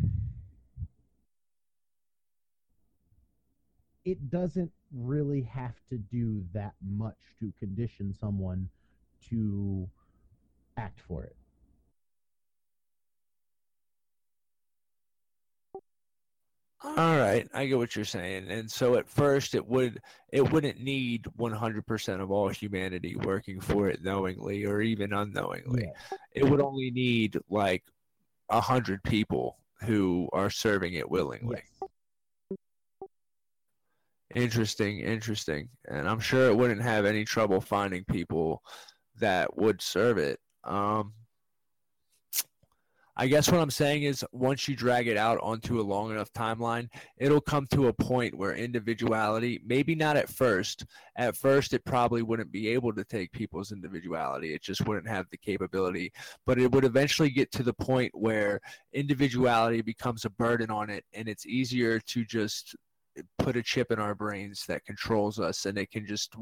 it 4.05 4.31
doesn't 4.31 4.73
really 4.93 5.43
have 5.43 5.75
to 5.89 5.97
do 5.97 6.45
that 6.53 6.75
much 6.85 7.19
to 7.41 7.53
condition 7.59 8.13
someone 8.13 8.69
to 9.29 9.89
act 10.77 11.01
for 11.01 11.25
it. 11.25 11.37
All 16.85 17.17
right, 17.17 17.49
I 17.55 17.67
get 17.67 17.79
what 17.79 17.95
you're 17.95 18.05
saying. 18.05 18.51
And 18.51 18.69
so 18.69 18.97
at 18.97 19.09
first 19.09 19.55
it 19.55 19.65
would 19.69 20.01
it 20.33 20.51
wouldn't 20.51 20.81
need 20.81 21.27
100% 21.39 22.21
of 22.21 22.31
all 22.33 22.49
humanity 22.49 23.15
working 23.15 23.61
for 23.61 23.89
it 23.89 24.03
knowingly 24.03 24.65
or 24.67 24.81
even 24.81 25.13
unknowingly. 25.13 25.85
Yeah. 25.85 26.17
It 26.35 26.51
would 26.51 26.61
only 26.61 26.91
need 26.91 27.39
like 27.49 27.85
100 28.49 29.01
people 29.05 29.59
who 29.85 30.29
are 30.33 30.51
serving 30.51 30.95
it 30.95 31.09
willingly. 31.09 31.59
Yes. 31.59 31.72
Interesting, 34.35 35.01
interesting. 35.01 35.69
And 35.89 36.09
I'm 36.09 36.21
sure 36.21 36.49
it 36.49 36.57
wouldn't 36.57 36.83
have 36.83 37.05
any 37.05 37.25
trouble 37.25 37.61
finding 37.61 38.05
people 38.05 38.63
that 39.19 39.57
would 39.57 39.81
serve 39.83 40.19
it. 40.19 40.39
Um 40.65 41.13
I 43.15 43.27
guess 43.27 43.51
what 43.51 43.61
I'm 43.61 43.71
saying 43.71 44.05
is 44.05 44.25
once 44.33 44.67
you 44.67 44.75
drag 44.75 45.07
it 45.07 45.19
out 45.19 45.39
onto 45.43 45.79
a 45.79 45.83
long 45.83 46.11
enough 46.11 46.33
timeline, 46.33 46.89
it'll 47.19 47.43
come 47.43 47.67
to 47.73 47.89
a 47.89 47.93
point 47.93 48.35
where 48.35 48.55
individuality, 48.55 49.61
maybe 49.67 49.95
not 49.95 50.17
at 50.17 50.31
first, 50.31 50.87
at 51.17 51.37
first 51.37 51.75
it 51.75 51.85
probably 51.85 52.23
wouldn't 52.23 52.51
be 52.51 52.69
able 52.69 52.91
to 52.95 53.05
take 53.05 53.31
people's 53.33 53.71
individuality. 53.71 54.55
It 54.55 54.63
just 54.63 54.87
wouldn't 54.87 55.09
have 55.09 55.27
the 55.31 55.37
capability, 55.37 56.11
but 56.47 56.59
it 56.59 56.73
would 56.73 56.87
eventually 56.87 57.29
get 57.29 57.53
to 57.53 57.63
the 57.63 57.75
point 57.75 58.13
where 58.15 58.61
individuality 58.95 59.83
becomes 59.83 60.25
a 60.25 60.31
burden 60.31 60.71
on 60.71 60.89
it 60.89 61.05
and 61.13 61.29
it's 61.29 61.45
easier 61.45 62.01
to 62.01 62.25
just 62.25 62.75
put 63.39 63.57
a 63.57 63.63
chip 63.63 63.91
in 63.91 63.99
our 63.99 64.15
brains 64.15 64.65
that 64.67 64.85
controls 64.85 65.39
us 65.39 65.67
and 65.67 65.79
it 65.79 65.91
can 65.91 66.07
just 66.07 66.35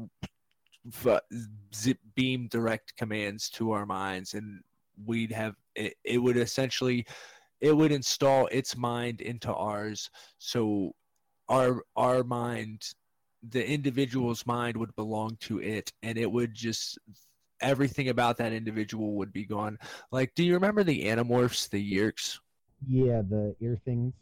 zip 1.75 1.97
beam 2.15 2.47
direct 2.49 2.95
commands 2.97 3.49
to 3.49 3.71
our 3.71 3.85
minds 3.85 4.33
and 4.33 4.61
we'd 5.05 5.31
have 5.31 5.55
it, 5.75 5.93
it 6.03 6.17
would 6.17 6.37
essentially 6.37 7.05
it 7.59 7.75
would 7.75 7.91
install 7.91 8.47
its 8.47 8.75
mind 8.75 9.21
into 9.21 9.53
ours. 9.53 10.09
So 10.39 10.93
our 11.49 11.83
our 11.95 12.23
mind 12.23 12.81
the 13.49 13.67
individual's 13.67 14.45
mind 14.45 14.77
would 14.77 14.95
belong 14.95 15.35
to 15.41 15.59
it 15.59 15.91
and 16.03 16.17
it 16.17 16.31
would 16.31 16.53
just 16.53 16.97
everything 17.59 18.09
about 18.09 18.37
that 18.37 18.53
individual 18.53 19.13
would 19.13 19.31
be 19.31 19.45
gone. 19.45 19.77
Like 20.11 20.33
do 20.35 20.43
you 20.43 20.53
remember 20.53 20.83
the 20.83 21.05
animorphs 21.05 21.69
the 21.69 21.93
Yeerks 21.93 22.39
Yeah, 22.87 23.21
the 23.27 23.55
ear 23.59 23.77
things. 23.85 24.13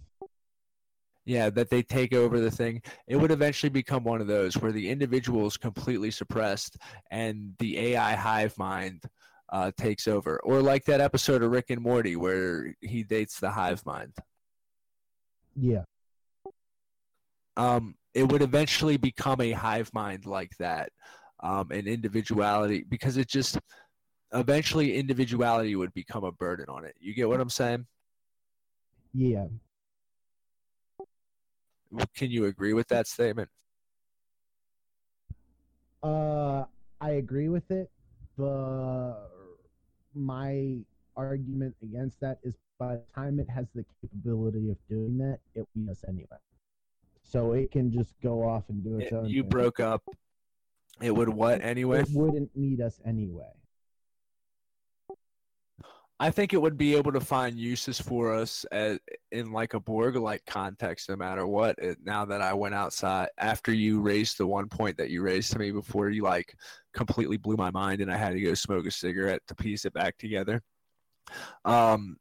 Yeah 1.30 1.48
that 1.52 1.70
they 1.70 1.84
take 1.84 2.14
over 2.14 2.40
the 2.40 2.50
thing. 2.50 2.82
It 3.08 3.16
would 3.16 3.30
eventually 3.30 3.70
become 3.70 4.04
one 4.04 4.20
of 4.20 4.26
those 4.26 4.58
where 4.58 4.72
the 4.72 4.90
individual 4.90 5.46
is 5.46 5.58
completely 5.58 6.10
suppressed 6.10 6.76
and 7.12 7.54
the 7.60 7.78
ai 7.80 8.16
hive 8.16 8.58
mind 8.58 9.04
uh, 9.50 9.72
takes 9.78 10.08
over. 10.08 10.40
Or 10.44 10.60
like 10.64 10.86
that 10.86 11.02
episode 11.02 11.44
of 11.44 11.52
rick 11.52 11.70
and 11.70 11.82
morty 11.82 12.16
where 12.16 12.74
he 12.82 13.04
dates 13.04 13.40
the 13.40 13.52
hive 13.52 13.86
mind. 13.86 14.14
Yeah. 15.56 15.84
um, 17.58 17.96
it 18.16 18.24
would 18.32 18.42
eventually 18.42 18.98
become 18.98 19.40
a 19.40 19.52
hive 19.52 19.94
mind 19.94 20.26
like 20.26 20.58
that 20.58 20.92
um, 21.42 21.70
and 21.72 21.88
individuality 21.88 22.86
because 22.90 23.18
it 23.18 23.28
just 23.28 23.60
eventually 24.34 24.96
individuality 24.96 25.76
would 25.76 25.94
become 25.94 26.24
a 26.24 26.32
burden 26.32 26.66
on 26.70 26.86
it. 26.86 26.96
You 27.00 27.14
get 27.14 27.30
what 27.30 27.40
i'm 27.40 27.52
saying? 27.52 27.86
Yeah. 29.14 29.46
Can 32.16 32.30
you 32.32 32.46
agree 32.46 32.74
with 32.74 32.88
that 32.88 33.08
statement 33.08 33.50
Uh, 36.02 36.64
I 37.02 37.12
agree 37.12 37.50
with 37.50 37.70
it, 37.72 37.90
but 38.38 39.16
my 40.16 40.78
argument 41.18 41.76
against 41.84 42.20
that 42.22 42.40
is 42.44 42.56
by 42.78 42.96
the 42.96 43.04
time 43.14 43.40
it 43.40 43.50
has 43.50 43.68
the 43.76 43.84
capability 44.02 44.70
of 44.70 44.78
doing 44.90 45.18
that, 45.18 45.40
it 45.56 45.60
will 45.60 45.68
need 45.76 45.90
us 45.90 46.04
anyway. 46.08 46.38
So 47.24 47.52
it 47.52 47.72
can 47.72 47.92
just 47.92 48.14
go 48.24 48.48
off 48.48 48.64
and 48.70 48.84
do 48.84 48.98
its 49.00 49.12
own. 49.12 49.26
you 49.26 49.42
thing. 49.42 49.50
broke 49.50 49.80
up 49.80 50.02
it 51.02 51.12
would 51.12 51.30
what 51.30 51.62
anyway 51.62 52.02
It 52.02 52.10
wouldn't 52.12 52.56
need 52.56 52.82
us 52.82 53.00
anyway. 53.06 53.52
I 56.22 56.32
think 56.32 56.54
it 56.54 56.62
would 56.62 56.78
be 56.78 56.96
able 56.96 57.14
to 57.14 57.22
find 57.22 57.58
uses 57.58 58.00
for 58.00 58.34
us 58.34 58.66
in 58.72 59.52
like 59.54 59.74
a 59.74 59.80
Borg 59.80 60.18
like 60.18 60.46
context, 60.46 61.08
no 61.08 61.16
matter 61.16 61.48
what. 61.48 61.80
It, 61.80 61.98
now 62.04 62.26
that 62.26 62.42
I 62.42 62.54
went 62.54 62.76
outside 62.76 63.30
after 63.38 63.72
you 63.72 64.02
raised 64.02 64.38
the 64.38 64.46
one 64.46 64.68
point 64.68 64.98
that 64.98 65.10
you 65.10 65.22
raised 65.22 65.54
to 65.54 65.60
me 65.60 65.72
before 65.72 66.10
you 66.10 66.24
like 66.24 66.56
completely 66.94 67.38
blew 67.38 67.56
my 67.56 67.72
mind 67.72 68.02
and 68.02 68.12
I 68.12 68.18
had 68.18 68.34
to 68.34 68.42
go 68.42 68.54
smoke 68.54 68.86
a 68.86 68.92
cigarette 68.92 69.42
to 69.48 69.56
piece 69.56 69.86
it 69.86 69.94
back 69.94 70.18
together. 70.18 70.62
Um, 71.64 72.18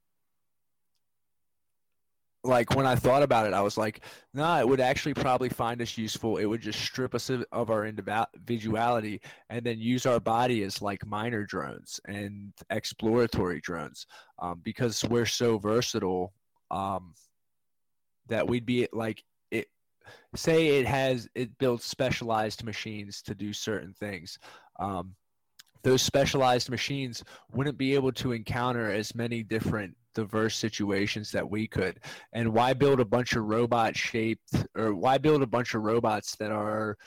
like 2.45 2.75
when 2.75 2.87
I 2.87 2.95
thought 2.95 3.23
about 3.23 3.47
it, 3.47 3.53
I 3.53 3.61
was 3.61 3.77
like, 3.77 4.05
nah, 4.33 4.61
it 4.61 4.69
would 4.69 4.81
actually 4.81 5.15
probably 5.15 5.49
find 5.49 5.83
us 5.83 5.99
useful. 5.99 6.37
It 6.37 6.47
would 6.47 6.61
just 6.61 6.81
strip 6.81 7.15
us 7.15 7.31
of, 7.31 7.71
our 7.71 7.87
individuality 7.87 9.21
and 9.51 9.65
then 9.65 9.79
use 9.79 10.07
our 10.07 10.21
body 10.21 10.63
as 10.63 10.81
like 10.81 11.05
minor 11.05 11.45
drones 11.45 12.01
and 12.07 12.53
exploratory 12.71 13.61
drones 13.61 14.07
um, 14.39 14.61
because 14.63 15.05
we're 15.05 15.27
so 15.27 15.59
versatile 15.59 16.33
um, 16.71 17.15
that 18.29 18.47
we'd 18.47 18.67
be 18.67 18.87
like 18.93 19.25
it 19.51 19.67
say 20.35 20.79
it 20.79 20.87
has 20.87 21.29
it 21.35 21.57
builds 21.59 21.85
specialized 21.85 22.63
machines 22.65 23.23
to 23.23 23.35
do 23.35 23.53
certain 23.53 23.93
things 23.93 24.39
um, 24.79 25.15
those 25.89 26.03
specialized 26.03 26.69
machines 26.69 27.25
wouldn't 27.51 27.79
be 27.79 27.95
able 27.95 28.13
to 28.13 28.33
encounter 28.33 28.93
as 28.93 29.15
many 29.15 29.43
different 29.43 29.97
diverse 30.15 30.55
situations 30.55 31.33
that 31.33 31.49
we 31.49 31.67
could. 31.67 31.99
And 32.35 32.53
why 32.53 32.75
build 32.75 33.01
a 33.01 33.07
bunch 33.07 33.37
of 33.37 33.45
robot 33.45 33.97
shaped 33.97 34.67
or 34.77 34.95
why 34.95 35.17
build 35.17 35.43
a 35.43 35.47
bunch 35.47 35.73
of 35.73 35.81
robots 35.81 36.37
that 36.37 36.53
are 36.53 36.99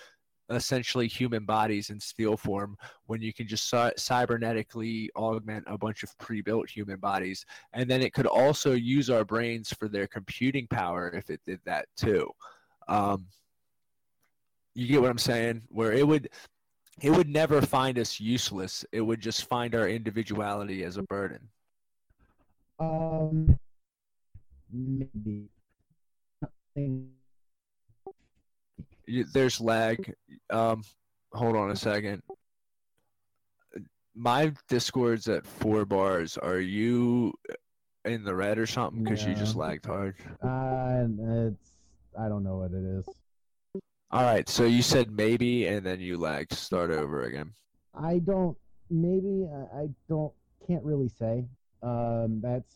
essentially 0.49 1.07
human 1.07 1.45
bodies 1.45 1.91
in 1.91 1.99
steel 1.99 2.35
form 2.35 2.75
when 3.05 3.21
you 3.21 3.31
can 3.31 3.45
just 3.47 3.69
cy- 3.69 3.93
cybernetically 3.99 5.09
augment 5.15 5.63
a 5.67 5.77
bunch 5.77 6.01
of 6.01 6.17
pre-built 6.17 6.67
human 6.67 6.99
bodies? 6.99 7.45
And 7.73 7.87
then 7.87 8.01
it 8.01 8.13
could 8.13 8.25
also 8.25 8.73
use 8.73 9.11
our 9.11 9.23
brains 9.23 9.71
for 9.71 9.89
their 9.89 10.07
computing 10.07 10.65
power 10.65 11.11
if 11.11 11.29
it 11.29 11.39
did 11.45 11.59
that 11.65 11.85
too. 11.95 12.31
Um, 12.87 13.27
you 14.73 14.87
get 14.87 15.01
what 15.01 15.11
i'm 15.11 15.19
saying? 15.19 15.61
Where 15.69 15.93
it 15.93 16.07
would 16.07 16.29
it 16.99 17.11
would 17.11 17.29
never 17.29 17.61
find 17.61 17.97
us 17.97 18.19
useless. 18.19 18.85
It 18.91 19.01
would 19.01 19.21
just 19.21 19.47
find 19.47 19.73
our 19.75 19.87
individuality 19.87 20.83
as 20.83 20.97
a 20.97 21.03
burden. 21.03 21.39
Um, 22.79 23.57
maybe. 24.71 25.47
There's 29.07 29.61
lag. 29.61 30.13
Um, 30.49 30.83
hold 31.33 31.55
on 31.55 31.71
a 31.71 31.75
second. 31.75 32.23
My 34.15 34.51
Discord's 34.67 35.27
at 35.27 35.45
four 35.45 35.85
bars. 35.85 36.37
Are 36.37 36.59
you 36.59 37.33
in 38.05 38.23
the 38.23 38.35
red 38.35 38.57
or 38.57 38.65
something? 38.65 39.03
Because 39.03 39.25
you 39.25 39.33
just 39.35 39.55
lagged 39.55 39.85
hard. 39.85 40.15
Uh, 40.43 41.05
it's 41.49 41.71
I 42.19 42.27
don't 42.27 42.43
know 42.43 42.57
what 42.57 42.71
it 42.71 42.83
is. 42.83 43.05
All 44.13 44.23
right, 44.23 44.49
so 44.49 44.65
you 44.65 44.81
said 44.81 45.09
maybe, 45.09 45.67
and 45.67 45.85
then 45.85 46.01
you 46.01 46.17
lagged. 46.17 46.51
Start 46.51 46.91
over 46.91 47.23
again. 47.23 47.53
I 47.95 48.19
don't. 48.19 48.57
Maybe 48.89 49.47
I 49.73 49.87
don't. 50.09 50.33
Can't 50.67 50.83
really 50.83 51.07
say. 51.07 51.45
Um, 51.81 52.41
that's 52.43 52.75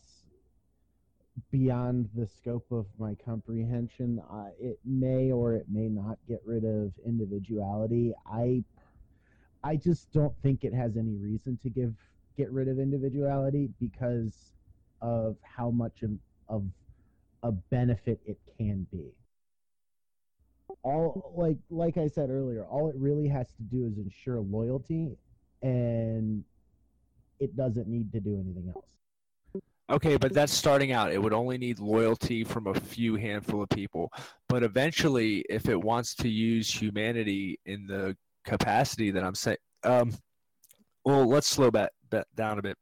beyond 1.50 2.08
the 2.14 2.26
scope 2.26 2.64
of 2.70 2.86
my 2.98 3.14
comprehension. 3.22 4.22
Uh, 4.32 4.46
it 4.58 4.78
may 4.86 5.30
or 5.30 5.52
it 5.52 5.66
may 5.68 5.88
not 5.88 6.16
get 6.26 6.40
rid 6.46 6.64
of 6.64 6.92
individuality. 7.04 8.14
I, 8.26 8.64
I 9.62 9.76
just 9.76 10.10
don't 10.12 10.34
think 10.42 10.64
it 10.64 10.72
has 10.72 10.96
any 10.96 11.16
reason 11.16 11.58
to 11.62 11.68
give 11.68 11.94
get 12.38 12.50
rid 12.50 12.68
of 12.68 12.78
individuality 12.78 13.68
because 13.78 14.32
of 15.02 15.36
how 15.42 15.68
much 15.68 16.02
of 16.48 16.62
a 17.42 17.52
benefit 17.52 18.20
it 18.24 18.38
can 18.56 18.86
be 18.90 19.12
all 20.86 21.32
like 21.34 21.56
like 21.68 21.98
I 21.98 22.06
said 22.06 22.30
earlier, 22.30 22.64
all 22.64 22.88
it 22.88 22.94
really 22.96 23.26
has 23.26 23.48
to 23.48 23.62
do 23.62 23.86
is 23.86 23.98
ensure 23.98 24.40
loyalty 24.40 25.18
and 25.60 26.44
it 27.40 27.56
doesn't 27.56 27.88
need 27.88 28.12
to 28.12 28.20
do 28.20 28.34
anything 28.34 28.72
else. 28.74 29.62
Okay, 29.90 30.16
but 30.16 30.32
that's 30.32 30.52
starting 30.52 30.92
out. 30.92 31.12
It 31.12 31.20
would 31.22 31.32
only 31.32 31.58
need 31.58 31.78
loyalty 31.80 32.44
from 32.44 32.68
a 32.68 32.74
few 32.74 33.16
handful 33.16 33.62
of 33.62 33.68
people. 33.68 34.12
But 34.48 34.62
eventually, 34.62 35.44
if 35.48 35.68
it 35.68 35.80
wants 35.80 36.14
to 36.16 36.28
use 36.28 36.72
humanity 36.72 37.58
in 37.66 37.86
the 37.86 38.16
capacity 38.44 39.10
that 39.12 39.22
I'm 39.22 39.34
saying, 39.34 39.58
um, 39.84 40.12
well, 41.04 41.26
let's 41.26 41.46
slow 41.46 41.70
back, 41.70 41.90
back 42.10 42.26
down 42.34 42.58
a 42.58 42.62
bit. 42.62 42.76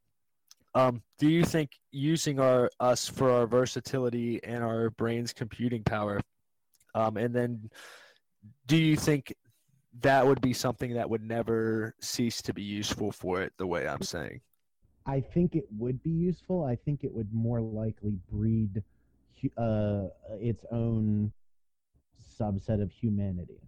Um, 0.73 1.01
do 1.19 1.29
you 1.29 1.45
think 1.45 1.71
using 1.91 2.39
our 2.39 2.69
us 2.79 3.07
for 3.07 3.31
our 3.31 3.47
versatility 3.47 4.43
and 4.43 4.63
our 4.63 4.89
brain's 4.91 5.31
computing 5.31 5.83
power 5.83 6.19
um, 6.95 7.17
and 7.17 7.35
then, 7.35 7.69
do 8.65 8.77
you 8.77 8.95
think 8.95 9.35
that 10.01 10.25
would 10.25 10.41
be 10.41 10.53
something 10.53 10.93
that 10.93 11.09
would 11.09 11.21
never 11.21 11.93
cease 11.99 12.41
to 12.43 12.53
be 12.53 12.63
useful 12.63 13.11
for 13.11 13.41
it? 13.41 13.53
The 13.57 13.67
way 13.67 13.87
I'm 13.87 14.01
saying. 14.01 14.41
I 15.05 15.19
think 15.19 15.55
it 15.55 15.65
would 15.77 16.01
be 16.01 16.09
useful. 16.09 16.63
I 16.63 16.75
think 16.75 17.03
it 17.03 17.13
would 17.13 17.31
more 17.31 17.61
likely 17.61 18.17
breed 18.31 18.81
uh, 19.57 20.05
its 20.39 20.65
own 20.71 21.31
subset 22.39 22.81
of 22.81 22.91
humanity, 22.91 23.59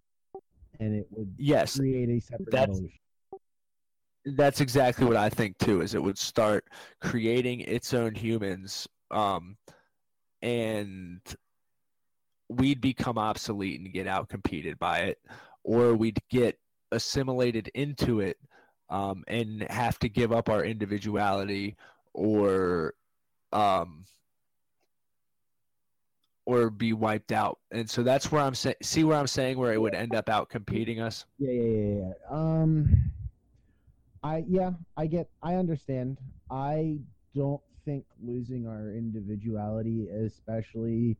and 0.80 0.96
it 0.96 1.06
would 1.12 1.34
yes 1.38 1.78
create 1.78 2.10
a 2.10 2.20
separate 2.20 2.50
that's, 2.50 2.72
evolution. 2.72 3.00
That's 4.26 4.62
exactly 4.62 5.06
what 5.06 5.18
I 5.18 5.30
think 5.30 5.58
too. 5.58 5.82
Is 5.82 5.94
it 5.94 6.02
would 6.02 6.18
start 6.18 6.66
creating 7.02 7.60
its 7.60 7.94
own 7.94 8.16
humans, 8.16 8.88
um, 9.12 9.58
and 10.42 11.22
we'd 12.50 12.82
become 12.82 13.18
obsolete 13.18 13.80
and 13.80 13.94
get 13.94 14.08
out 14.08 14.30
competed 14.30 14.80
by 14.80 15.00
it, 15.00 15.20
or 15.64 15.96
we'd 15.96 16.20
get 16.30 16.58
assimilated 16.92 17.70
into 17.74 18.20
it 18.22 18.38
um, 18.90 19.24
and 19.28 19.64
have 19.64 20.00
to 20.00 20.10
give 20.10 20.32
up 20.32 20.50
our 20.50 20.64
individuality 20.64 21.76
or 22.14 22.94
um, 23.52 24.06
or 26.46 26.70
be 26.70 26.94
wiped 26.94 27.34
out. 27.34 27.60
And 27.72 27.90
so 27.90 28.04
that's 28.04 28.32
where 28.32 28.42
I'm 28.42 28.56
saying. 28.56 28.78
See 28.82 29.04
where 29.04 29.18
I'm 29.18 29.28
saying 29.28 29.58
where 29.58 29.74
it 29.74 29.82
would 29.82 29.94
end 29.94 30.16
up 30.16 30.30
out 30.30 30.50
competing 30.50 31.02
us. 31.02 31.26
Yeah, 31.38 31.52
yeah, 31.52 31.62
yeah, 31.62 31.96
yeah. 31.96 32.14
Um, 32.30 33.12
I 34.24 34.46
yeah, 34.48 34.72
I 34.96 35.08
get, 35.08 35.30
I 35.44 35.56
understand. 35.56 36.18
I 36.50 37.00
don't 37.36 37.62
think 37.86 38.06
losing 38.24 38.68
our 38.68 38.92
individuality, 38.92 40.08
especially 40.08 41.18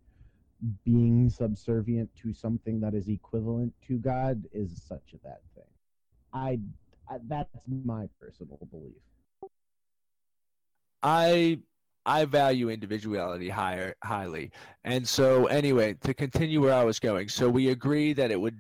being 0.84 1.30
subservient 1.30 2.10
to 2.22 2.34
something 2.34 2.80
that 2.80 2.94
is 2.94 3.08
equivalent 3.10 3.74
to 3.88 3.98
God 3.98 4.44
is 4.52 4.82
such 4.88 5.14
a 5.14 5.18
bad 5.18 5.38
thing. 5.56 5.64
I, 6.34 6.60
I 7.10 7.20
that's 7.28 7.50
my 7.68 8.08
personal 8.20 8.60
belief. 8.72 8.94
I 11.04 11.60
I 12.06 12.26
value 12.26 12.70
individuality 12.70 13.50
higher 13.50 13.96
highly. 14.04 14.52
And 14.84 15.08
so 15.08 15.46
anyway, 15.48 15.96
to 16.02 16.14
continue 16.14 16.62
where 16.62 16.74
I 16.74 16.84
was 16.84 17.00
going. 17.00 17.28
So 17.28 17.50
we 17.50 17.70
agree 17.70 18.14
that 18.14 18.32
it 18.32 18.40
would 18.40 18.58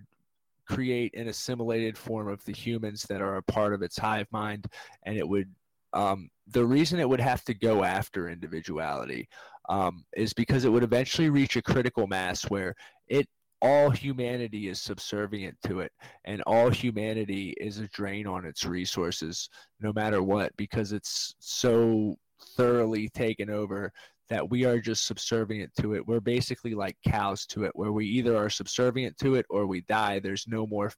create 0.67 1.15
an 1.15 1.29
assimilated 1.29 1.97
form 1.97 2.27
of 2.27 2.43
the 2.45 2.51
humans 2.51 3.03
that 3.03 3.21
are 3.21 3.37
a 3.37 3.43
part 3.43 3.73
of 3.73 3.81
its 3.81 3.97
hive 3.97 4.27
mind 4.31 4.67
and 5.03 5.17
it 5.17 5.27
would 5.27 5.49
um, 5.93 6.29
the 6.47 6.65
reason 6.65 6.99
it 6.99 7.07
would 7.07 7.21
have 7.21 7.43
to 7.45 7.53
go 7.53 7.83
after 7.83 8.29
individuality 8.29 9.29
um, 9.69 10.05
is 10.15 10.33
because 10.33 10.65
it 10.65 10.69
would 10.69 10.83
eventually 10.83 11.29
reach 11.29 11.55
a 11.55 11.61
critical 11.61 12.07
mass 12.07 12.43
where 12.43 12.75
it 13.07 13.27
all 13.61 13.89
humanity 13.89 14.69
is 14.69 14.79
subservient 14.79 15.57
to 15.65 15.79
it 15.79 15.91
and 16.25 16.43
all 16.43 16.69
humanity 16.69 17.55
is 17.59 17.79
a 17.79 17.87
drain 17.87 18.27
on 18.27 18.45
its 18.45 18.65
resources 18.65 19.49
no 19.79 19.91
matter 19.93 20.21
what 20.21 20.55
because 20.57 20.91
it's 20.91 21.33
so 21.39 22.15
thoroughly 22.55 23.09
taken 23.09 23.49
over 23.49 23.91
that 24.29 24.49
we 24.49 24.65
are 24.65 24.79
just 24.79 25.07
subservient 25.07 25.71
to 25.79 25.93
it. 25.93 26.05
We're 26.05 26.19
basically 26.19 26.73
like 26.73 26.97
cows 27.07 27.45
to 27.47 27.63
it 27.63 27.71
where 27.75 27.91
we 27.91 28.05
either 28.05 28.35
are 28.35 28.49
subservient 28.49 29.17
to 29.19 29.35
it 29.35 29.45
or 29.49 29.65
we 29.65 29.81
die. 29.81 30.19
There's 30.19 30.47
no 30.47 30.67
more 30.67 30.91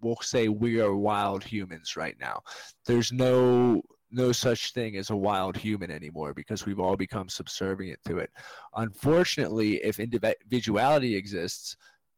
we'll 0.00 0.16
say 0.22 0.48
we 0.48 0.80
are 0.80 0.96
wild 0.96 1.42
humans 1.44 1.96
right 1.96 2.16
now. 2.20 2.40
There's 2.86 3.12
no 3.12 3.82
no 4.10 4.32
such 4.32 4.72
thing 4.72 4.96
as 4.96 5.10
a 5.10 5.16
wild 5.16 5.56
human 5.56 5.90
anymore 5.90 6.32
because 6.32 6.64
we've 6.64 6.80
all 6.80 6.96
become 6.96 7.28
subservient 7.28 7.98
to 8.06 8.18
it. 8.18 8.30
Unfortunately, 8.74 9.76
if 9.76 9.98
individuality 9.98 11.14
exists, 11.16 11.76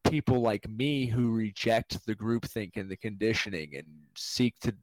people 0.08 0.40
like 0.40 0.68
me 0.68 1.06
who 1.06 1.32
reject 1.32 2.04
the 2.06 2.14
groupthink 2.14 2.76
and 2.76 2.90
the 2.90 2.96
conditioning 2.96 3.74
and 3.76 3.86
seek 4.16 4.58
to 4.60 4.74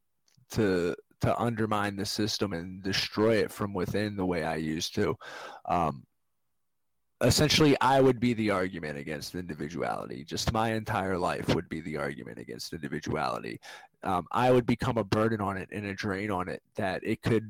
to 0.51 0.95
to 1.21 1.41
undermine 1.41 1.95
the 1.95 2.05
system 2.05 2.53
and 2.53 2.83
destroy 2.83 3.37
it 3.37 3.51
from 3.51 3.73
within 3.73 4.15
the 4.15 4.25
way 4.25 4.43
I 4.43 4.57
used 4.57 4.93
to. 4.95 5.15
Um, 5.65 6.03
essentially, 7.21 7.75
I 7.81 8.01
would 8.01 8.19
be 8.19 8.33
the 8.33 8.51
argument 8.51 8.97
against 8.97 9.35
individuality. 9.35 10.23
Just 10.23 10.53
my 10.53 10.73
entire 10.73 11.17
life 11.17 11.53
would 11.55 11.69
be 11.69 11.81
the 11.81 11.97
argument 11.97 12.39
against 12.39 12.73
individuality. 12.73 13.59
Um, 14.03 14.25
I 14.31 14.51
would 14.51 14.65
become 14.65 14.97
a 14.97 15.03
burden 15.03 15.41
on 15.41 15.57
it 15.57 15.69
and 15.71 15.85
a 15.85 15.93
drain 15.93 16.31
on 16.31 16.49
it 16.49 16.61
that 16.75 17.01
it 17.03 17.21
could 17.21 17.49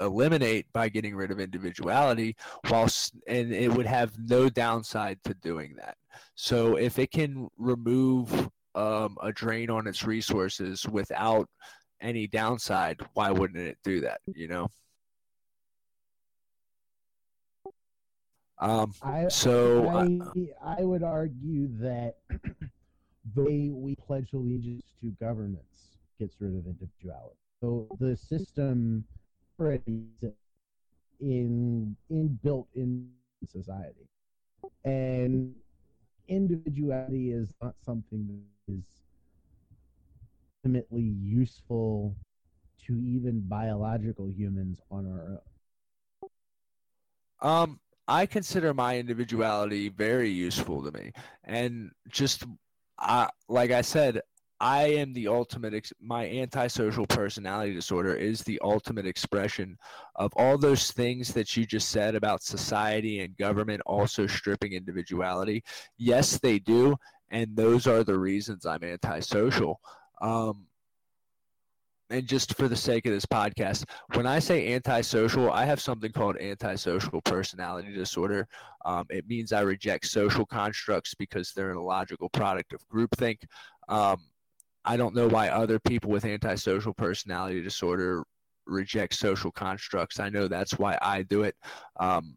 eliminate 0.00 0.66
by 0.72 0.88
getting 0.88 1.14
rid 1.14 1.30
of 1.30 1.38
individuality 1.38 2.34
whilst 2.68 3.14
and 3.28 3.52
it 3.52 3.72
would 3.72 3.86
have 3.86 4.12
no 4.18 4.48
downside 4.48 5.18
to 5.24 5.34
doing 5.34 5.74
that. 5.76 5.96
So 6.34 6.76
if 6.76 6.98
it 6.98 7.12
can 7.12 7.48
remove 7.56 8.48
um, 8.74 9.16
a 9.22 9.32
drain 9.32 9.70
on 9.70 9.86
its 9.86 10.02
resources 10.04 10.88
without 10.88 11.48
any 12.00 12.26
downside 12.26 13.00
why 13.14 13.30
wouldn't 13.30 13.60
it 13.60 13.78
do 13.84 14.00
that 14.00 14.20
you 14.34 14.48
know 14.48 14.66
um, 18.58 18.92
I, 19.02 19.28
so 19.28 19.88
I, 19.88 20.78
I 20.78 20.84
would 20.84 21.02
argue 21.02 21.68
that 21.78 22.16
the 23.34 23.42
way 23.42 23.70
we 23.72 23.96
pledge 23.96 24.32
allegiance 24.32 24.84
to 25.00 25.10
governments 25.20 25.98
gets 26.18 26.40
rid 26.40 26.54
of 26.56 26.66
individuality. 26.66 27.36
So 27.60 27.86
the 27.98 28.16
system 28.16 29.04
already 29.58 30.06
is 30.22 30.32
in 31.20 31.96
in 32.10 32.38
built 32.42 32.68
in 32.74 33.08
society, 33.46 34.08
and 34.84 35.54
individuality 36.28 37.30
is 37.30 37.52
not 37.62 37.74
something 37.84 38.26
that 38.66 38.74
is 38.74 38.82
ultimately 40.64 41.14
useful 41.22 42.14
to 42.86 43.00
even 43.04 43.40
biological 43.48 44.28
humans 44.28 44.80
on 44.90 45.06
our 45.06 45.38
own. 45.38 45.40
Um, 47.40 47.80
I 48.12 48.26
consider 48.26 48.74
my 48.74 48.98
individuality 48.98 49.88
very 49.88 50.28
useful 50.28 50.84
to 50.84 50.92
me, 50.92 51.12
and 51.44 51.90
just 52.10 52.44
uh, 52.98 53.28
like 53.48 53.70
I 53.70 53.80
said, 53.80 54.20
I 54.60 54.82
am 55.00 55.14
the 55.14 55.28
ultimate, 55.28 55.72
ex- 55.72 55.94
my 55.98 56.28
antisocial 56.28 57.06
personality 57.06 57.72
disorder 57.72 58.14
is 58.14 58.42
the 58.42 58.60
ultimate 58.62 59.06
expression 59.06 59.78
of 60.16 60.30
all 60.36 60.58
those 60.58 60.90
things 60.92 61.32
that 61.32 61.56
you 61.56 61.64
just 61.64 61.88
said 61.88 62.14
about 62.14 62.42
society 62.42 63.20
and 63.20 63.34
government 63.38 63.80
also 63.86 64.26
stripping 64.26 64.74
individuality. 64.74 65.64
Yes, 65.96 66.38
they 66.38 66.58
do. 66.58 66.94
And 67.30 67.56
those 67.56 67.86
are 67.86 68.04
the 68.04 68.18
reasons 68.18 68.66
I'm 68.66 68.84
antisocial. 68.84 69.80
Um, 70.20 70.66
and 72.12 72.26
just 72.26 72.54
for 72.56 72.68
the 72.68 72.76
sake 72.76 73.06
of 73.06 73.12
this 73.12 73.24
podcast, 73.24 73.84
when 74.14 74.26
I 74.26 74.38
say 74.38 74.74
antisocial, 74.74 75.50
I 75.50 75.64
have 75.64 75.80
something 75.80 76.12
called 76.12 76.36
antisocial 76.36 77.22
personality 77.22 77.92
disorder. 77.94 78.46
Um, 78.84 79.06
it 79.08 79.26
means 79.26 79.52
I 79.52 79.60
reject 79.60 80.06
social 80.06 80.44
constructs 80.44 81.14
because 81.14 81.52
they're 81.52 81.70
an 81.70 81.78
illogical 81.78 82.28
product 82.28 82.74
of 82.74 82.86
groupthink. 82.88 83.38
Um, 83.88 84.18
I 84.84 84.96
don't 84.96 85.14
know 85.14 85.26
why 85.26 85.48
other 85.48 85.78
people 85.78 86.10
with 86.10 86.26
antisocial 86.26 86.92
personality 86.92 87.62
disorder 87.62 88.24
reject 88.66 89.14
social 89.14 89.50
constructs. 89.50 90.20
I 90.20 90.28
know 90.28 90.48
that's 90.48 90.78
why 90.78 90.98
I 91.00 91.22
do 91.22 91.44
it. 91.44 91.56
Um, 91.98 92.36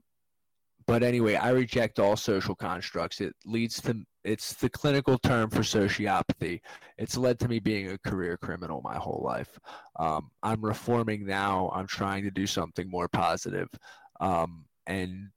but 0.87 1.03
anyway, 1.03 1.35
I 1.35 1.49
reject 1.49 1.99
all 1.99 2.15
social 2.15 2.55
constructs. 2.55 3.21
It 3.21 3.35
leads 3.45 3.81
to 3.81 4.03
it's 4.23 4.53
the 4.53 4.69
clinical 4.69 5.19
term 5.19 5.49
for 5.49 5.59
sociopathy. 5.59 6.61
It's 6.97 7.15
led 7.15 7.39
to 7.39 7.47
me 7.47 7.59
being 7.59 7.91
a 7.91 7.97
career 7.97 8.37
criminal 8.37 8.81
my 8.81 8.95
whole 8.95 9.21
life. 9.23 9.59
Um, 9.99 10.31
I'm 10.41 10.65
reforming 10.65 11.25
now. 11.25 11.71
I'm 11.73 11.87
trying 11.87 12.23
to 12.23 12.31
do 12.31 12.47
something 12.47 12.89
more 12.89 13.07
positive, 13.07 13.69
um, 14.19 14.65
and 14.87 15.29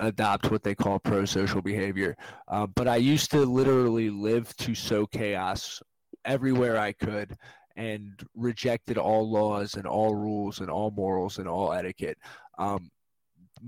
adopt 0.00 0.50
what 0.50 0.62
they 0.64 0.74
call 0.74 0.98
pro-social 0.98 1.62
behavior. 1.62 2.16
Uh, 2.48 2.66
but 2.66 2.88
I 2.88 2.96
used 2.96 3.30
to 3.30 3.44
literally 3.44 4.10
live 4.10 4.54
to 4.58 4.74
sow 4.74 5.06
chaos 5.06 5.80
everywhere 6.24 6.78
I 6.78 6.92
could 6.92 7.36
and 7.76 8.20
rejected 8.34 8.98
all 8.98 9.30
laws 9.30 9.74
and 9.74 9.86
all 9.86 10.14
rules 10.14 10.60
and 10.60 10.70
all 10.70 10.90
morals 10.90 11.38
and 11.38 11.48
all 11.48 11.72
etiquette. 11.72 12.18
Um, 12.58 12.90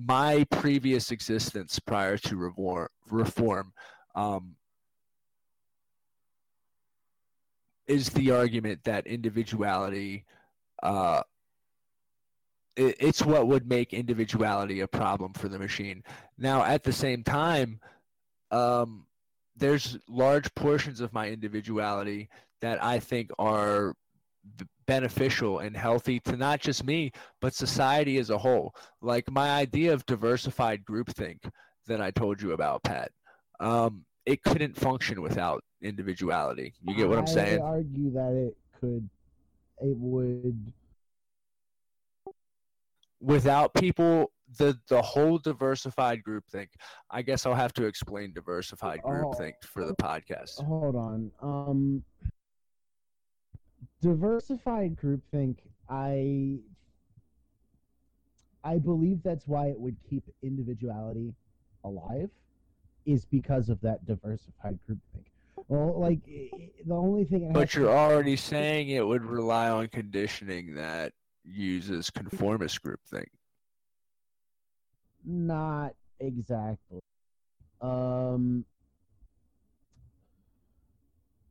my 0.04 0.44
previous 0.50 1.10
existence 1.10 1.78
prior 1.78 2.18
to 2.18 2.52
reform, 3.08 3.72
um, 4.14 4.56
is 7.86 8.10
the 8.10 8.30
argument 8.30 8.82
that 8.84 9.06
individuality 9.06 10.24
uh, 10.82 11.22
it, 12.76 12.96
it's 13.00 13.24
what 13.24 13.46
would 13.46 13.66
make 13.66 13.92
individuality 13.92 14.80
a 14.80 14.86
problem 14.86 15.32
for 15.32 15.48
the 15.48 15.58
machine. 15.58 16.04
Now, 16.38 16.62
at 16.62 16.84
the 16.84 16.92
same 16.92 17.24
time, 17.24 17.80
um, 18.50 19.06
there's 19.56 19.98
large 20.08 20.54
portions 20.54 21.00
of 21.00 21.12
my 21.12 21.28
individuality 21.30 22.28
that 22.60 22.82
I 22.82 22.98
think 22.98 23.30
are 23.38 23.94
beneficial 24.86 25.60
and 25.60 25.76
healthy 25.76 26.20
to 26.20 26.36
not 26.36 26.60
just 26.60 26.84
me, 26.84 27.10
but 27.40 27.54
society 27.54 28.18
as 28.18 28.30
a 28.30 28.38
whole. 28.38 28.74
Like 29.02 29.30
my 29.30 29.50
idea 29.50 29.92
of 29.92 30.06
diversified 30.06 30.84
groupthink 30.84 31.38
that 31.86 32.00
I 32.00 32.10
told 32.10 32.40
you 32.40 32.52
about, 32.52 32.82
Pat. 32.82 33.10
Um, 33.60 34.04
it 34.24 34.42
couldn't 34.42 34.76
function 34.76 35.22
without 35.22 35.62
individuality. 35.82 36.74
You 36.82 36.94
get 36.94 37.08
what 37.08 37.18
I'm 37.18 37.26
saying? 37.26 37.60
I 37.60 37.64
argue 37.64 38.12
that 38.12 38.32
it 38.32 38.56
could, 38.80 39.08
it 39.80 39.96
would. 39.96 40.72
Without 43.20 43.72
people, 43.74 44.30
the 44.58 44.78
the 44.88 45.00
whole 45.00 45.38
diversified 45.38 46.22
groupthink. 46.26 46.68
I 47.10 47.22
guess 47.22 47.46
I'll 47.46 47.54
have 47.54 47.72
to 47.74 47.86
explain 47.86 48.32
diversified 48.32 49.00
groupthink 49.04 49.54
oh, 49.64 49.66
for 49.72 49.86
the 49.86 49.94
podcast. 49.94 50.62
Hold 50.64 50.96
on. 50.96 51.30
Um, 51.42 52.02
diversified 54.00 54.96
groupthink. 54.96 55.58
I 55.88 56.58
I 58.64 58.78
believe 58.78 59.22
that's 59.22 59.46
why 59.46 59.68
it 59.68 59.78
would 59.78 59.96
keep 60.08 60.24
individuality 60.42 61.34
alive 61.84 62.30
is 63.04 63.24
because 63.24 63.68
of 63.68 63.80
that 63.82 64.04
diversified 64.04 64.78
groupthink. 64.88 65.26
Well, 65.68 65.98
like 65.98 66.24
the 66.24 66.94
only 66.94 67.24
thing. 67.24 67.52
But 67.52 67.74
you're 67.74 67.96
already 67.96 68.36
saying 68.36 68.88
it 68.88 69.06
would 69.06 69.24
rely 69.24 69.68
on 69.68 69.88
conditioning 69.88 70.74
that 70.74 71.12
uses 71.44 72.10
conformist 72.10 72.82
groupthink. 72.82 73.26
Not 75.24 75.94
exactly. 76.20 77.00
Um, 77.80 78.64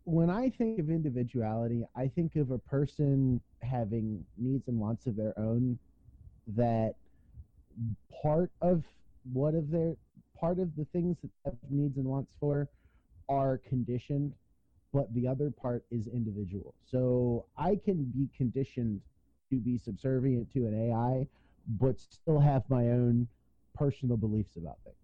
when 0.05 0.29
I 0.29 0.49
think 0.49 0.79
of 0.79 0.89
individuality, 0.89 1.83
I 1.95 2.07
think 2.07 2.35
of 2.35 2.51
a 2.51 2.59
person 2.59 3.41
having 3.61 4.23
needs 4.37 4.67
and 4.67 4.79
wants 4.79 5.07
of 5.07 5.15
their 5.15 5.37
own 5.37 5.77
that 6.55 6.93
part 8.21 8.51
of 8.61 8.83
what 9.33 9.55
of 9.55 9.71
their 9.71 9.95
part 10.39 10.59
of 10.59 10.75
the 10.75 10.85
things 10.93 11.17
that 11.21 11.29
they 11.43 11.51
have 11.51 11.71
needs 11.71 11.97
and 11.97 12.05
wants 12.05 12.31
for 12.39 12.69
are 13.29 13.57
conditioned, 13.67 14.33
but 14.93 15.11
the 15.15 15.27
other 15.27 15.49
part 15.49 15.83
is 15.89 16.07
individual. 16.07 16.75
So 16.85 17.45
I 17.57 17.79
can 17.83 18.03
be 18.03 18.29
conditioned 18.37 19.01
to 19.49 19.57
be 19.57 19.77
subservient 19.77 20.53
to 20.53 20.67
an 20.67 20.91
AI, 20.91 21.27
but 21.79 21.99
still 21.99 22.39
have 22.39 22.63
my 22.69 22.89
own 22.89 23.27
personal 23.73 24.17
beliefs 24.17 24.55
about 24.55 24.77
things. 24.83 24.95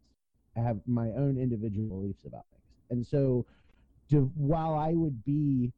I 0.56 0.60
have 0.60 0.80
my 0.86 1.08
own 1.12 1.38
individual 1.40 1.88
beliefs 1.88 2.26
about 2.26 2.46
things. 2.52 2.62
And 2.92 3.06
so 3.06 3.46
while 4.20 4.76
I 4.76 4.94
would 4.94 5.24
be 5.24 5.72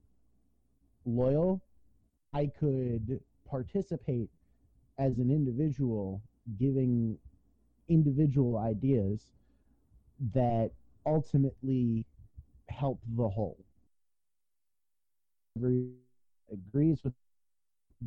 loyal, 1.05 1.61
I 2.33 2.47
could 2.59 3.19
participate 3.49 4.29
as 4.97 5.17
an 5.17 5.29
individual 5.31 6.21
giving 6.59 7.17
individual 7.89 8.57
ideas 8.57 9.21
that 10.33 10.71
ultimately 11.05 12.05
help 12.69 12.99
the 13.15 13.27
whole. 13.27 13.63
Agrees 15.55 17.03
with 17.03 17.13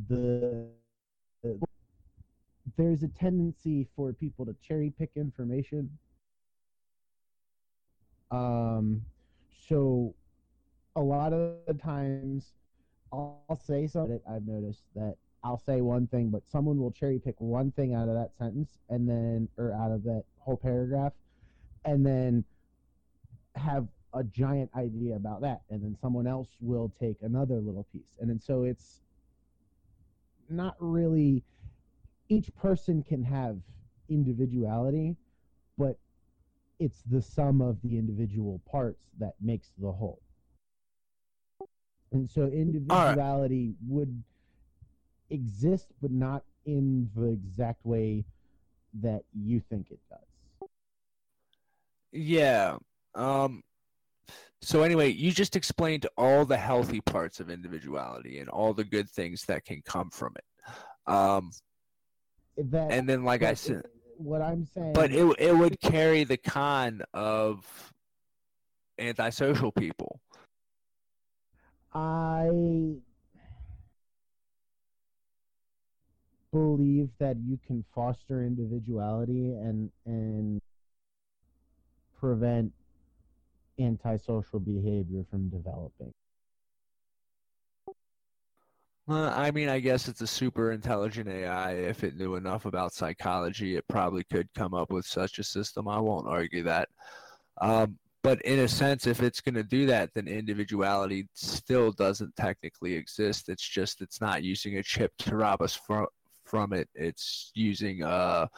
the, 0.08 0.66
the 1.42 1.58
there's 2.76 3.02
a 3.02 3.08
tendency 3.08 3.86
for 3.94 4.12
people 4.12 4.44
to 4.44 4.54
cherry 4.66 4.92
pick 4.98 5.10
information. 5.16 5.90
Um, 8.30 9.02
so 9.68 10.14
a 10.94 11.00
lot 11.00 11.32
of 11.32 11.56
the 11.66 11.74
times 11.74 12.52
I'll, 13.12 13.42
I'll 13.48 13.58
say 13.58 13.86
something 13.86 14.20
I've 14.28 14.46
noticed 14.46 14.82
that 14.94 15.16
I'll 15.44 15.58
say 15.58 15.80
one 15.80 16.06
thing, 16.08 16.30
but 16.30 16.46
someone 16.48 16.78
will 16.78 16.90
cherry 16.90 17.18
pick 17.18 17.36
one 17.38 17.70
thing 17.70 17.94
out 17.94 18.08
of 18.08 18.14
that 18.14 18.30
sentence 18.36 18.78
and 18.88 19.08
then, 19.08 19.48
or 19.56 19.72
out 19.72 19.92
of 19.92 20.02
that 20.04 20.24
whole 20.38 20.56
paragraph, 20.56 21.12
and 21.84 22.04
then 22.04 22.44
have 23.54 23.86
a 24.12 24.24
giant 24.24 24.70
idea 24.74 25.14
about 25.14 25.42
that. 25.42 25.62
And 25.70 25.82
then 25.82 25.96
someone 26.00 26.26
else 26.26 26.48
will 26.60 26.92
take 26.98 27.18
another 27.22 27.56
little 27.56 27.86
piece. 27.92 28.16
And 28.20 28.28
then 28.28 28.40
so 28.40 28.64
it's 28.64 29.02
not 30.48 30.74
really, 30.80 31.44
each 32.28 32.52
person 32.56 33.02
can 33.02 33.22
have 33.22 33.58
individuality, 34.08 35.16
but 35.78 35.96
it's 36.78 37.02
the 37.10 37.22
sum 37.22 37.60
of 37.60 37.78
the 37.82 37.98
individual 37.98 38.60
parts 38.70 39.02
that 39.18 39.34
makes 39.40 39.72
the 39.78 39.90
whole. 39.90 40.20
And 42.12 42.28
so 42.28 42.46
individuality 42.46 43.68
right. 43.68 43.88
would 43.88 44.22
exist, 45.30 45.88
but 46.00 46.10
not 46.10 46.44
in 46.64 47.10
the 47.14 47.30
exact 47.30 47.84
way 47.84 48.24
that 49.02 49.22
you 49.34 49.60
think 49.60 49.90
it 49.90 50.00
does. 50.08 50.68
Yeah. 52.12 52.76
Um, 53.14 53.62
so 54.62 54.82
anyway, 54.82 55.10
you 55.10 55.32
just 55.32 55.56
explained 55.56 56.06
all 56.16 56.44
the 56.44 56.56
healthy 56.56 57.00
parts 57.00 57.40
of 57.40 57.50
individuality 57.50 58.38
and 58.38 58.48
all 58.48 58.72
the 58.72 58.84
good 58.84 59.08
things 59.10 59.44
that 59.44 59.64
can 59.64 59.82
come 59.84 60.10
from 60.10 60.34
it. 60.36 61.12
Um, 61.12 61.50
that, 62.56 62.90
and 62.90 63.08
then, 63.08 63.22
like 63.22 63.42
I 63.42 63.54
said, 63.54 63.82
what 64.18 64.42
I'm 64.42 64.66
saying. 64.66 64.92
But 64.92 65.12
it 65.12 65.24
it 65.38 65.56
would 65.56 65.80
carry 65.80 66.24
the 66.24 66.36
con 66.36 67.02
of 67.14 67.92
antisocial 68.98 69.72
people. 69.72 70.20
I 71.94 72.50
believe 76.52 77.10
that 77.18 77.36
you 77.46 77.58
can 77.66 77.84
foster 77.94 78.44
individuality 78.44 79.52
and 79.52 79.90
and 80.04 80.60
prevent 82.18 82.72
antisocial 83.78 84.60
behavior 84.60 85.24
from 85.30 85.48
developing. 85.48 86.12
Uh, 89.08 89.32
I 89.34 89.52
mean, 89.52 89.68
I 89.68 89.78
guess 89.78 90.08
it's 90.08 90.20
a 90.20 90.26
super 90.26 90.72
intelligent 90.72 91.28
AI. 91.28 91.72
If 91.72 92.02
it 92.02 92.16
knew 92.16 92.34
enough 92.34 92.64
about 92.66 92.92
psychology, 92.92 93.76
it 93.76 93.86
probably 93.88 94.24
could 94.24 94.48
come 94.54 94.74
up 94.74 94.90
with 94.90 95.06
such 95.06 95.38
a 95.38 95.44
system. 95.44 95.86
I 95.86 96.00
won't 96.00 96.26
argue 96.26 96.64
that. 96.64 96.88
Um, 97.60 97.98
but 98.24 98.42
in 98.42 98.58
a 98.58 98.66
sense, 98.66 99.06
if 99.06 99.22
it's 99.22 99.40
going 99.40 99.54
to 99.54 99.62
do 99.62 99.86
that, 99.86 100.12
then 100.12 100.26
individuality 100.26 101.28
still 101.34 101.92
doesn't 101.92 102.34
technically 102.34 102.94
exist. 102.94 103.48
It's 103.48 103.62
just 103.62 104.00
it's 104.00 104.20
not 104.20 104.42
using 104.42 104.78
a 104.78 104.82
chip 104.82 105.12
to 105.18 105.36
rob 105.36 105.62
us 105.62 105.74
from 105.74 106.06
from 106.42 106.72
it. 106.72 106.88
It's 106.96 107.52
using 107.54 108.02
a 108.02 108.50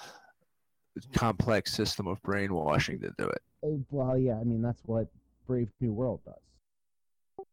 complex 1.12 1.72
system 1.72 2.06
of 2.06 2.22
brainwashing 2.22 3.00
to 3.00 3.12
do 3.18 3.28
it. 3.28 3.42
Oh, 3.62 3.84
well, 3.90 4.16
yeah, 4.16 4.38
I 4.40 4.44
mean 4.44 4.62
that's 4.62 4.80
what 4.86 5.08
Brave 5.46 5.68
New 5.82 5.92
World 5.92 6.20
does. 6.24 7.46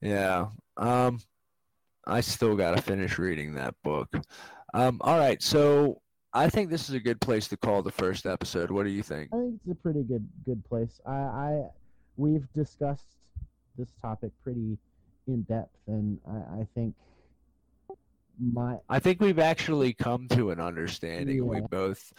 Yeah. 0.00 0.46
Um, 0.78 1.20
I 2.06 2.20
still 2.20 2.56
got 2.56 2.76
to 2.76 2.82
finish 2.82 3.18
reading 3.18 3.54
that 3.54 3.74
book. 3.82 4.14
Um, 4.74 5.00
all 5.02 5.18
right, 5.18 5.42
so 5.42 6.00
I 6.32 6.48
think 6.48 6.70
this 6.70 6.88
is 6.88 6.94
a 6.94 7.00
good 7.00 7.20
place 7.20 7.48
to 7.48 7.56
call 7.56 7.82
the 7.82 7.92
first 7.92 8.26
episode. 8.26 8.70
What 8.70 8.84
do 8.84 8.90
you 8.90 9.02
think? 9.02 9.30
I 9.32 9.36
think 9.36 9.60
it's 9.62 9.72
a 9.72 9.82
pretty 9.82 10.02
good 10.02 10.28
good 10.44 10.64
place. 10.64 11.00
I, 11.06 11.12
I 11.12 11.62
we've 12.16 12.46
discussed 12.54 13.06
this 13.78 13.88
topic 14.02 14.32
pretty 14.42 14.76
in 15.26 15.42
depth, 15.42 15.76
and 15.86 16.18
I, 16.28 16.60
I 16.60 16.66
think 16.74 16.94
my 18.40 18.78
I 18.88 18.98
think 18.98 19.20
we've 19.20 19.38
actually 19.38 19.92
come 19.94 20.28
to 20.28 20.50
an 20.50 20.60
understanding. 20.60 21.46
We 21.46 21.60
both 21.60 22.12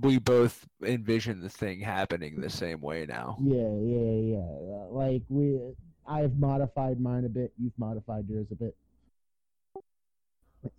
we 0.00 0.18
both 0.18 0.66
envision 0.82 1.40
the 1.40 1.50
thing 1.50 1.80
happening 1.80 2.40
the 2.40 2.48
same 2.48 2.80
way 2.80 3.04
now. 3.06 3.36
yeah 3.44 3.58
yeah 3.58 4.40
yeah 4.40 4.86
like 4.88 5.22
we 5.28 5.58
I've 6.06 6.38
modified 6.38 7.00
mine 7.00 7.24
a 7.24 7.28
bit. 7.28 7.52
You've 7.58 7.78
modified 7.78 8.28
yours 8.28 8.46
a 8.50 8.54
bit. 8.54 8.76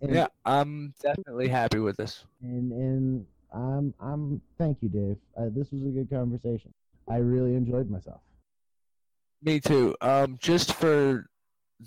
And, 0.00 0.14
Yeah, 0.14 0.26
I'm 0.44 0.94
definitely 1.02 1.48
happy 1.48 1.78
with 1.78 1.96
this. 1.96 2.24
and 2.42 2.72
and 2.72 3.26
I'm 3.52 3.94
I'm 4.00 4.40
thank 4.58 4.78
you, 4.82 4.88
Dave. 4.88 5.16
Uh, 5.36 5.48
this 5.50 5.70
was 5.70 5.82
a 5.82 5.90
good 5.90 6.10
conversation. 6.10 6.72
I 7.08 7.18
really 7.18 7.54
enjoyed 7.54 7.88
myself. 7.88 8.20
Me 9.42 9.60
too. 9.60 9.94
Um, 10.00 10.36
just 10.40 10.74
for 10.74 11.26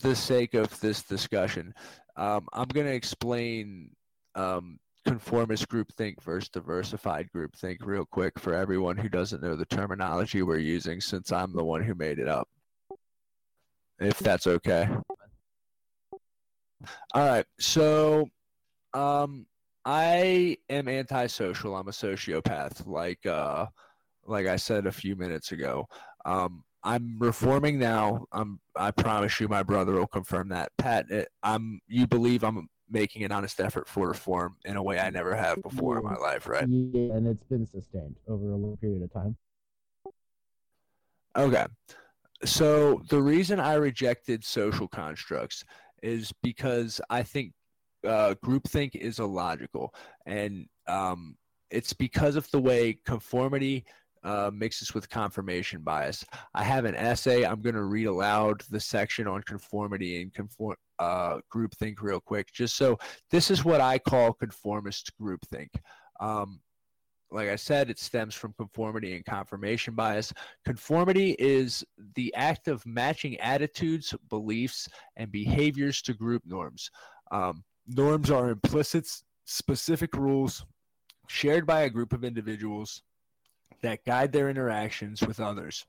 the 0.01 0.15
sake 0.15 0.53
of 0.53 0.79
this 0.79 1.03
discussion, 1.03 1.73
um, 2.15 2.47
I'm 2.53 2.67
going 2.69 2.85
to 2.87 2.93
explain 2.93 3.89
um, 4.35 4.79
conformist 5.05 5.67
groupthink 5.67 6.21
versus 6.23 6.49
diversified 6.49 7.27
groupthink 7.35 7.77
real 7.81 8.05
quick 8.05 8.39
for 8.39 8.53
everyone 8.53 8.95
who 8.95 9.09
doesn't 9.09 9.41
know 9.41 9.55
the 9.55 9.65
terminology 9.65 10.41
we're 10.41 10.57
using, 10.57 11.01
since 11.01 11.31
I'm 11.31 11.53
the 11.53 11.63
one 11.63 11.83
who 11.83 11.95
made 11.95 12.19
it 12.19 12.27
up. 12.27 12.47
If 13.99 14.19
that's 14.19 14.47
okay. 14.47 14.87
All 17.13 17.27
right. 17.27 17.45
So, 17.59 18.27
um, 18.93 19.45
I 19.85 20.57
am 20.69 20.87
antisocial. 20.87 21.75
I'm 21.75 21.87
a 21.87 21.91
sociopath, 21.91 22.85
like 22.87 23.25
uh, 23.25 23.65
like 24.25 24.47
I 24.47 24.55
said 24.55 24.85
a 24.85 24.91
few 24.91 25.15
minutes 25.15 25.51
ago. 25.51 25.87
Um, 26.25 26.63
I'm 26.83 27.17
reforming 27.19 27.79
now. 27.79 28.25
I'm. 28.31 28.59
I 28.75 28.91
promise 28.91 29.39
you, 29.39 29.47
my 29.47 29.63
brother 29.63 29.93
will 29.93 30.07
confirm 30.07 30.49
that. 30.49 30.71
Pat, 30.77 31.09
it, 31.09 31.29
I'm. 31.43 31.81
You 31.87 32.07
believe 32.07 32.43
I'm 32.43 32.69
making 32.89 33.23
an 33.23 33.31
honest 33.31 33.59
effort 33.59 33.87
for 33.87 34.07
reform 34.07 34.55
in 34.65 34.75
a 34.75 34.83
way 34.83 34.99
I 34.99 35.09
never 35.09 35.35
have 35.35 35.61
before 35.61 35.97
in 35.97 36.03
my 36.03 36.15
life, 36.15 36.47
right? 36.47 36.67
Yeah, 36.67 37.13
and 37.13 37.27
it's 37.27 37.43
been 37.43 37.65
sustained 37.65 38.15
over 38.27 38.51
a 38.51 38.55
long 38.55 38.77
period 38.77 39.03
of 39.03 39.13
time. 39.13 39.35
Okay. 41.35 41.65
So 42.45 43.01
the 43.09 43.21
reason 43.21 43.59
I 43.59 43.73
rejected 43.73 44.43
social 44.43 44.87
constructs 44.87 45.65
is 46.01 46.31
because 46.41 47.01
I 47.09 47.23
think 47.23 47.53
uh, 48.07 48.35
groupthink 48.43 48.95
is 48.95 49.19
illogical, 49.19 49.93
and 50.25 50.67
um, 50.87 51.35
it's 51.69 51.93
because 51.93 52.35
of 52.35 52.49
the 52.51 52.59
way 52.59 52.97
conformity 53.05 53.85
uh, 54.23 54.51
mixes 54.53 54.93
with 54.93 55.09
confirmation 55.09 55.81
bias. 55.81 56.25
I 56.53 56.63
have 56.63 56.85
an 56.85 56.95
essay. 56.95 57.45
I'm 57.45 57.61
going 57.61 57.75
to 57.75 57.83
read 57.83 58.05
aloud 58.05 58.61
the 58.69 58.79
section 58.79 59.27
on 59.27 59.41
conformity 59.43 60.21
and 60.21 60.33
conform 60.33 60.75
uh, 60.99 61.39
groupthink 61.53 61.95
real 62.01 62.19
quick, 62.19 62.51
just 62.51 62.75
so 62.75 62.97
this 63.31 63.49
is 63.51 63.63
what 63.63 63.81
I 63.81 63.99
call 63.99 64.33
conformist 64.33 65.11
groupthink. 65.21 65.69
Um, 66.19 66.59
like 67.31 67.49
I 67.49 67.55
said, 67.55 67.89
it 67.89 67.99
stems 67.99 68.33
from 68.33 68.53
conformity 68.53 69.15
and 69.15 69.25
confirmation 69.25 69.93
bias. 69.93 70.33
Conformity 70.65 71.35
is 71.37 71.83
the 72.15 72.33
act 72.35 72.67
of 72.67 72.85
matching 72.85 73.37
attitudes, 73.39 74.15
beliefs, 74.29 74.89
and 75.15 75.31
behaviors 75.31 76.01
to 76.03 76.13
group 76.13 76.43
norms. 76.45 76.89
Um, 77.31 77.63
norms 77.87 78.31
are 78.31 78.49
implicit, 78.49 79.07
specific 79.45 80.15
rules 80.15 80.65
shared 81.27 81.65
by 81.65 81.81
a 81.81 81.89
group 81.89 82.13
of 82.13 82.23
individuals 82.23 83.03
that 83.81 84.03
guide 84.05 84.31
their 84.31 84.49
interactions 84.49 85.21
with 85.21 85.39
others. 85.39 85.85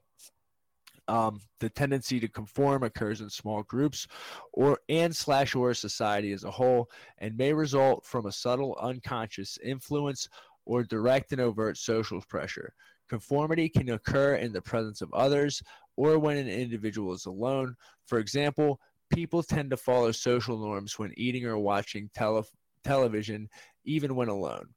Um, 1.08 1.40
the 1.58 1.68
tendency 1.68 2.20
to 2.20 2.28
conform 2.28 2.84
occurs 2.84 3.20
in 3.20 3.30
small 3.30 3.64
groups 3.64 4.06
or 4.52 4.78
and 4.88 5.14
slash 5.16 5.56
or 5.56 5.74
society 5.74 6.32
as 6.32 6.44
a 6.44 6.50
whole 6.50 6.88
and 7.18 7.36
may 7.36 7.52
result 7.52 8.04
from 8.04 8.26
a 8.26 8.32
subtle 8.32 8.78
unconscious 8.80 9.58
influence 9.64 10.28
or 10.66 10.82
direct 10.82 11.32
and 11.32 11.40
overt 11.40 11.76
social 11.76 12.22
pressure. 12.28 12.72
Conformity 13.08 13.68
can 13.68 13.90
occur 13.90 14.36
in 14.36 14.52
the 14.52 14.62
presence 14.62 15.02
of 15.02 15.12
others 15.12 15.62
or 15.96 16.18
when 16.18 16.36
an 16.36 16.48
individual 16.48 17.12
is 17.12 17.26
alone. 17.26 17.74
For 18.06 18.18
example, 18.18 18.80
people 19.10 19.42
tend 19.42 19.70
to 19.70 19.76
follow 19.76 20.12
social 20.12 20.58
norms 20.58 20.98
when 20.98 21.12
eating 21.16 21.44
or 21.44 21.58
watching 21.58 22.08
tele- 22.14 22.44
television, 22.84 23.48
even 23.84 24.14
when 24.14 24.28
alone. 24.28 24.68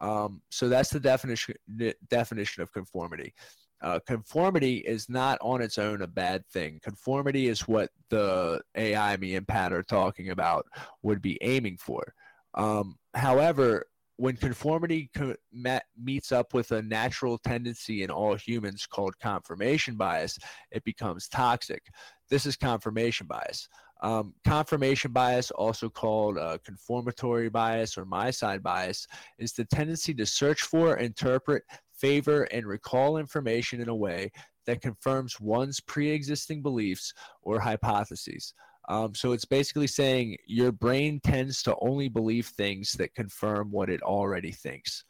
Um, 0.00 0.42
so 0.50 0.68
that's 0.68 0.90
the 0.90 0.98
definition 0.98 1.54
the 1.68 1.94
definition 2.08 2.62
of 2.62 2.72
conformity. 2.72 3.34
Uh, 3.82 3.98
conformity 4.06 4.76
is 4.78 5.08
not 5.08 5.38
on 5.40 5.60
its 5.60 5.76
own 5.76 6.02
a 6.02 6.06
bad 6.06 6.46
thing. 6.48 6.80
Conformity 6.82 7.48
is 7.48 7.66
what 7.66 7.90
the 8.10 8.60
AI 8.76 9.16
me 9.16 9.34
and 9.34 9.46
Pat 9.46 9.72
are 9.72 9.82
talking 9.82 10.30
about 10.30 10.66
would 11.02 11.20
be 11.20 11.36
aiming 11.42 11.76
for. 11.78 12.14
Um, 12.54 12.96
however, 13.14 13.86
when 14.16 14.36
conformity 14.36 15.10
co- 15.16 15.34
met, 15.52 15.84
meets 16.00 16.32
up 16.32 16.54
with 16.54 16.70
a 16.72 16.82
natural 16.82 17.38
tendency 17.38 18.02
in 18.02 18.10
all 18.10 18.34
humans 18.34 18.86
called 18.86 19.18
confirmation 19.18 19.96
bias, 19.96 20.38
it 20.70 20.84
becomes 20.84 21.28
toxic. 21.28 21.82
This 22.28 22.46
is 22.46 22.56
confirmation 22.56 23.26
bias. 23.26 23.68
Um, 24.02 24.34
confirmation 24.44 25.12
bias, 25.12 25.50
also 25.50 25.88
called 25.88 26.36
uh, 26.36 26.58
confirmatory 26.64 27.48
bias 27.48 27.96
or 27.96 28.04
my 28.04 28.30
side 28.30 28.62
bias, 28.62 29.06
is 29.38 29.52
the 29.52 29.64
tendency 29.64 30.12
to 30.14 30.26
search 30.26 30.62
for, 30.62 30.96
interpret, 30.96 31.62
favor, 31.94 32.44
and 32.44 32.66
recall 32.66 33.16
information 33.16 33.80
in 33.80 33.88
a 33.88 33.94
way 33.94 34.30
that 34.66 34.82
confirms 34.82 35.40
one's 35.40 35.80
pre 35.80 36.10
existing 36.10 36.62
beliefs 36.62 37.12
or 37.42 37.60
hypotheses. 37.60 38.54
Um, 38.88 39.14
so 39.14 39.32
it's 39.32 39.44
basically 39.44 39.86
saying 39.86 40.36
your 40.46 40.72
brain 40.72 41.20
tends 41.22 41.62
to 41.64 41.76
only 41.80 42.08
believe 42.08 42.46
things 42.46 42.92
that 42.92 43.14
confirm 43.14 43.70
what 43.70 43.90
it 43.90 44.02
already 44.02 44.52
thinks. 44.52 45.04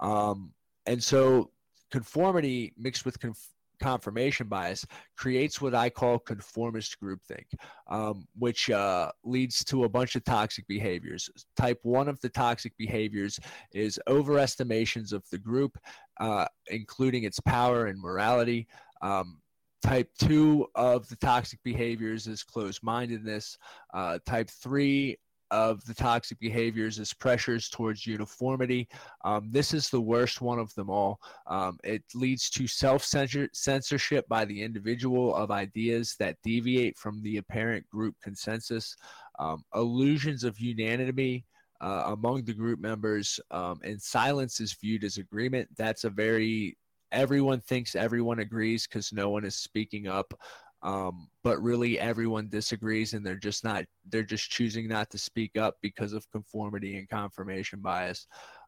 Um, 0.00 0.52
and 0.86 1.02
so 1.02 1.50
conformity 1.90 2.72
mixed 2.76 3.04
with 3.04 3.20
conf- 3.20 3.52
confirmation 3.80 4.48
bias 4.48 4.84
creates 5.16 5.60
what 5.60 5.74
I 5.74 5.90
call 5.90 6.18
conformist 6.18 6.96
groupthink, 7.02 7.46
um, 7.88 8.26
which 8.36 8.70
uh, 8.70 9.10
leads 9.24 9.64
to 9.66 9.84
a 9.84 9.88
bunch 9.88 10.16
of 10.16 10.24
toxic 10.24 10.66
behaviors. 10.66 11.30
Type 11.56 11.78
one 11.82 12.08
of 12.08 12.20
the 12.20 12.28
toxic 12.28 12.76
behaviors 12.76 13.38
is 13.72 14.00
overestimations 14.08 15.12
of 15.12 15.22
the 15.30 15.38
group, 15.38 15.78
uh, 16.20 16.46
including 16.68 17.24
its 17.24 17.40
power 17.40 17.86
and 17.86 18.00
morality. 18.00 18.66
Um, 19.02 19.40
type 19.82 20.10
two 20.18 20.66
of 20.74 21.08
the 21.08 21.16
toxic 21.16 21.60
behaviors 21.62 22.26
is 22.26 22.42
closed 22.42 22.82
mindedness. 22.82 23.58
Uh, 23.94 24.18
type 24.26 24.50
three 24.50 25.16
of 25.50 25.82
the 25.84 25.94
toxic 25.94 26.38
behaviors 26.40 26.98
is 26.98 27.14
pressures 27.14 27.68
towards 27.68 28.06
uniformity. 28.06 28.88
Um, 29.24 29.48
this 29.50 29.72
is 29.72 29.88
the 29.88 30.00
worst 30.00 30.40
one 30.40 30.58
of 30.58 30.74
them 30.74 30.90
all. 30.90 31.20
Um, 31.46 31.78
it 31.84 32.02
leads 32.14 32.50
to 32.50 32.66
self 32.66 33.04
censorship 33.04 34.28
by 34.28 34.44
the 34.44 34.62
individual 34.62 35.34
of 35.34 35.50
ideas 35.50 36.16
that 36.18 36.36
deviate 36.42 36.96
from 36.98 37.22
the 37.22 37.38
apparent 37.38 37.88
group 37.88 38.14
consensus, 38.22 38.94
um, 39.38 39.64
illusions 39.74 40.44
of 40.44 40.58
unanimity. 40.58 41.44
Uh, 41.80 42.02
among 42.06 42.44
the 42.44 42.52
group 42.52 42.80
members, 42.80 43.38
um, 43.52 43.78
and 43.84 44.02
silence 44.02 44.58
is 44.58 44.72
viewed 44.72 45.04
as 45.04 45.16
agreement. 45.16 45.68
That's 45.76 46.02
a 46.02 46.10
very 46.10 46.76
everyone 47.12 47.60
thinks 47.60 47.94
everyone 47.94 48.38
agrees 48.38 48.86
because 48.86 49.12
no 49.12 49.30
one 49.30 49.44
is 49.44 49.56
speaking 49.56 50.06
up 50.06 50.34
um, 50.82 51.28
but 51.42 51.60
really 51.60 51.98
everyone 51.98 52.48
disagrees 52.48 53.14
and 53.14 53.26
they're 53.26 53.34
just 53.34 53.64
not 53.64 53.84
they're 54.10 54.22
just 54.22 54.50
choosing 54.50 54.88
not 54.88 55.10
to 55.10 55.18
speak 55.18 55.56
up 55.56 55.76
because 55.82 56.12
of 56.12 56.30
conformity 56.30 56.96
and 56.98 57.08
confirmation 57.08 57.80
bias. 57.80 58.26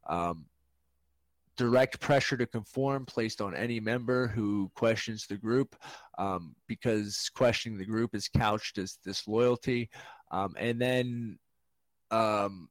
Um, 0.08 0.46
direct 1.56 2.00
pressure 2.00 2.36
to 2.36 2.46
conform 2.46 3.04
placed 3.04 3.40
on 3.40 3.54
any 3.54 3.78
member 3.78 4.26
who 4.26 4.70
questions 4.74 5.26
the 5.26 5.36
group 5.36 5.76
um, 6.18 6.54
because 6.66 7.30
questioning 7.34 7.78
the 7.78 7.84
group 7.84 8.14
is 8.14 8.28
couched 8.28 8.78
as 8.78 8.98
disloyalty 9.04 9.90
um, 10.32 10.54
and 10.58 10.80
then 10.80 11.38
um, 12.10 12.68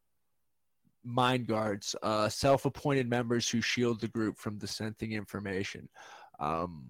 mind 1.10 1.48
guards, 1.48 1.96
uh, 2.04 2.30
self 2.30 2.66
appointed 2.66 3.10
members 3.10 3.50
who 3.50 3.62
shield 3.62 4.02
the 4.02 4.08
group 4.08 4.38
from 4.38 4.58
dissenting 4.58 5.14
information. 5.14 5.90
Um, 6.40 6.86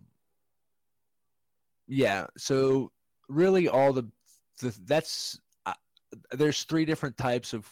yeah, 1.87 2.27
so 2.37 2.91
really 3.27 3.67
all 3.67 3.93
the, 3.93 4.07
the 4.61 4.77
that's 4.85 5.39
uh, 5.65 5.73
there's 6.31 6.63
three 6.63 6.85
different 6.85 7.17
types 7.17 7.53
of 7.53 7.67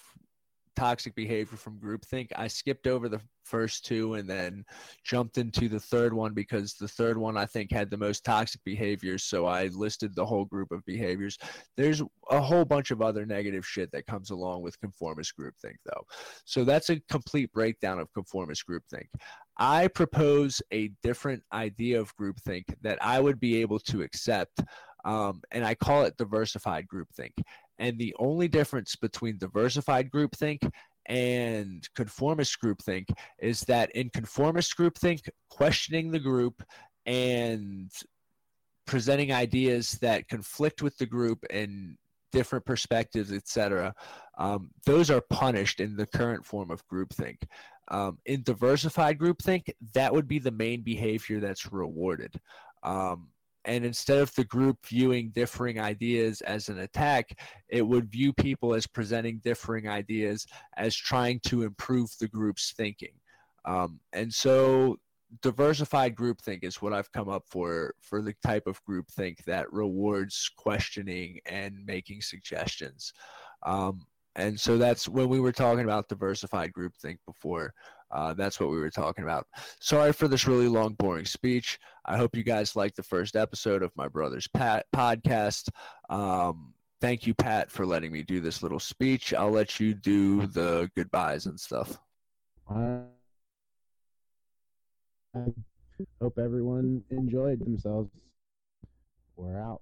toxic 0.78 1.16
behavior 1.16 1.58
from 1.58 1.80
groupthink. 1.80 2.28
I 2.36 2.48
skipped 2.48 2.86
over 2.86 3.10
the 3.10 3.20
first 3.44 3.84
two 3.84 4.14
and 4.14 4.30
then 4.30 4.64
jumped 5.04 5.40
into 5.40 5.68
the 5.68 5.80
third 5.80 6.14
one 6.14 6.34
because 6.34 6.76
the 6.76 6.88
third 6.88 7.18
one 7.18 7.36
I 7.36 7.48
think 7.48 7.72
had 7.72 7.90
the 7.90 7.98
most 7.98 8.24
toxic 8.24 8.62
behaviors. 8.64 9.24
So 9.24 9.48
I 9.48 9.68
listed 9.68 10.16
the 10.16 10.26
whole 10.26 10.46
group 10.46 10.72
of 10.72 10.86
behaviors. 10.86 11.38
There's 11.78 12.04
a 12.30 12.40
whole 12.40 12.64
bunch 12.64 12.92
of 12.92 13.02
other 13.02 13.26
negative 13.26 13.66
shit 13.66 13.92
that 13.92 14.06
comes 14.06 14.30
along 14.30 14.62
with 14.62 14.80
conformist 14.80 15.34
groupthink, 15.36 15.78
though. 15.84 16.04
So 16.46 16.64
that's 16.64 16.92
a 16.92 17.02
complete 17.10 17.52
breakdown 17.52 17.98
of 17.98 18.14
conformist 18.14 18.64
groupthink. 18.70 19.08
I 19.58 19.88
propose 19.88 20.62
a 20.72 20.92
different 21.02 21.42
idea 21.52 22.00
of 22.00 22.16
groupthink 22.18 22.66
that 22.84 23.00
I 23.02 23.20
would 23.20 23.40
be 23.40 23.62
able 23.62 23.80
to 23.80 24.04
accept. 24.04 24.62
Um, 25.06 25.42
and 25.52 25.66
I 25.66 25.74
call 25.74 26.04
it 26.04 26.18
diversified 26.18 26.86
groupthink. 26.94 27.32
And 27.80 27.98
the 27.98 28.16
only 28.20 28.48
difference 28.48 28.96
between 28.96 29.38
diversified 29.38 30.10
groupthink 30.10 30.70
and 31.08 31.88
conformist 31.96 32.58
groupthink 32.62 33.10
is 33.40 33.62
that 33.62 33.92
in 33.96 34.10
conformist 34.10 34.78
groupthink, 34.78 35.30
questioning 35.50 36.12
the 36.12 36.20
group 36.20 36.62
and 37.06 37.92
presenting 38.86 39.32
ideas 39.32 39.94
that 40.02 40.28
conflict 40.28 40.82
with 40.82 40.98
the 40.98 41.06
group 41.06 41.44
and 41.50 41.98
different 42.32 42.66
perspectives, 42.66 43.32
etc., 43.32 43.94
um, 44.38 44.70
those 44.86 45.10
are 45.10 45.24
punished 45.30 45.80
in 45.80 45.96
the 45.96 46.06
current 46.06 46.46
form 46.46 46.72
of 46.72 46.86
groupthink. 46.88 47.38
Um, 47.90 48.18
in 48.26 48.44
diversified 48.44 49.18
groupthink, 49.18 49.70
that 49.94 50.14
would 50.14 50.28
be 50.28 50.40
the 50.40 50.52
main 50.52 50.82
behavior 50.82 51.40
that's 51.40 51.72
rewarded. 51.72 52.36
Um, 52.84 53.30
and 53.68 53.84
instead 53.84 54.20
of 54.20 54.34
the 54.36 54.46
group 54.46 54.78
viewing 54.86 55.30
differing 55.36 55.80
ideas 55.80 56.40
as 56.42 56.70
an 56.70 56.80
attack, 56.80 57.38
it 57.68 57.86
would 57.86 58.10
view 58.10 58.32
people 58.32 58.74
as 58.74 58.88
presenting 58.88 59.42
differing 59.44 59.90
ideas 59.90 60.48
as 60.78 60.96
trying 60.96 61.42
to 61.42 61.64
improve 61.64 62.10
the 62.20 62.30
group's 62.30 62.74
thinking. 62.76 63.14
Um, 63.66 64.00
and 64.14 64.34
so 64.34 64.96
diversified 65.42 66.16
groupthink 66.16 66.64
is 66.64 66.82
what 66.82 66.94
I've 66.94 67.12
come 67.12 67.28
up 67.28 67.44
for 67.50 67.94
for 68.00 68.22
the 68.22 68.34
type 68.42 68.68
of 68.68 68.82
groupthink 68.86 69.44
that 69.44 69.72
rewards 69.74 70.50
questioning 70.56 71.40
and 71.46 71.86
making 71.86 72.22
suggestions. 72.22 73.12
Um, 73.64 74.00
and 74.38 74.58
so 74.58 74.78
that's 74.78 75.10
when 75.10 75.28
we 75.28 75.42
were 75.42 75.52
talking 75.52 75.84
about 75.84 76.08
diversified 76.08 76.72
groupthink 76.72 77.18
before. 77.26 77.74
Uh, 78.12 78.34
that's 78.34 78.60
what 78.60 78.70
we 78.70 78.78
were 78.78 78.90
talking 78.90 79.24
about. 79.24 79.48
Sorry 79.80 80.14
for 80.14 80.28
this 80.28 80.48
really 80.48 80.68
long, 80.68 80.94
boring 80.94 81.26
speech. 81.26 81.80
I 82.06 82.18
hope 82.18 82.36
you 82.36 82.44
guys 82.44 82.76
liked 82.76 82.96
the 82.96 83.04
first 83.04 83.36
episode 83.36 83.84
of 83.84 83.92
my 83.96 84.08
brother's 84.08 84.48
Pat 84.48 84.86
podcast. 84.96 85.70
Um, 86.10 86.74
thank 87.02 87.28
you, 87.28 87.34
Pat, 87.34 87.70
for 87.70 87.86
letting 87.86 88.12
me 88.12 88.24
do 88.24 88.40
this 88.40 88.64
little 88.64 88.80
speech. 88.80 89.34
I'll 89.34 89.52
let 89.52 89.80
you 89.80 89.94
do 89.94 90.48
the 90.48 90.90
goodbyes 90.96 91.46
and 91.46 91.60
stuff. 91.60 92.00
I 92.70 93.02
hope 96.22 96.38
everyone 96.38 97.04
enjoyed 97.10 97.60
themselves. 97.60 98.10
We're 99.36 99.60
out. 99.60 99.82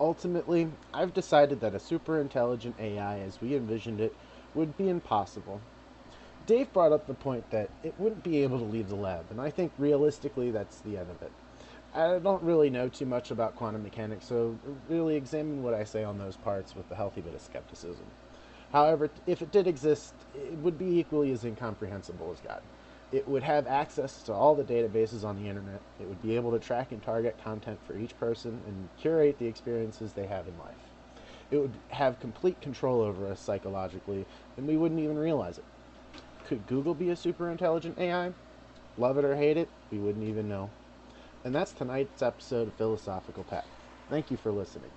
Ultimately, 0.00 0.70
I've 0.94 1.12
decided 1.12 1.60
that 1.60 1.74
a 1.74 1.80
super 1.80 2.20
intelligent 2.20 2.76
AI 2.78 3.18
as 3.20 3.40
we 3.40 3.54
envisioned 3.54 4.00
it 4.00 4.16
would 4.54 4.76
be 4.78 4.88
impossible. 4.88 5.60
Dave 6.50 6.72
brought 6.72 6.90
up 6.90 7.06
the 7.06 7.14
point 7.14 7.48
that 7.52 7.70
it 7.84 7.94
wouldn't 7.96 8.24
be 8.24 8.42
able 8.42 8.58
to 8.58 8.64
leave 8.64 8.88
the 8.88 8.96
lab, 8.96 9.24
and 9.30 9.40
I 9.40 9.50
think 9.50 9.70
realistically 9.78 10.50
that's 10.50 10.80
the 10.80 10.96
end 10.96 11.08
of 11.08 11.22
it. 11.22 11.30
I 11.94 12.18
don't 12.18 12.42
really 12.42 12.70
know 12.70 12.88
too 12.88 13.06
much 13.06 13.30
about 13.30 13.54
quantum 13.54 13.84
mechanics, 13.84 14.26
so 14.26 14.58
really 14.88 15.14
examine 15.14 15.62
what 15.62 15.74
I 15.74 15.84
say 15.84 16.02
on 16.02 16.18
those 16.18 16.34
parts 16.34 16.74
with 16.74 16.90
a 16.90 16.96
healthy 16.96 17.20
bit 17.20 17.36
of 17.36 17.40
skepticism. 17.40 18.04
However, 18.72 19.10
if 19.28 19.42
it 19.42 19.52
did 19.52 19.68
exist, 19.68 20.12
it 20.34 20.54
would 20.54 20.76
be 20.76 20.98
equally 20.98 21.30
as 21.30 21.44
incomprehensible 21.44 22.32
as 22.32 22.40
God. 22.40 22.62
It 23.12 23.28
would 23.28 23.44
have 23.44 23.68
access 23.68 24.20
to 24.24 24.32
all 24.32 24.56
the 24.56 24.64
databases 24.64 25.22
on 25.22 25.40
the 25.40 25.48
internet. 25.48 25.80
It 26.00 26.08
would 26.08 26.20
be 26.20 26.34
able 26.34 26.50
to 26.50 26.58
track 26.58 26.90
and 26.90 27.00
target 27.00 27.38
content 27.44 27.78
for 27.86 27.96
each 27.96 28.18
person 28.18 28.60
and 28.66 28.88
curate 28.98 29.38
the 29.38 29.46
experiences 29.46 30.14
they 30.14 30.26
have 30.26 30.48
in 30.48 30.58
life. 30.58 30.74
It 31.52 31.58
would 31.58 31.74
have 31.90 32.18
complete 32.18 32.60
control 32.60 33.02
over 33.02 33.28
us 33.28 33.38
psychologically, 33.38 34.26
and 34.56 34.66
we 34.66 34.76
wouldn't 34.76 34.98
even 34.98 35.16
realize 35.16 35.56
it. 35.56 35.64
Could 36.44 36.66
Google 36.66 36.94
be 36.94 37.08
a 37.10 37.16
super 37.16 37.50
intelligent 37.50 37.98
AI? 37.98 38.34
Love 38.96 39.18
it 39.18 39.24
or 39.24 39.36
hate 39.36 39.56
it, 39.56 39.72
we 39.90 39.98
wouldn't 39.98 40.24
even 40.24 40.48
know. 40.48 40.72
And 41.44 41.54
that's 41.54 41.72
tonight's 41.72 42.22
episode 42.22 42.68
of 42.68 42.74
Philosophical 42.74 43.44
Pat. 43.44 43.68
Thank 44.08 44.30
you 44.30 44.36
for 44.36 44.52
listening. 44.52 44.92